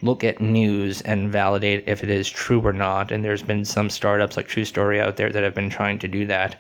look 0.03 0.24
at 0.24 0.40
news, 0.40 1.01
and 1.03 1.32
validate 1.32 1.84
if 1.86 2.03
it 2.03 2.11
is 2.11 2.28
true 2.28 2.61
or 2.61 2.72
not. 2.72 3.11
And 3.11 3.24
there's 3.24 3.42
been 3.42 3.64
some 3.64 3.88
startups 3.88 4.36
like 4.36 4.49
TruStory 4.49 5.01
out 5.01 5.16
there 5.16 5.30
that 5.30 5.42
have 5.42 5.55
been 5.55 5.70
trying 5.70 5.99
to 6.01 6.09
do 6.09 6.26
that. 6.26 6.57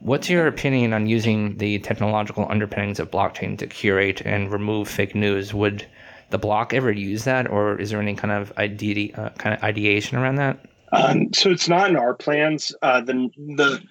What's 0.00 0.30
your 0.30 0.46
opinion 0.46 0.92
on 0.92 1.06
using 1.06 1.56
the 1.58 1.78
technological 1.80 2.46
underpinnings 2.48 2.98
of 2.98 3.10
blockchain 3.10 3.58
to 3.58 3.66
curate 3.66 4.22
and 4.24 4.50
remove 4.50 4.88
fake 4.88 5.14
news? 5.14 5.52
Would 5.52 5.86
the 6.30 6.38
block 6.38 6.72
ever 6.72 6.90
use 6.90 7.24
that, 7.24 7.50
or 7.50 7.78
is 7.78 7.90
there 7.90 8.00
any 8.00 8.14
kind 8.14 8.32
of 8.32 8.56
idea, 8.56 9.14
uh, 9.14 9.30
kind 9.30 9.54
of 9.54 9.62
ideation 9.62 10.16
around 10.16 10.36
that? 10.36 10.64
Um, 10.92 11.32
so 11.32 11.50
it's 11.50 11.68
not 11.68 11.90
in 11.90 11.96
our 11.96 12.14
plans. 12.14 12.74
Uh, 12.82 13.00
the 13.02 13.30
the 13.36 13.82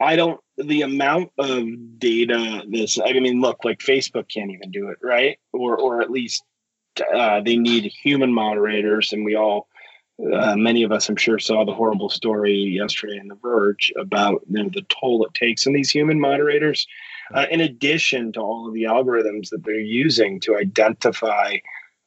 I 0.00 0.16
don't 0.16 0.40
the 0.56 0.82
amount 0.82 1.30
of 1.38 1.64
data 1.98 2.62
this 2.68 2.98
I 2.98 3.12
mean 3.12 3.40
look 3.40 3.64
like 3.64 3.78
Facebook 3.78 4.28
can't 4.28 4.50
even 4.50 4.70
do 4.70 4.88
it 4.88 4.98
right 5.02 5.38
or 5.52 5.76
or 5.76 6.00
at 6.00 6.10
least 6.10 6.44
uh, 7.14 7.40
they 7.40 7.56
need 7.56 7.90
human 8.02 8.32
moderators 8.32 9.12
and 9.12 9.24
we 9.24 9.34
all 9.34 9.68
uh, 10.20 10.54
many 10.56 10.84
of 10.84 10.92
us, 10.92 11.08
I'm 11.08 11.16
sure, 11.16 11.38
saw 11.38 11.64
the 11.64 11.74
horrible 11.74 12.08
story 12.08 12.54
yesterday 12.54 13.16
in 13.16 13.28
The 13.28 13.34
Verge 13.34 13.92
about 13.96 14.42
you 14.48 14.62
know, 14.62 14.70
the 14.72 14.86
toll 14.88 15.24
it 15.24 15.34
takes 15.34 15.66
on 15.66 15.72
these 15.72 15.90
human 15.90 16.20
moderators. 16.20 16.86
Uh, 17.32 17.46
in 17.50 17.60
addition 17.60 18.32
to 18.32 18.40
all 18.40 18.68
of 18.68 18.74
the 18.74 18.84
algorithms 18.84 19.50
that 19.50 19.64
they're 19.64 19.80
using 19.80 20.38
to 20.40 20.56
identify, 20.56 21.56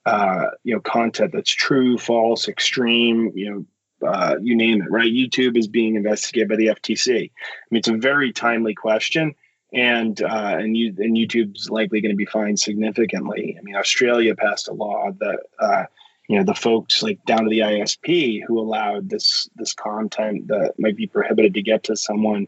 uh, 0.06 0.46
you 0.64 0.74
know, 0.74 0.80
content 0.80 1.34
that's 1.34 1.52
true, 1.52 1.98
false, 1.98 2.48
extreme, 2.48 3.32
you 3.36 3.50
know, 3.52 3.66
uh, 4.08 4.36
you 4.42 4.56
name 4.56 4.82
it, 4.82 4.92
right? 4.92 5.12
YouTube 5.12 5.58
is 5.58 5.68
being 5.68 5.96
investigated 5.96 6.50
by 6.50 6.56
the 6.56 6.68
FTC. 6.68 7.10
I 7.10 7.32
mean, 7.72 7.80
it's 7.80 7.88
a 7.88 7.98
very 7.98 8.32
timely 8.32 8.76
question, 8.76 9.34
and 9.74 10.22
uh, 10.22 10.56
and 10.60 10.78
you 10.78 10.94
and 11.00 11.18
YouTube's 11.18 11.70
likely 11.70 12.00
going 12.00 12.12
to 12.12 12.16
be 12.16 12.26
fined 12.26 12.60
significantly. 12.60 13.58
I 13.58 13.62
mean, 13.64 13.76
Australia 13.76 14.36
passed 14.36 14.68
a 14.68 14.74
law 14.74 15.12
that 15.20 15.40
uh, 15.60 15.84
you 16.28 16.38
know 16.38 16.44
the 16.44 16.54
folks 16.54 17.02
like 17.02 17.24
down 17.26 17.44
to 17.44 17.50
the 17.50 17.60
ISP 17.60 18.42
who 18.46 18.60
allowed 18.60 19.10
this 19.10 19.50
this 19.56 19.74
content 19.74 20.48
that 20.48 20.74
might 20.78 20.96
be 20.96 21.08
prohibited 21.08 21.54
to 21.54 21.62
get 21.62 21.84
to 21.84 21.96
someone 21.96 22.48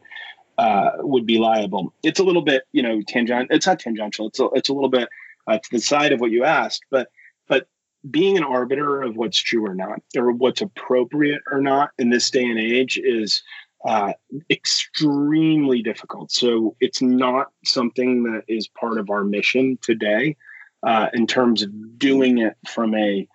uh, 0.57 0.91
would 0.99 1.25
be 1.25 1.37
liable. 1.37 1.93
It's 2.03 2.19
a 2.19 2.23
little 2.23 2.41
bit 2.41 2.63
you 2.71 2.83
know 2.83 3.01
tangent. 3.07 3.49
It's 3.51 3.67
not 3.67 3.79
tangential. 3.79 4.27
It's 4.27 4.39
a, 4.39 4.49
it's 4.53 4.69
a 4.69 4.73
little 4.73 4.89
bit 4.89 5.09
uh, 5.47 5.57
to 5.57 5.69
the 5.71 5.79
side 5.79 6.11
of 6.11 6.19
what 6.19 6.31
you 6.31 6.43
asked, 6.43 6.83
but 6.91 7.09
but 7.47 7.67
being 8.09 8.37
an 8.37 8.43
arbiter 8.43 9.01
of 9.01 9.15
what's 9.15 9.39
true 9.39 9.65
or 9.65 9.75
not, 9.75 10.01
or 10.15 10.31
what's 10.31 10.61
appropriate 10.61 11.41
or 11.51 11.61
not 11.61 11.91
in 11.97 12.09
this 12.09 12.29
day 12.29 12.45
and 12.45 12.59
age 12.59 12.97
is 13.01 13.43
uh, 13.85 14.13
extremely 14.49 15.81
difficult. 15.81 16.31
So 16.31 16.75
it's 16.79 17.01
not 17.01 17.47
something 17.63 18.23
that 18.23 18.43
is 18.47 18.67
part 18.67 18.97
of 18.97 19.09
our 19.09 19.23
mission 19.23 19.77
today 19.81 20.35
uh, 20.83 21.07
in 21.13 21.27
terms 21.27 21.63
of 21.63 21.97
doing 21.97 22.39
it 22.39 22.55
from 22.67 22.93
a 22.95 23.27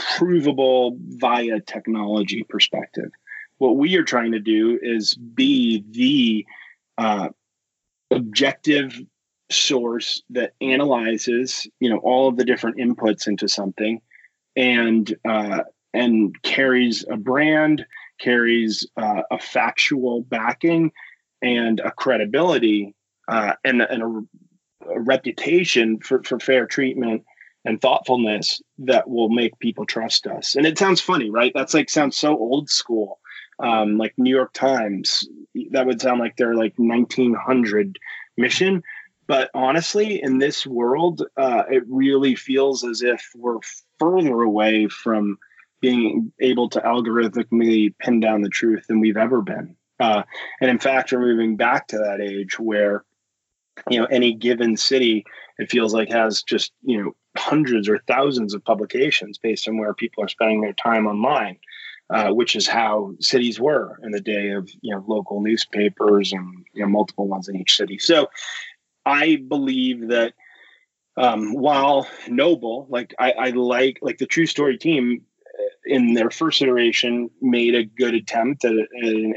provable 0.00 0.96
via 1.00 1.60
technology 1.60 2.44
perspective. 2.48 3.10
What 3.58 3.76
we 3.76 3.96
are 3.96 4.04
trying 4.04 4.32
to 4.32 4.40
do 4.40 4.78
is 4.82 5.14
be 5.14 5.84
the 5.90 6.46
uh, 6.96 7.28
objective 8.10 8.98
source 9.50 10.22
that 10.30 10.54
analyzes, 10.60 11.66
you 11.80 11.90
know, 11.90 11.98
all 11.98 12.28
of 12.28 12.36
the 12.36 12.44
different 12.44 12.78
inputs 12.78 13.26
into 13.26 13.48
something, 13.48 14.00
and 14.56 15.14
uh, 15.28 15.62
and 15.92 16.40
carries 16.42 17.04
a 17.10 17.16
brand, 17.16 17.84
carries 18.20 18.86
uh, 18.96 19.22
a 19.30 19.38
factual 19.38 20.22
backing, 20.22 20.92
and 21.42 21.80
a 21.80 21.90
credibility 21.90 22.94
uh, 23.28 23.54
and, 23.64 23.82
and 23.82 24.02
a, 24.02 24.90
a 24.90 25.00
reputation 25.00 25.98
for, 26.00 26.22
for 26.22 26.38
fair 26.38 26.66
treatment 26.66 27.24
and 27.64 27.80
thoughtfulness 27.80 28.62
that 28.78 29.08
will 29.08 29.28
make 29.28 29.58
people 29.58 29.84
trust 29.84 30.26
us. 30.26 30.56
And 30.56 30.66
it 30.66 30.78
sounds 30.78 31.00
funny, 31.00 31.30
right? 31.30 31.52
That's 31.54 31.74
like 31.74 31.90
sounds 31.90 32.16
so 32.16 32.36
old 32.36 32.70
school. 32.70 33.18
Um, 33.58 33.98
like 33.98 34.14
New 34.16 34.34
York 34.34 34.54
Times, 34.54 35.28
that 35.72 35.86
would 35.86 36.00
sound 36.00 36.20
like 36.20 36.36
they're 36.36 36.54
like 36.54 36.72
1900 36.78 37.98
mission. 38.38 38.82
But 39.26 39.50
honestly, 39.54 40.22
in 40.22 40.38
this 40.38 40.66
world, 40.66 41.22
uh, 41.36 41.64
it 41.70 41.84
really 41.86 42.34
feels 42.34 42.84
as 42.84 43.02
if 43.02 43.30
we're 43.36 43.58
further 43.98 44.40
away 44.40 44.88
from 44.88 45.38
being 45.80 46.32
able 46.40 46.68
to 46.70 46.80
algorithmically 46.80 47.94
pin 47.98 48.20
down 48.20 48.42
the 48.42 48.48
truth 48.48 48.86
than 48.86 49.00
we've 49.00 49.16
ever 49.16 49.42
been. 49.42 49.76
Uh, 49.98 50.22
and 50.60 50.70
in 50.70 50.78
fact, 50.78 51.12
we're 51.12 51.20
moving 51.20 51.56
back 51.56 51.88
to 51.88 51.98
that 51.98 52.20
age 52.20 52.58
where, 52.58 53.04
you 53.88 54.00
know, 54.00 54.06
any 54.06 54.32
given 54.32 54.76
city, 54.76 55.24
it 55.58 55.70
feels 55.70 55.92
like 55.92 56.10
has 56.10 56.42
just, 56.42 56.72
you 56.82 57.02
know, 57.02 57.14
hundreds 57.36 57.88
or 57.88 57.98
thousands 58.06 58.54
of 58.54 58.64
publications 58.64 59.38
based 59.38 59.68
on 59.68 59.78
where 59.78 59.94
people 59.94 60.24
are 60.24 60.28
spending 60.28 60.60
their 60.60 60.72
time 60.72 61.06
online, 61.06 61.58
uh, 62.10 62.30
which 62.30 62.56
is 62.56 62.66
how 62.66 63.14
cities 63.20 63.60
were 63.60 63.98
in 64.02 64.10
the 64.10 64.20
day 64.20 64.50
of 64.50 64.68
you 64.80 64.94
know 64.94 65.04
local 65.06 65.40
newspapers 65.40 66.32
and 66.32 66.64
you 66.72 66.82
know 66.82 66.88
multiple 66.88 67.28
ones 67.28 67.48
in 67.48 67.56
each 67.56 67.76
city. 67.76 67.98
So 67.98 68.30
I 69.06 69.36
believe 69.36 70.08
that 70.08 70.34
um, 71.16 71.54
while 71.54 72.08
noble, 72.28 72.86
like 72.88 73.14
I, 73.18 73.32
I 73.32 73.50
like 73.50 73.98
like 74.02 74.18
the 74.18 74.26
TruStory 74.26 74.78
team 74.78 75.22
uh, 75.46 75.62
in 75.84 76.14
their 76.14 76.30
first 76.30 76.62
iteration 76.62 77.30
made 77.40 77.74
a 77.74 77.84
good 77.84 78.14
attempt 78.14 78.64
at, 78.64 78.72
at, 78.72 78.78
an, 79.02 79.34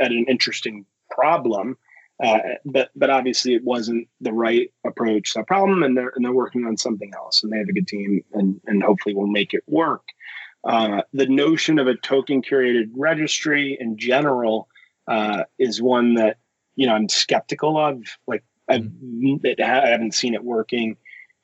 at 0.00 0.12
an 0.12 0.26
interesting 0.28 0.86
problem 1.10 1.76
uh, 2.22 2.38
but 2.64 2.90
but 2.94 3.10
obviously 3.10 3.54
it 3.54 3.64
wasn't 3.64 4.08
the 4.20 4.32
right 4.32 4.70
approach 4.86 5.32
to 5.32 5.40
the 5.40 5.44
problem, 5.44 5.82
and 5.82 5.96
they're 5.96 6.12
and 6.14 6.24
they're 6.24 6.32
working 6.32 6.64
on 6.64 6.76
something 6.76 7.10
else, 7.14 7.42
and 7.42 7.52
they 7.52 7.58
have 7.58 7.68
a 7.68 7.72
good 7.72 7.88
team, 7.88 8.22
and 8.32 8.60
and 8.66 8.82
hopefully 8.82 9.14
will 9.14 9.26
make 9.26 9.52
it 9.52 9.64
work. 9.66 10.04
Uh, 10.62 11.02
the 11.12 11.26
notion 11.26 11.78
of 11.78 11.88
a 11.88 11.96
token 11.96 12.40
curated 12.40 12.90
registry 12.96 13.76
in 13.78 13.98
general 13.98 14.68
uh, 15.08 15.42
is 15.58 15.82
one 15.82 16.14
that 16.14 16.38
you 16.76 16.86
know 16.86 16.94
I'm 16.94 17.08
skeptical 17.08 17.76
of. 17.76 18.04
Like 18.28 18.44
I've, 18.68 18.82
mm-hmm. 18.82 19.60
I 19.60 19.88
haven't 19.88 20.14
seen 20.14 20.34
it 20.34 20.44
working 20.44 20.96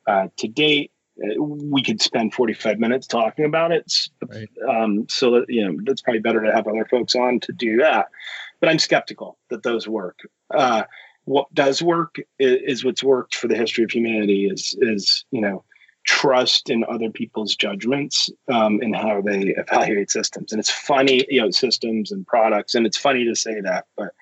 uh, 0.07 0.29
to 0.37 0.47
date. 0.47 0.93
Uh, 1.21 1.43
we 1.43 1.83
could 1.83 2.01
spend 2.01 2.33
45 2.33 2.79
minutes 2.79 3.09
talking 3.09 3.45
about 3.45 3.73
it. 3.73 3.93
Right. 4.27 4.49
Um, 4.67 5.07
so 5.11 5.33
that, 5.33 5.47
you 5.49 5.67
know, 5.67 5.79
that's 5.85 6.01
probably 6.01 6.21
better 6.21 6.43
to 6.43 6.53
have 6.53 6.67
other 6.67 6.87
folks 6.91 7.15
on 7.15 7.41
to 7.41 7.53
do 7.53 7.79
that 7.79 8.07
but 8.61 8.69
I'm 8.69 8.79
skeptical 8.79 9.39
that 9.51 9.63
those 9.63 9.89
work. 9.89 10.19
Uh, 10.53 10.85
what 11.25 11.53
does 11.55 11.83
work 11.83 12.17
is, 12.39 12.59
is, 12.65 12.85
what's 12.85 13.03
worked 13.03 13.35
for 13.35 13.49
the 13.49 13.57
history 13.57 13.85
of 13.85 13.91
humanity 13.91 14.47
is 14.47 14.77
is 14.81 15.25
you 15.31 15.41
know 15.41 15.65
trust 16.05 16.71
in 16.71 16.85
other 16.85 17.11
people's 17.11 17.55
judgments 17.55 18.31
um, 18.51 18.81
and 18.81 18.97
how 18.97 19.21
they 19.21 19.55
evaluate 19.57 20.11
systems. 20.11 20.51
And 20.51 20.59
it's 20.59 20.71
funny, 20.71 21.27
you 21.29 21.43
know, 21.43 21.51
systems 21.51 22.11
and 22.11 22.27
products, 22.27 22.75
and 22.75 22.87
it's 22.87 22.97
funny 22.97 23.25
to 23.27 23.35
say 23.35 23.61
that, 23.61 23.85
but 23.97 24.15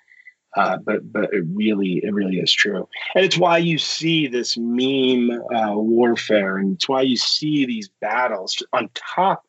uh, 0.57 0.79
but 0.79 1.13
but 1.13 1.33
it 1.33 1.45
really 1.53 2.01
it 2.03 2.13
really 2.13 2.39
is 2.39 2.53
true, 2.53 2.89
and 3.15 3.25
it's 3.25 3.39
why 3.39 3.59
you 3.59 3.79
see 3.79 4.27
this 4.27 4.57
meme 4.59 5.31
uh, 5.55 5.75
warfare, 5.75 6.57
and 6.57 6.75
it's 6.75 6.89
why 6.89 7.03
you 7.03 7.17
see 7.17 7.67
these 7.67 7.91
battles 8.01 8.63
on 8.73 8.89
top 8.95 9.45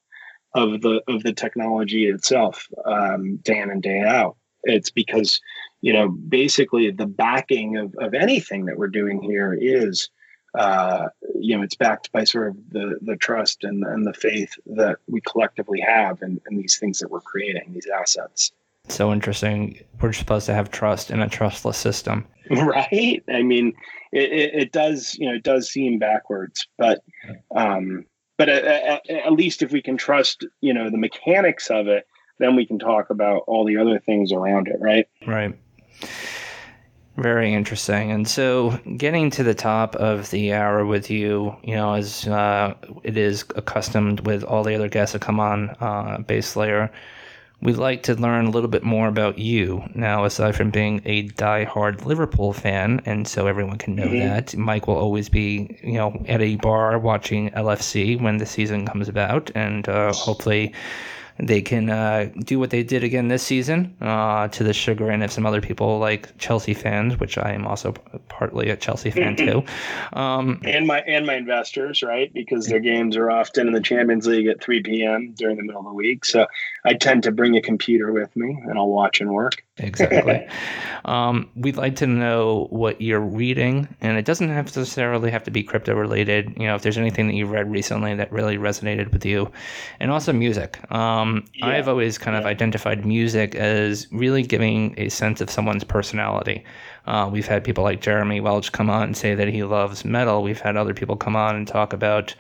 of 0.54 0.82
the 0.82 1.02
of 1.08 1.24
the 1.24 1.34
technology 1.34 2.08
itself, 2.08 2.68
um, 2.86 3.38
day 3.38 3.60
in 3.60 3.70
and 3.70 3.82
day 3.82 4.02
out. 4.02 4.36
It's 4.64 4.90
because, 4.90 5.40
you 5.82 5.94
know, 5.94 6.10
basically 6.10 6.92
the 6.92 7.06
backing 7.06 7.78
of, 7.78 7.96
of 8.00 8.14
anything 8.14 8.66
that 8.66 8.78
we're 8.78 8.88
doing 8.88 9.22
here 9.22 9.58
is, 9.60 10.10
uh, 10.56 11.08
you 11.40 11.56
know, 11.56 11.64
it's 11.64 11.76
backed 11.76 12.12
by 12.12 12.24
sort 12.24 12.50
of 12.50 12.58
the, 12.72 12.98
the 13.02 13.16
trust 13.16 13.64
and, 13.64 13.84
and 13.84 14.06
the 14.06 14.14
faith 14.14 14.54
that 14.66 14.98
we 15.08 15.22
collectively 15.22 15.80
have 15.80 16.22
in, 16.22 16.42
in 16.50 16.58
these 16.58 16.78
things 16.78 17.00
that 17.00 17.12
we're 17.12 17.22
creating, 17.22 17.72
these 17.74 17.88
assets. 17.88 18.52
So 18.88 19.14
interesting. 19.14 19.80
We're 20.02 20.14
supposed 20.14 20.48
to 20.48 20.54
have 20.54 20.72
trust 20.72 21.12
in 21.12 21.22
a 21.22 21.30
trustless 21.30 21.78
system. 21.78 22.26
Right. 22.52 23.22
I 23.32 23.44
mean, 23.44 23.74
it, 24.12 24.32
it, 24.32 24.54
it 24.56 24.72
does, 24.72 25.16
you 25.20 25.28
know, 25.28 25.36
it 25.36 25.44
does 25.44 25.70
seem 25.70 26.00
backwards, 26.00 26.68
but, 26.80 27.04
um, 27.56 28.08
but 28.40 28.50
at, 28.50 28.64
at, 28.66 29.08
at 29.08 29.34
least 29.34 29.62
if 29.62 29.72
we 29.72 29.84
can 29.84 29.98
trust, 29.98 30.48
you 30.60 30.74
know, 30.74 30.90
the 30.90 30.98
mechanics 30.98 31.70
of 31.70 31.88
it, 31.88 32.08
then 32.40 32.56
we 32.56 32.66
can 32.66 32.80
talk 32.80 33.10
about 33.10 33.44
all 33.48 33.66
the 33.66 33.78
other 33.78 34.00
things 34.00 34.32
around 34.32 34.68
it, 34.68 34.78
right? 34.80 35.08
Right. 35.28 35.54
Very 37.18 37.54
interesting. 37.54 38.12
And 38.12 38.26
so, 38.26 38.80
getting 38.96 39.30
to 39.32 39.44
the 39.44 39.54
top 39.54 39.96
of 39.98 40.32
the 40.32 40.54
hour 40.54 40.86
with 40.86 41.10
you, 41.10 41.56
you 41.64 41.76
know, 41.76 41.94
as 41.94 42.26
uh, 42.28 42.76
it 43.04 43.18
is 43.18 43.44
accustomed 43.56 44.26
with 44.26 44.44
all 44.44 44.64
the 44.64 44.74
other 44.74 44.88
guests 44.88 45.14
that 45.14 45.22
come 45.22 45.40
on 45.40 45.70
uh, 45.82 46.20
Base 46.20 46.56
Layer, 46.56 46.90
we'd 47.62 47.76
like 47.76 48.04
to 48.04 48.16
learn 48.16 48.46
a 48.46 48.50
little 48.52 48.70
bit 48.70 48.84
more 48.84 49.10
about 49.10 49.38
you. 49.38 49.84
Now, 49.94 50.24
aside 50.24 50.56
from 50.56 50.72
being 50.72 51.02
a 51.04 51.24
die-hard 51.24 52.06
Liverpool 52.06 52.54
fan, 52.54 53.02
and 53.06 53.28
so 53.28 53.48
everyone 53.48 53.78
can 53.78 53.96
know 53.96 54.06
mm-hmm. 54.06 54.20
that, 54.20 54.56
Mike 54.56 54.88
will 54.88 54.96
always 54.96 55.28
be, 55.28 55.78
you 55.84 55.94
know, 55.94 56.24
at 56.28 56.42
a 56.42 56.56
bar 56.56 56.98
watching 57.00 57.50
LFC 57.52 58.20
when 58.22 58.38
the 58.38 58.46
season 58.46 58.86
comes 58.86 59.10
about, 59.10 59.52
and 59.56 59.90
uh, 59.90 60.14
hopefully 60.14 60.74
they 61.42 61.62
can 61.62 61.90
uh, 61.90 62.30
do 62.40 62.60
what 62.60 62.70
they 62.70 62.84
did 62.84 63.04
again 63.04 63.30
this 63.30 63.44
season 63.44 63.96
uh, 64.02 64.48
to 64.50 64.64
the 64.64 64.74
chagrin 64.74 65.22
of 65.22 65.32
some 65.32 65.46
other 65.46 65.62
people 65.62 66.00
like 66.00 66.38
Chelsea 66.38 66.74
fans, 66.74 67.20
which 67.20 67.38
I 67.38 67.54
am 67.54 67.66
also 67.66 67.94
partly 68.28 68.70
a 68.70 68.76
Chelsea 68.76 69.12
fan 69.12 69.36
too. 69.36 69.64
Um, 70.14 70.62
and 70.66 70.86
my 70.86 71.00
and 71.02 71.26
my 71.26 71.36
investors, 71.36 72.04
right? 72.04 72.34
Because 72.34 72.68
their 72.68 72.80
games 72.80 73.16
are 73.16 73.32
often 73.32 73.68
in 73.68 73.74
the 73.74 73.82
Champions 73.82 74.28
League 74.28 74.48
at 74.48 74.62
3 74.62 74.84
p.m. 74.84 75.34
during 75.38 75.58
the 75.58 75.64
middle 75.64 75.82
of 75.82 75.88
the 75.88 75.94
week. 75.94 76.26
So 76.26 76.48
I 76.86 76.94
tend 76.94 77.24
to 77.24 77.32
bring 77.32 77.56
a 77.56 77.62
computer 77.62 78.12
with 78.12 78.36
me 78.36 78.58
and 78.68 78.78
I'll 78.78 78.90
watch 78.90 79.22
and 79.22 79.32
work. 79.32 79.64
Exactly. 79.80 80.48
um, 81.06 81.50
we'd 81.56 81.78
like 81.78 81.96
to 81.98 82.08
know 82.08 82.68
what 82.70 83.02
you're 83.02 83.20
reading, 83.20 83.88
and 84.02 84.18
it 84.18 84.26
doesn't 84.26 84.50
have 84.50 84.66
necessarily 84.66 85.32
have 85.32 85.44
to 85.44 85.52
be 85.52 85.64
crypto 85.64 85.94
related. 85.96 86.54
You 86.58 86.68
know, 86.68 86.76
if 86.76 86.82
there's 86.82 86.98
anything 86.98 87.28
that 87.28 87.34
you've 87.34 87.52
read 87.52 87.72
recently 87.72 88.16
that 88.16 88.32
really 88.32 88.58
resonated 88.58 89.12
with 89.12 89.26
you, 89.26 89.52
and 90.00 90.12
also 90.12 90.34
music. 90.34 90.80
Um, 90.92 91.46
yeah. 91.56 91.68
I've 91.68 91.88
always 91.88 92.18
kind 92.18 92.36
yeah. 92.36 92.42
of 92.42 92.46
identified 92.46 93.06
music 93.06 93.56
as 93.56 94.08
really 94.12 94.44
giving 94.44 94.94
a 94.98 95.10
sense 95.10 95.42
of 95.42 95.50
someone's 95.50 95.84
personality. 95.84 96.64
Uh, 97.10 97.28
we've 97.28 97.48
had 97.48 97.64
people 97.64 97.84
like 97.84 98.02
Jeremy 98.02 98.40
Welch 98.40 98.72
come 98.72 98.88
on 98.88 99.02
and 99.02 99.18
say 99.18 99.34
that 99.34 99.48
he 99.48 99.64
loves 99.64 100.06
metal. 100.06 100.44
We've 100.44 100.62
had 100.62 100.78
other 100.78 100.94
people 100.94 101.16
come 101.16 101.36
on 101.36 101.56
and 101.56 101.68
talk 101.68 101.92
about 101.92 102.36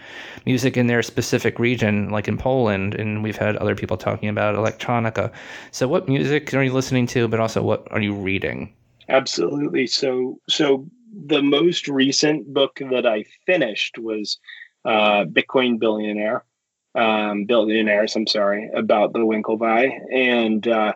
music 0.45 0.78
in 0.78 0.86
their 0.86 1.01
specific 1.01 1.57
region, 1.57 2.11
like 2.11 2.28
in 2.28 2.38
Poland, 2.38 2.93
and 2.93 3.24
we've 3.24 3.36
had 3.36 3.57
other 3.57 3.74
people 3.74 3.97
talking 3.97 4.30
about 4.30 4.55
electronica. 4.55 5.32
So, 5.72 5.88
what 5.88 6.07
music 6.07 6.53
are 6.53 6.61
you 6.61 6.72
listening 6.72 7.07
to? 7.07 7.28
But 7.28 7.39
also, 7.39 7.63
what 7.63 7.88
are 7.91 7.99
you 7.99 8.13
reading? 8.13 8.72
Absolutely. 9.09 9.88
So, 9.88 10.39
so 10.47 10.86
the 11.11 11.41
most 11.41 11.88
recent 11.88 12.53
book 12.53 12.80
that 12.91 13.07
I 13.07 13.26
finished 13.47 13.97
was 13.97 14.38
uh, 14.86 15.26
Bitcoin 15.26 15.80
Billionaire, 15.80 16.45
um, 16.93 17.45
Billionaires. 17.45 18.15
I'm 18.15 18.28
sorry 18.28 18.70
about 18.76 19.13
the 19.13 19.20
Winklevi, 19.20 20.13
and 20.13 20.67
uh, 20.67 20.93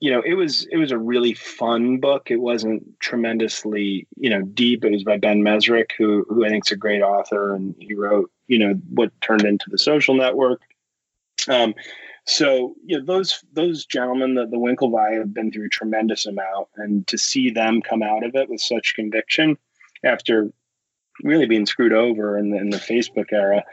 you 0.00 0.12
know, 0.12 0.22
it 0.24 0.34
was 0.34 0.66
it 0.70 0.76
was 0.76 0.92
a 0.92 0.98
really 0.98 1.34
fun 1.34 1.98
book. 1.98 2.30
It 2.30 2.40
wasn't 2.40 3.00
tremendously, 3.00 4.06
you 4.16 4.30
know, 4.30 4.42
deep. 4.42 4.84
It 4.84 4.92
was 4.92 5.04
by 5.04 5.18
Ben 5.18 5.42
Mezrich, 5.42 5.92
who 5.98 6.24
who 6.28 6.44
I 6.44 6.50
think 6.50 6.66
is 6.66 6.72
a 6.72 6.76
great 6.76 7.02
author, 7.02 7.54
and 7.54 7.74
he 7.78 7.94
wrote, 7.94 8.30
you 8.46 8.58
know, 8.58 8.74
what 8.90 9.10
turned 9.20 9.44
into 9.44 9.70
the 9.70 9.78
Social 9.78 10.14
Network. 10.14 10.60
Um, 11.48 11.74
so 12.26 12.74
you 12.84 12.98
know, 12.98 13.04
those 13.04 13.42
those 13.52 13.86
gentlemen, 13.86 14.34
the, 14.34 14.46
the 14.46 14.56
Winklevi, 14.56 15.18
have 15.18 15.34
been 15.34 15.50
through 15.50 15.66
a 15.66 15.70
tremendous 15.70 16.26
amount, 16.26 16.68
and 16.76 17.06
to 17.08 17.18
see 17.18 17.50
them 17.50 17.82
come 17.82 18.02
out 18.02 18.24
of 18.24 18.36
it 18.36 18.48
with 18.48 18.60
such 18.60 18.94
conviction 18.94 19.58
after 20.04 20.52
really 21.24 21.46
being 21.46 21.66
screwed 21.66 21.92
over 21.92 22.38
in 22.38 22.50
the, 22.50 22.58
in 22.58 22.70
the 22.70 22.76
Facebook 22.76 23.32
era, 23.32 23.64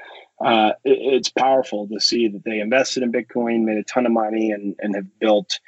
uh, 0.43 0.71
it, 0.84 0.97
it's 1.13 1.30
powerful 1.30 1.88
to 1.88 1.99
see 1.99 2.28
that 2.30 2.43
they 2.43 2.59
invested 2.59 3.03
in 3.03 3.11
Bitcoin, 3.11 3.63
made 3.63 3.78
a 3.78 3.84
ton 3.84 4.07
of 4.07 4.11
money, 4.11 4.49
and 4.49 4.76
and 4.80 4.95
have 4.95 5.19
built 5.19 5.59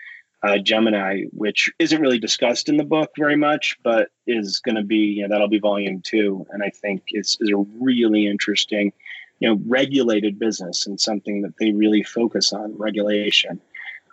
uh, 0.48 0.58
Gemini, 0.58 1.24
which 1.32 1.72
isn't 1.78 2.02
really 2.02 2.20
discussed 2.20 2.70
in 2.70 2.78
the 2.78 2.86
book 2.86 3.12
very 3.18 3.36
much, 3.36 3.78
but 3.84 4.10
is 4.28 4.60
going 4.60 4.76
to 4.76 4.84
be, 4.84 4.95
you 4.95 5.24
know, 5.24 5.28
that'll 5.28 5.50
be 5.50 5.60
volume 5.60 6.02
two. 6.02 6.45
And 6.52 6.64
I 6.64 6.70
think 6.70 7.04
is, 7.12 7.38
is 7.41 7.50
a 7.50 7.58
really 7.82 8.28
interesting, 8.28 8.93
you 9.39 9.50
know, 9.50 9.60
regulated 9.68 10.39
business 10.39 10.88
and 10.88 11.02
something 11.02 11.41
that 11.41 11.58
they 11.60 11.72
really 11.72 12.02
focus 12.02 12.54
on 12.54 12.78
regulation. 12.78 13.60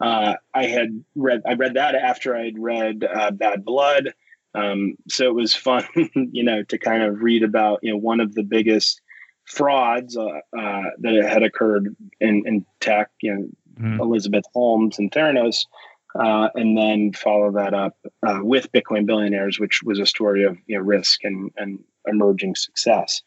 Uh, 0.01 0.35
I 0.53 0.67
had 0.67 1.05
read, 1.15 1.43
I 1.47 1.55
read 1.55 1.75
that 1.75 1.95
after 1.95 2.35
I'd 2.35 2.59
read 2.59 3.05
uh, 3.05 3.31
Bad 3.31 3.65
Blood. 3.65 4.13
Um, 4.57 4.97
so 5.09 5.27
it 5.27 5.35
was 5.35 5.55
fun, 5.55 5.87
you 6.15 6.43
know, 6.43 6.65
to 6.65 6.79
kind 6.79 7.05
of 7.05 7.23
read 7.23 7.45
about, 7.45 7.79
you 7.83 7.93
know, 7.93 7.99
one 7.99 8.19
of 8.19 8.35
the 8.35 8.43
biggest 8.43 9.01
frauds 9.45 10.17
uh, 10.17 10.41
uh, 10.59 10.83
that 10.99 11.29
had 11.29 11.45
occurred 11.45 11.95
in, 12.21 12.43
in 12.45 12.67
tech, 12.81 13.11
you 13.21 13.35
know, 13.35 13.49
mm. 13.81 14.01
Elizabeth 14.01 14.45
Holmes 14.53 14.99
and 14.99 15.13
Theranos 15.13 15.67
uh, 16.19 16.49
and 16.55 16.77
then 16.77 17.13
follow 17.13 17.53
that 17.53 17.75
up 17.75 17.97
uh, 18.27 18.39
with 18.43 18.71
Bitcoin 18.73 19.07
Billionaires, 19.07 19.59
which 19.59 19.83
was 19.83 19.99
a 19.99 20.07
story 20.07 20.45
of 20.45 20.57
you 20.67 20.77
know, 20.77 20.83
risk 20.83 21.25
and, 21.25 21.51
and 21.57 21.83
emerging 22.07 22.55
success. 22.55 23.23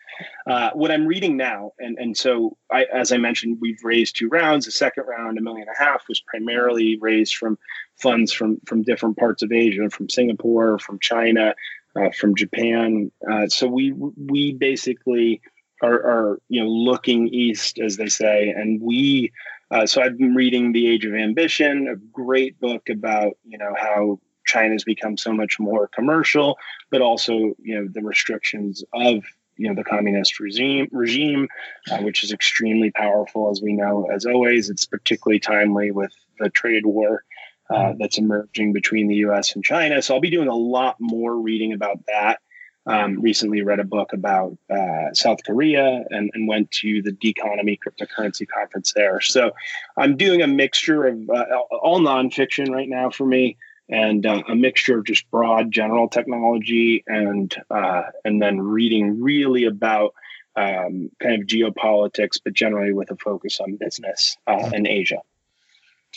Uh, 0.45 0.71
what 0.73 0.91
I'm 0.91 1.05
reading 1.05 1.35
now, 1.35 1.73
and, 1.79 1.97
and 1.97 2.15
so 2.15 2.57
I, 2.71 2.85
as 2.85 3.11
I 3.11 3.17
mentioned, 3.17 3.57
we've 3.59 3.83
raised 3.83 4.17
two 4.17 4.29
rounds. 4.29 4.65
The 4.65 4.71
second 4.71 5.05
round, 5.05 5.37
a 5.37 5.41
million 5.41 5.67
and 5.67 5.75
a 5.75 5.83
half, 5.83 6.07
was 6.07 6.21
primarily 6.21 6.97
raised 6.99 7.35
from 7.35 7.57
funds 7.95 8.31
from 8.31 8.59
from 8.65 8.83
different 8.83 9.17
parts 9.17 9.43
of 9.43 9.51
Asia, 9.51 9.89
from 9.89 10.09
Singapore, 10.09 10.79
from 10.79 10.99
China, 10.99 11.55
uh, 11.95 12.11
from 12.11 12.35
Japan. 12.35 13.11
Uh, 13.29 13.47
so 13.47 13.67
we 13.67 13.91
we 13.91 14.53
basically 14.53 15.41
are, 15.81 15.93
are 15.93 16.39
you 16.49 16.63
know 16.63 16.69
looking 16.69 17.27
east, 17.29 17.79
as 17.79 17.97
they 17.97 18.07
say, 18.07 18.49
and 18.49 18.81
we 18.81 19.31
uh, 19.71 19.85
so 19.85 20.01
I've 20.01 20.17
been 20.17 20.35
reading 20.35 20.71
The 20.71 20.87
Age 20.87 21.05
of 21.05 21.13
Ambition, 21.13 21.87
a 21.87 21.95
great 21.95 22.59
book 22.59 22.89
about 22.89 23.33
you 23.45 23.57
know 23.57 23.73
how 23.77 24.19
China's 24.45 24.83
become 24.83 25.17
so 25.17 25.33
much 25.33 25.59
more 25.59 25.87
commercial, 25.87 26.57
but 26.89 27.01
also 27.01 27.33
you 27.59 27.75
know 27.75 27.87
the 27.91 28.01
restrictions 28.01 28.83
of 28.93 29.23
you 29.57 29.67
know 29.67 29.75
the 29.75 29.83
communist 29.83 30.39
regime 30.39 30.87
regime, 30.91 31.47
uh, 31.91 31.97
which 31.99 32.23
is 32.23 32.31
extremely 32.31 32.91
powerful 32.91 33.51
as 33.51 33.61
we 33.61 33.73
know. 33.73 34.07
As 34.13 34.25
always, 34.25 34.69
it's 34.69 34.85
particularly 34.85 35.39
timely 35.39 35.91
with 35.91 36.13
the 36.39 36.49
trade 36.49 36.85
war. 36.85 37.23
Uh, 37.69 37.91
that's 37.99 38.17
emerging 38.17 38.71
between 38.71 39.09
the 39.09 39.15
U.S. 39.15 39.53
and 39.53 39.61
China. 39.61 40.01
So 40.01 40.13
I'll 40.15 40.21
be 40.21 40.29
doing 40.29 40.47
a 40.47 40.55
lot 40.55 40.95
more 41.01 41.35
reading 41.35 41.73
about 41.73 41.99
that 42.07 42.39
um, 42.87 43.21
recently 43.21 43.61
read 43.61 43.79
a 43.79 43.83
book 43.83 44.13
about 44.13 44.57
uh, 44.69 45.13
South 45.13 45.43
Korea 45.45 46.05
and, 46.09 46.31
and, 46.33 46.47
went 46.47 46.71
to 46.71 47.01
the 47.01 47.11
Deconomy 47.11 47.77
cryptocurrency 47.77 48.47
conference 48.47 48.93
there. 48.93 49.19
So 49.19 49.51
I'm 49.97 50.15
doing 50.15 50.41
a 50.41 50.47
mixture 50.47 51.05
of 51.05 51.29
uh, 51.29 51.43
all 51.69 51.99
nonfiction 51.99 52.69
right 52.69 52.87
now 52.87 53.09
for 53.09 53.25
me, 53.25 53.57
and 53.89 54.25
uh, 54.25 54.43
a 54.47 54.55
mixture 54.55 54.99
of 54.99 55.05
just 55.05 55.29
broad 55.29 55.69
general 55.69 56.07
technology 56.07 57.03
and 57.07 57.53
uh, 57.69 58.03
and 58.23 58.41
then 58.41 58.61
reading 58.61 59.21
really 59.21 59.65
about 59.65 60.13
um, 60.55 61.11
kind 61.21 61.41
of 61.41 61.47
geopolitics, 61.47 62.39
but 62.43 62.53
generally 62.53 62.93
with 62.93 63.11
a 63.11 63.17
focus 63.17 63.59
on 63.59 63.75
business 63.75 64.37
uh, 64.47 64.71
in 64.73 64.87
Asia. 64.87 65.19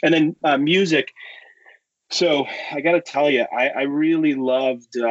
And 0.04 0.14
then 0.14 0.36
uh, 0.44 0.56
music. 0.56 1.12
So 2.10 2.46
I 2.72 2.80
got 2.80 2.92
to 2.92 3.00
tell 3.00 3.28
you, 3.28 3.44
I, 3.52 3.68
I 3.68 3.82
really 3.82 4.34
loved. 4.34 4.96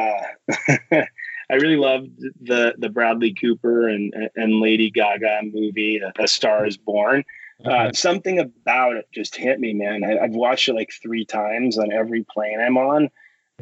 I 1.50 1.54
really 1.56 1.76
loved 1.76 2.10
the 2.40 2.74
the 2.78 2.88
Bradley 2.88 3.34
Cooper 3.34 3.88
and 3.88 4.14
and 4.36 4.60
Lady 4.60 4.90
Gaga 4.90 5.40
movie, 5.44 6.00
A 6.18 6.28
Star 6.28 6.66
Is 6.66 6.76
Born. 6.76 7.24
Uh, 7.64 7.92
something 7.92 8.38
about 8.38 8.96
it 8.96 9.06
just 9.12 9.36
hit 9.36 9.60
me, 9.60 9.74
man. 9.74 10.02
I, 10.02 10.22
have 10.22 10.30
watched 10.30 10.68
it 10.68 10.74
like 10.74 10.90
three 11.02 11.26
times 11.26 11.78
on 11.78 11.92
every 11.92 12.24
plane 12.24 12.58
I'm 12.58 12.78
on, 12.78 13.10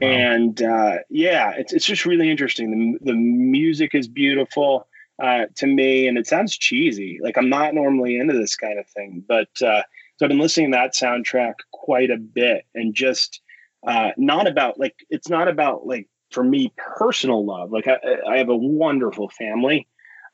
wow. 0.00 0.08
and 0.08 0.62
uh, 0.62 0.98
yeah, 1.08 1.52
it's 1.56 1.72
it's 1.72 1.86
just 1.86 2.06
really 2.06 2.30
interesting. 2.30 2.98
The 3.00 3.12
the 3.12 3.16
music 3.16 3.94
is 3.94 4.06
beautiful 4.06 4.86
uh, 5.20 5.46
to 5.56 5.66
me, 5.66 6.06
and 6.06 6.16
it 6.16 6.26
sounds 6.26 6.56
cheesy. 6.56 7.18
Like 7.22 7.36
I'm 7.36 7.48
not 7.48 7.74
normally 7.74 8.18
into 8.18 8.34
this 8.34 8.54
kind 8.54 8.78
of 8.78 8.86
thing, 8.86 9.24
but 9.26 9.48
uh, 9.62 9.82
so 10.16 10.26
I've 10.26 10.28
been 10.28 10.38
listening 10.38 10.72
to 10.72 10.76
that 10.76 10.94
soundtrack 10.94 11.54
quite 11.72 12.10
a 12.10 12.18
bit, 12.18 12.66
and 12.74 12.94
just 12.94 13.40
uh, 13.86 14.10
not 14.16 14.46
about 14.46 14.78
like 14.78 14.94
it's 15.10 15.28
not 15.28 15.48
about 15.48 15.86
like 15.86 16.08
for 16.30 16.44
me 16.44 16.72
personal 16.76 17.44
love 17.44 17.70
like 17.72 17.86
i, 17.86 17.98
I 18.28 18.38
have 18.38 18.48
a 18.48 18.56
wonderful 18.56 19.28
family. 19.28 19.86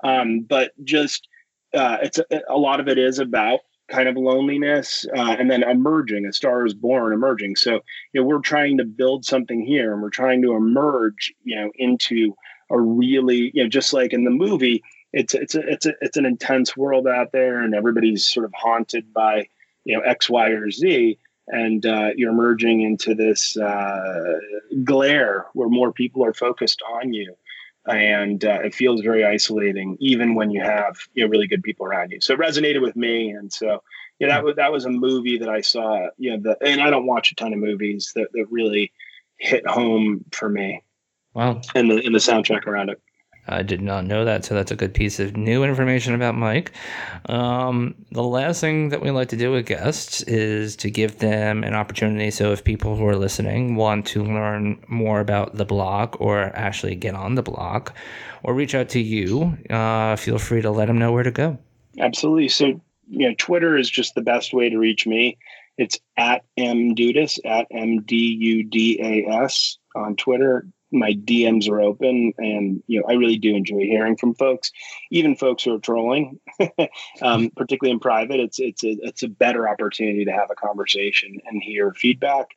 Um, 0.02 0.40
but 0.40 0.72
just 0.84 1.28
uh, 1.72 1.98
it's 2.02 2.18
a, 2.18 2.40
a, 2.48 2.58
lot 2.58 2.78
of 2.80 2.88
it 2.88 2.98
is 2.98 3.18
about 3.18 3.60
kind 3.88 4.08
of 4.08 4.16
loneliness 4.16 5.06
uh, 5.16 5.36
and 5.38 5.50
then 5.50 5.62
emerging 5.62 6.26
a 6.26 6.32
star 6.32 6.64
is 6.66 6.74
born 6.74 7.12
emerging. 7.12 7.56
So 7.56 7.80
you 8.12 8.20
know 8.20 8.26
we're 8.26 8.40
trying 8.40 8.78
to 8.78 8.84
build 8.84 9.24
something 9.24 9.64
here 9.64 9.92
and 9.92 10.02
we're 10.02 10.10
trying 10.10 10.42
to 10.42 10.54
emerge 10.54 11.32
you 11.42 11.56
know 11.56 11.70
into 11.76 12.34
a 12.70 12.80
really 12.80 13.50
you 13.54 13.62
know 13.62 13.68
just 13.68 13.92
like 13.92 14.12
in 14.12 14.24
the 14.24 14.30
movie 14.30 14.82
it's 15.12 15.34
it's 15.34 15.54
a, 15.54 15.60
it's 15.60 15.86
a, 15.86 15.92
it's 16.00 16.16
an 16.16 16.26
intense 16.26 16.76
world 16.76 17.06
out 17.06 17.30
there 17.32 17.60
and 17.60 17.74
everybody's 17.74 18.26
sort 18.26 18.44
of 18.44 18.52
haunted 18.54 19.12
by 19.12 19.46
you 19.84 19.96
know 19.96 20.02
x 20.02 20.30
y 20.30 20.48
or 20.48 20.70
z 20.70 21.18
and 21.48 21.84
uh, 21.84 22.10
you're 22.16 22.32
merging 22.32 22.80
into 22.80 23.14
this 23.14 23.56
uh, 23.56 24.38
glare 24.82 25.46
where 25.54 25.68
more 25.68 25.92
people 25.92 26.24
are 26.24 26.34
focused 26.34 26.82
on 27.00 27.12
you. 27.12 27.36
and 27.86 28.44
uh, 28.44 28.60
it 28.64 28.74
feels 28.74 29.02
very 29.02 29.24
isolating, 29.24 29.96
even 30.00 30.34
when 30.34 30.50
you 30.50 30.62
have 30.62 30.96
you 31.12 31.22
know 31.22 31.28
really 31.28 31.46
good 31.46 31.62
people 31.62 31.86
around 31.86 32.10
you. 32.10 32.20
So 32.20 32.34
it 32.34 32.40
resonated 32.40 32.80
with 32.80 32.96
me, 32.96 33.30
and 33.30 33.52
so 33.52 33.82
yeah, 34.18 34.28
that 34.28 34.44
was 34.44 34.56
that 34.56 34.72
was 34.72 34.84
a 34.84 34.90
movie 34.90 35.38
that 35.38 35.48
I 35.48 35.60
saw. 35.60 36.08
You 36.16 36.30
know, 36.30 36.54
the, 36.54 36.66
and 36.66 36.80
I 36.80 36.90
don't 36.90 37.06
watch 37.06 37.32
a 37.32 37.34
ton 37.34 37.52
of 37.52 37.58
movies 37.58 38.12
that 38.14 38.28
that 38.32 38.46
really 38.50 38.92
hit 39.36 39.66
home 39.66 40.24
for 40.32 40.48
me. 40.48 40.82
Wow, 41.34 41.60
and 41.74 41.90
the 41.90 41.96
and 41.96 42.14
the 42.14 42.20
soundtrack 42.20 42.66
around 42.66 42.90
it. 42.90 43.02
I 43.46 43.62
did 43.62 43.82
not 43.82 44.06
know 44.06 44.24
that, 44.24 44.44
so 44.44 44.54
that's 44.54 44.70
a 44.70 44.76
good 44.76 44.94
piece 44.94 45.20
of 45.20 45.36
new 45.36 45.64
information 45.64 46.14
about 46.14 46.34
Mike. 46.34 46.72
Um, 47.26 47.94
the 48.10 48.22
last 48.22 48.60
thing 48.60 48.88
that 48.88 49.02
we 49.02 49.10
like 49.10 49.28
to 49.28 49.36
do 49.36 49.52
with 49.52 49.66
guests 49.66 50.22
is 50.22 50.76
to 50.76 50.90
give 50.90 51.18
them 51.18 51.62
an 51.62 51.74
opportunity. 51.74 52.30
So, 52.30 52.52
if 52.52 52.64
people 52.64 52.96
who 52.96 53.06
are 53.06 53.16
listening 53.16 53.76
want 53.76 54.06
to 54.08 54.24
learn 54.24 54.82
more 54.88 55.20
about 55.20 55.56
the 55.56 55.64
block 55.64 56.16
or 56.20 56.44
actually 56.56 56.94
get 56.94 57.14
on 57.14 57.34
the 57.34 57.42
block 57.42 57.94
or 58.42 58.54
reach 58.54 58.74
out 58.74 58.88
to 58.90 59.00
you, 59.00 59.56
uh, 59.68 60.16
feel 60.16 60.38
free 60.38 60.62
to 60.62 60.70
let 60.70 60.86
them 60.86 60.98
know 60.98 61.12
where 61.12 61.22
to 61.22 61.30
go. 61.30 61.58
Absolutely. 61.98 62.48
So, 62.48 62.80
you 63.08 63.28
know, 63.28 63.34
Twitter 63.36 63.76
is 63.76 63.90
just 63.90 64.14
the 64.14 64.22
best 64.22 64.54
way 64.54 64.70
to 64.70 64.78
reach 64.78 65.06
me. 65.06 65.36
It's 65.76 65.98
at 66.16 66.44
mdudas 66.58 67.38
at 67.44 67.66
m 67.70 68.02
d 68.02 68.16
u 68.16 68.64
d 68.64 69.00
a 69.02 69.30
s 69.44 69.78
on 69.94 70.16
Twitter 70.16 70.66
my 70.94 71.12
DMs 71.12 71.68
are 71.68 71.80
open, 71.80 72.32
and 72.38 72.82
you 72.86 73.00
know 73.00 73.06
I 73.08 73.14
really 73.14 73.38
do 73.38 73.54
enjoy 73.54 73.80
hearing 73.80 74.16
from 74.16 74.34
folks, 74.34 74.72
even 75.10 75.36
folks 75.36 75.64
who 75.64 75.74
are 75.74 75.80
trolling, 75.80 76.40
um, 77.22 77.50
particularly 77.50 77.92
in 77.92 78.00
private. 78.00 78.40
It's 78.40 78.58
it's 78.58 78.82
a 78.84 78.96
it's 79.02 79.22
a 79.22 79.28
better 79.28 79.68
opportunity 79.68 80.24
to 80.24 80.32
have 80.32 80.50
a 80.50 80.54
conversation 80.54 81.38
and 81.46 81.62
hear 81.62 81.92
feedback. 81.92 82.56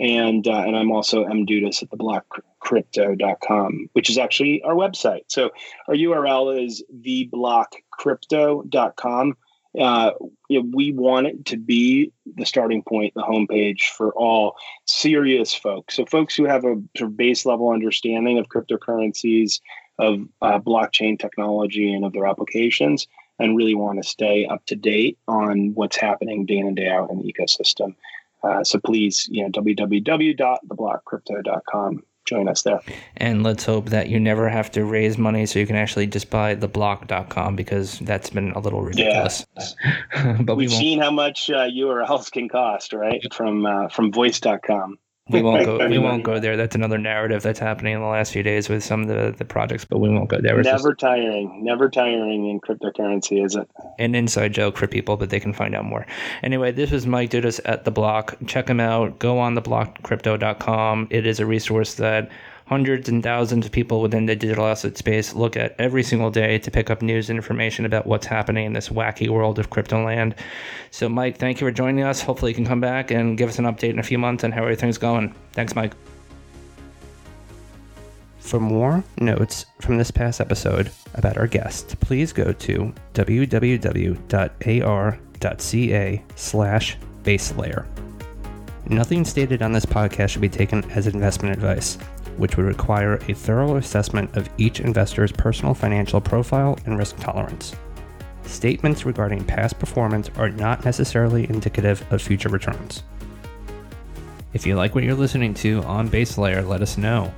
And 0.00 0.46
uh, 0.46 0.62
and 0.64 0.76
I'm 0.76 0.92
also 0.92 1.24
mdudas 1.24 1.82
at 1.82 1.90
theblockcrypto.com, 1.90 3.90
which 3.94 4.10
is 4.10 4.18
actually 4.18 4.62
our 4.62 4.74
website. 4.74 5.24
So 5.28 5.50
our 5.88 5.94
URL 5.94 6.64
is 6.64 6.84
theblockcrypto.com 7.04 9.36
uh, 9.78 10.12
you 10.48 10.62
know, 10.62 10.70
we 10.72 10.92
want 10.92 11.26
it 11.26 11.44
to 11.46 11.56
be 11.56 12.12
the 12.36 12.46
starting 12.46 12.82
point, 12.82 13.14
the 13.14 13.22
homepage 13.22 13.82
for 13.96 14.12
all 14.12 14.56
serious 14.86 15.54
folks. 15.54 15.96
So, 15.96 16.06
folks 16.06 16.34
who 16.34 16.44
have 16.44 16.64
a 16.64 16.80
sort 16.96 17.10
of 17.10 17.16
base 17.16 17.44
level 17.44 17.70
understanding 17.70 18.38
of 18.38 18.48
cryptocurrencies, 18.48 19.60
of 19.98 20.20
uh, 20.40 20.58
blockchain 20.58 21.18
technology, 21.18 21.92
and 21.92 22.04
of 22.04 22.12
their 22.12 22.26
applications, 22.26 23.06
and 23.38 23.56
really 23.56 23.74
want 23.74 24.02
to 24.02 24.08
stay 24.08 24.46
up 24.46 24.64
to 24.66 24.76
date 24.76 25.18
on 25.28 25.74
what's 25.74 25.96
happening 25.96 26.46
day 26.46 26.58
in 26.58 26.66
and 26.66 26.76
day 26.76 26.88
out 26.88 27.10
in 27.10 27.18
the 27.18 27.32
ecosystem. 27.32 27.94
Uh, 28.42 28.64
so, 28.64 28.80
please, 28.80 29.28
you 29.30 29.42
know, 29.42 29.50
www.theblockcrypto.com 29.50 32.02
join 32.28 32.48
us 32.48 32.62
there. 32.62 32.80
And 33.16 33.42
let's 33.42 33.64
hope 33.64 33.86
that 33.90 34.08
you 34.08 34.20
never 34.20 34.48
have 34.48 34.70
to 34.72 34.84
raise 34.84 35.18
money 35.18 35.46
so 35.46 35.58
you 35.58 35.66
can 35.66 35.76
actually 35.76 36.06
just 36.06 36.30
buy 36.30 36.54
theblock.com 36.54 37.56
because 37.56 37.98
that's 38.00 38.30
been 38.30 38.52
a 38.52 38.58
little 38.60 38.82
ridiculous. 38.82 39.46
Yeah. 40.14 40.36
but 40.42 40.56
we've 40.56 40.70
we 40.70 40.76
seen 40.76 41.00
how 41.00 41.10
much 41.10 41.50
uh, 41.50 41.68
URLs 41.68 42.30
can 42.30 42.48
cost, 42.48 42.92
right? 42.92 43.22
From 43.32 43.66
uh, 43.66 43.88
from 43.88 44.12
voice.com 44.12 44.98
we 45.28 45.42
won't 45.42 45.64
go. 45.64 45.88
We 45.88 45.98
won't 45.98 46.24
go 46.24 46.38
there. 46.38 46.56
That's 46.56 46.74
another 46.74 46.98
narrative 46.98 47.42
that's 47.42 47.58
happening 47.58 47.94
in 47.94 48.00
the 48.00 48.06
last 48.06 48.32
few 48.32 48.42
days 48.42 48.68
with 48.68 48.82
some 48.82 49.02
of 49.02 49.08
the, 49.08 49.34
the 49.36 49.44
projects, 49.44 49.84
but 49.84 49.98
we 49.98 50.08
won't 50.08 50.28
go 50.28 50.40
there. 50.40 50.60
never 50.62 50.90
just, 50.90 51.00
tiring, 51.00 51.64
never 51.64 51.88
tiring 51.88 52.48
in 52.48 52.60
cryptocurrency, 52.60 53.44
is 53.44 53.56
it? 53.56 53.68
An 53.98 54.14
inside 54.14 54.52
joke 54.52 54.76
for 54.76 54.86
people, 54.86 55.16
but 55.16 55.30
they 55.30 55.40
can 55.40 55.52
find 55.52 55.74
out 55.74 55.84
more. 55.84 56.06
Anyway, 56.42 56.72
this 56.72 56.90
was 56.90 57.06
Mike 57.06 57.30
Dudas 57.30 57.60
at 57.64 57.84
the 57.84 57.90
Block. 57.90 58.36
Check 58.46 58.68
him 58.68 58.80
out. 58.80 59.18
Go 59.18 59.38
on 59.38 59.54
the 59.54 59.62
theblockcrypto.com. 59.62 61.08
It 61.10 61.26
is 61.26 61.40
a 61.40 61.46
resource 61.46 61.94
that 61.94 62.30
hundreds 62.68 63.08
and 63.08 63.22
thousands 63.22 63.64
of 63.64 63.72
people 63.72 64.02
within 64.02 64.26
the 64.26 64.36
digital 64.36 64.66
asset 64.66 64.98
space 64.98 65.34
look 65.34 65.56
at 65.56 65.74
every 65.78 66.02
single 66.02 66.30
day 66.30 66.58
to 66.58 66.70
pick 66.70 66.90
up 66.90 67.00
news 67.00 67.30
and 67.30 67.38
information 67.38 67.86
about 67.86 68.06
what's 68.06 68.26
happening 68.26 68.66
in 68.66 68.74
this 68.74 68.90
wacky 68.90 69.26
world 69.28 69.58
of 69.58 69.70
crypto 69.70 70.04
land. 70.04 70.34
So, 70.90 71.08
Mike, 71.08 71.38
thank 71.38 71.60
you 71.60 71.66
for 71.66 71.72
joining 71.72 72.04
us. 72.04 72.20
Hopefully, 72.20 72.50
you 72.50 72.54
can 72.54 72.66
come 72.66 72.80
back 72.80 73.10
and 73.10 73.38
give 73.38 73.48
us 73.48 73.58
an 73.58 73.64
update 73.64 73.90
in 73.90 73.98
a 73.98 74.02
few 74.02 74.18
months 74.18 74.44
on 74.44 74.52
how 74.52 74.62
everything's 74.62 74.98
going. 74.98 75.34
Thanks, 75.52 75.74
Mike. 75.74 75.94
For 78.38 78.60
more 78.60 79.02
notes 79.18 79.64
from 79.80 79.96
this 79.96 80.10
past 80.10 80.40
episode 80.40 80.90
about 81.14 81.38
our 81.38 81.46
guest, 81.46 81.98
please 82.00 82.34
go 82.34 82.52
to 82.52 82.92
www.ar.ca 83.14 84.22
slash 86.34 86.98
baselayer. 87.22 87.86
Nothing 88.90 89.24
stated 89.24 89.62
on 89.62 89.72
this 89.72 89.86
podcast 89.86 90.30
should 90.30 90.40
be 90.42 90.48
taken 90.48 90.82
as 90.90 91.06
investment 91.06 91.54
advice 91.54 91.98
which 92.38 92.56
would 92.56 92.66
require 92.66 93.14
a 93.28 93.34
thorough 93.34 93.76
assessment 93.76 94.34
of 94.36 94.48
each 94.56 94.80
investor's 94.80 95.32
personal 95.32 95.74
financial 95.74 96.20
profile 96.20 96.78
and 96.86 96.96
risk 96.96 97.16
tolerance. 97.18 97.74
Statements 98.44 99.04
regarding 99.04 99.44
past 99.44 99.78
performance 99.78 100.30
are 100.38 100.48
not 100.48 100.84
necessarily 100.84 101.44
indicative 101.50 102.04
of 102.10 102.22
future 102.22 102.48
returns. 102.48 103.02
If 104.54 104.66
you 104.66 104.74
like 104.74 104.94
what 104.94 105.04
you're 105.04 105.14
listening 105.14 105.52
to 105.54 105.82
on 105.82 106.08
Base 106.08 106.38
Layer, 106.38 106.62
let 106.62 106.80
us 106.80 106.96
know. 106.96 107.32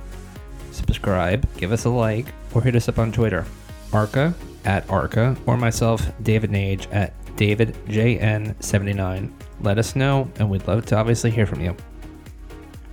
Subscribe, 0.71 1.45
give 1.57 1.73
us 1.73 1.83
a 1.83 1.89
like, 1.89 2.27
or 2.53 2.61
hit 2.61 2.75
us 2.75 2.87
up 2.87 2.97
on 2.97 3.11
Twitter. 3.11 3.45
Arca 3.91 4.33
at 4.63 4.89
Arca, 4.89 5.35
or 5.45 5.57
myself, 5.57 6.01
David 6.23 6.51
Nage 6.51 6.87
at 6.93 7.13
DavidJN79. 7.35 9.31
Let 9.61 9.77
us 9.77 9.95
know, 9.95 10.31
and 10.37 10.49
we'd 10.49 10.67
love 10.67 10.85
to 10.87 10.95
obviously 10.95 11.31
hear 11.31 11.45
from 11.45 11.59
you. 11.61 11.75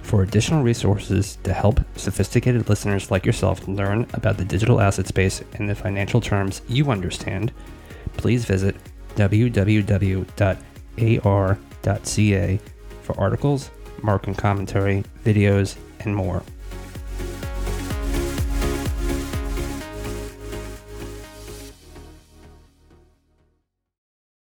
For 0.08 0.22
additional 0.22 0.62
resources 0.62 1.36
to 1.44 1.52
help 1.52 1.80
sophisticated 1.96 2.70
listeners 2.70 3.10
like 3.10 3.26
yourself 3.26 3.68
learn 3.68 4.06
about 4.14 4.38
the 4.38 4.44
digital 4.46 4.80
asset 4.80 5.06
space 5.06 5.42
in 5.58 5.66
the 5.66 5.74
financial 5.74 6.22
terms 6.22 6.62
you 6.66 6.90
understand, 6.90 7.52
please 8.16 8.46
visit 8.46 8.74
www.ar.ca 9.16 10.18
for 13.02 13.20
articles, 13.20 13.70
market 14.02 14.38
commentary, 14.38 15.04
videos, 15.26 15.76
and 16.00 16.16
more. 16.16 16.42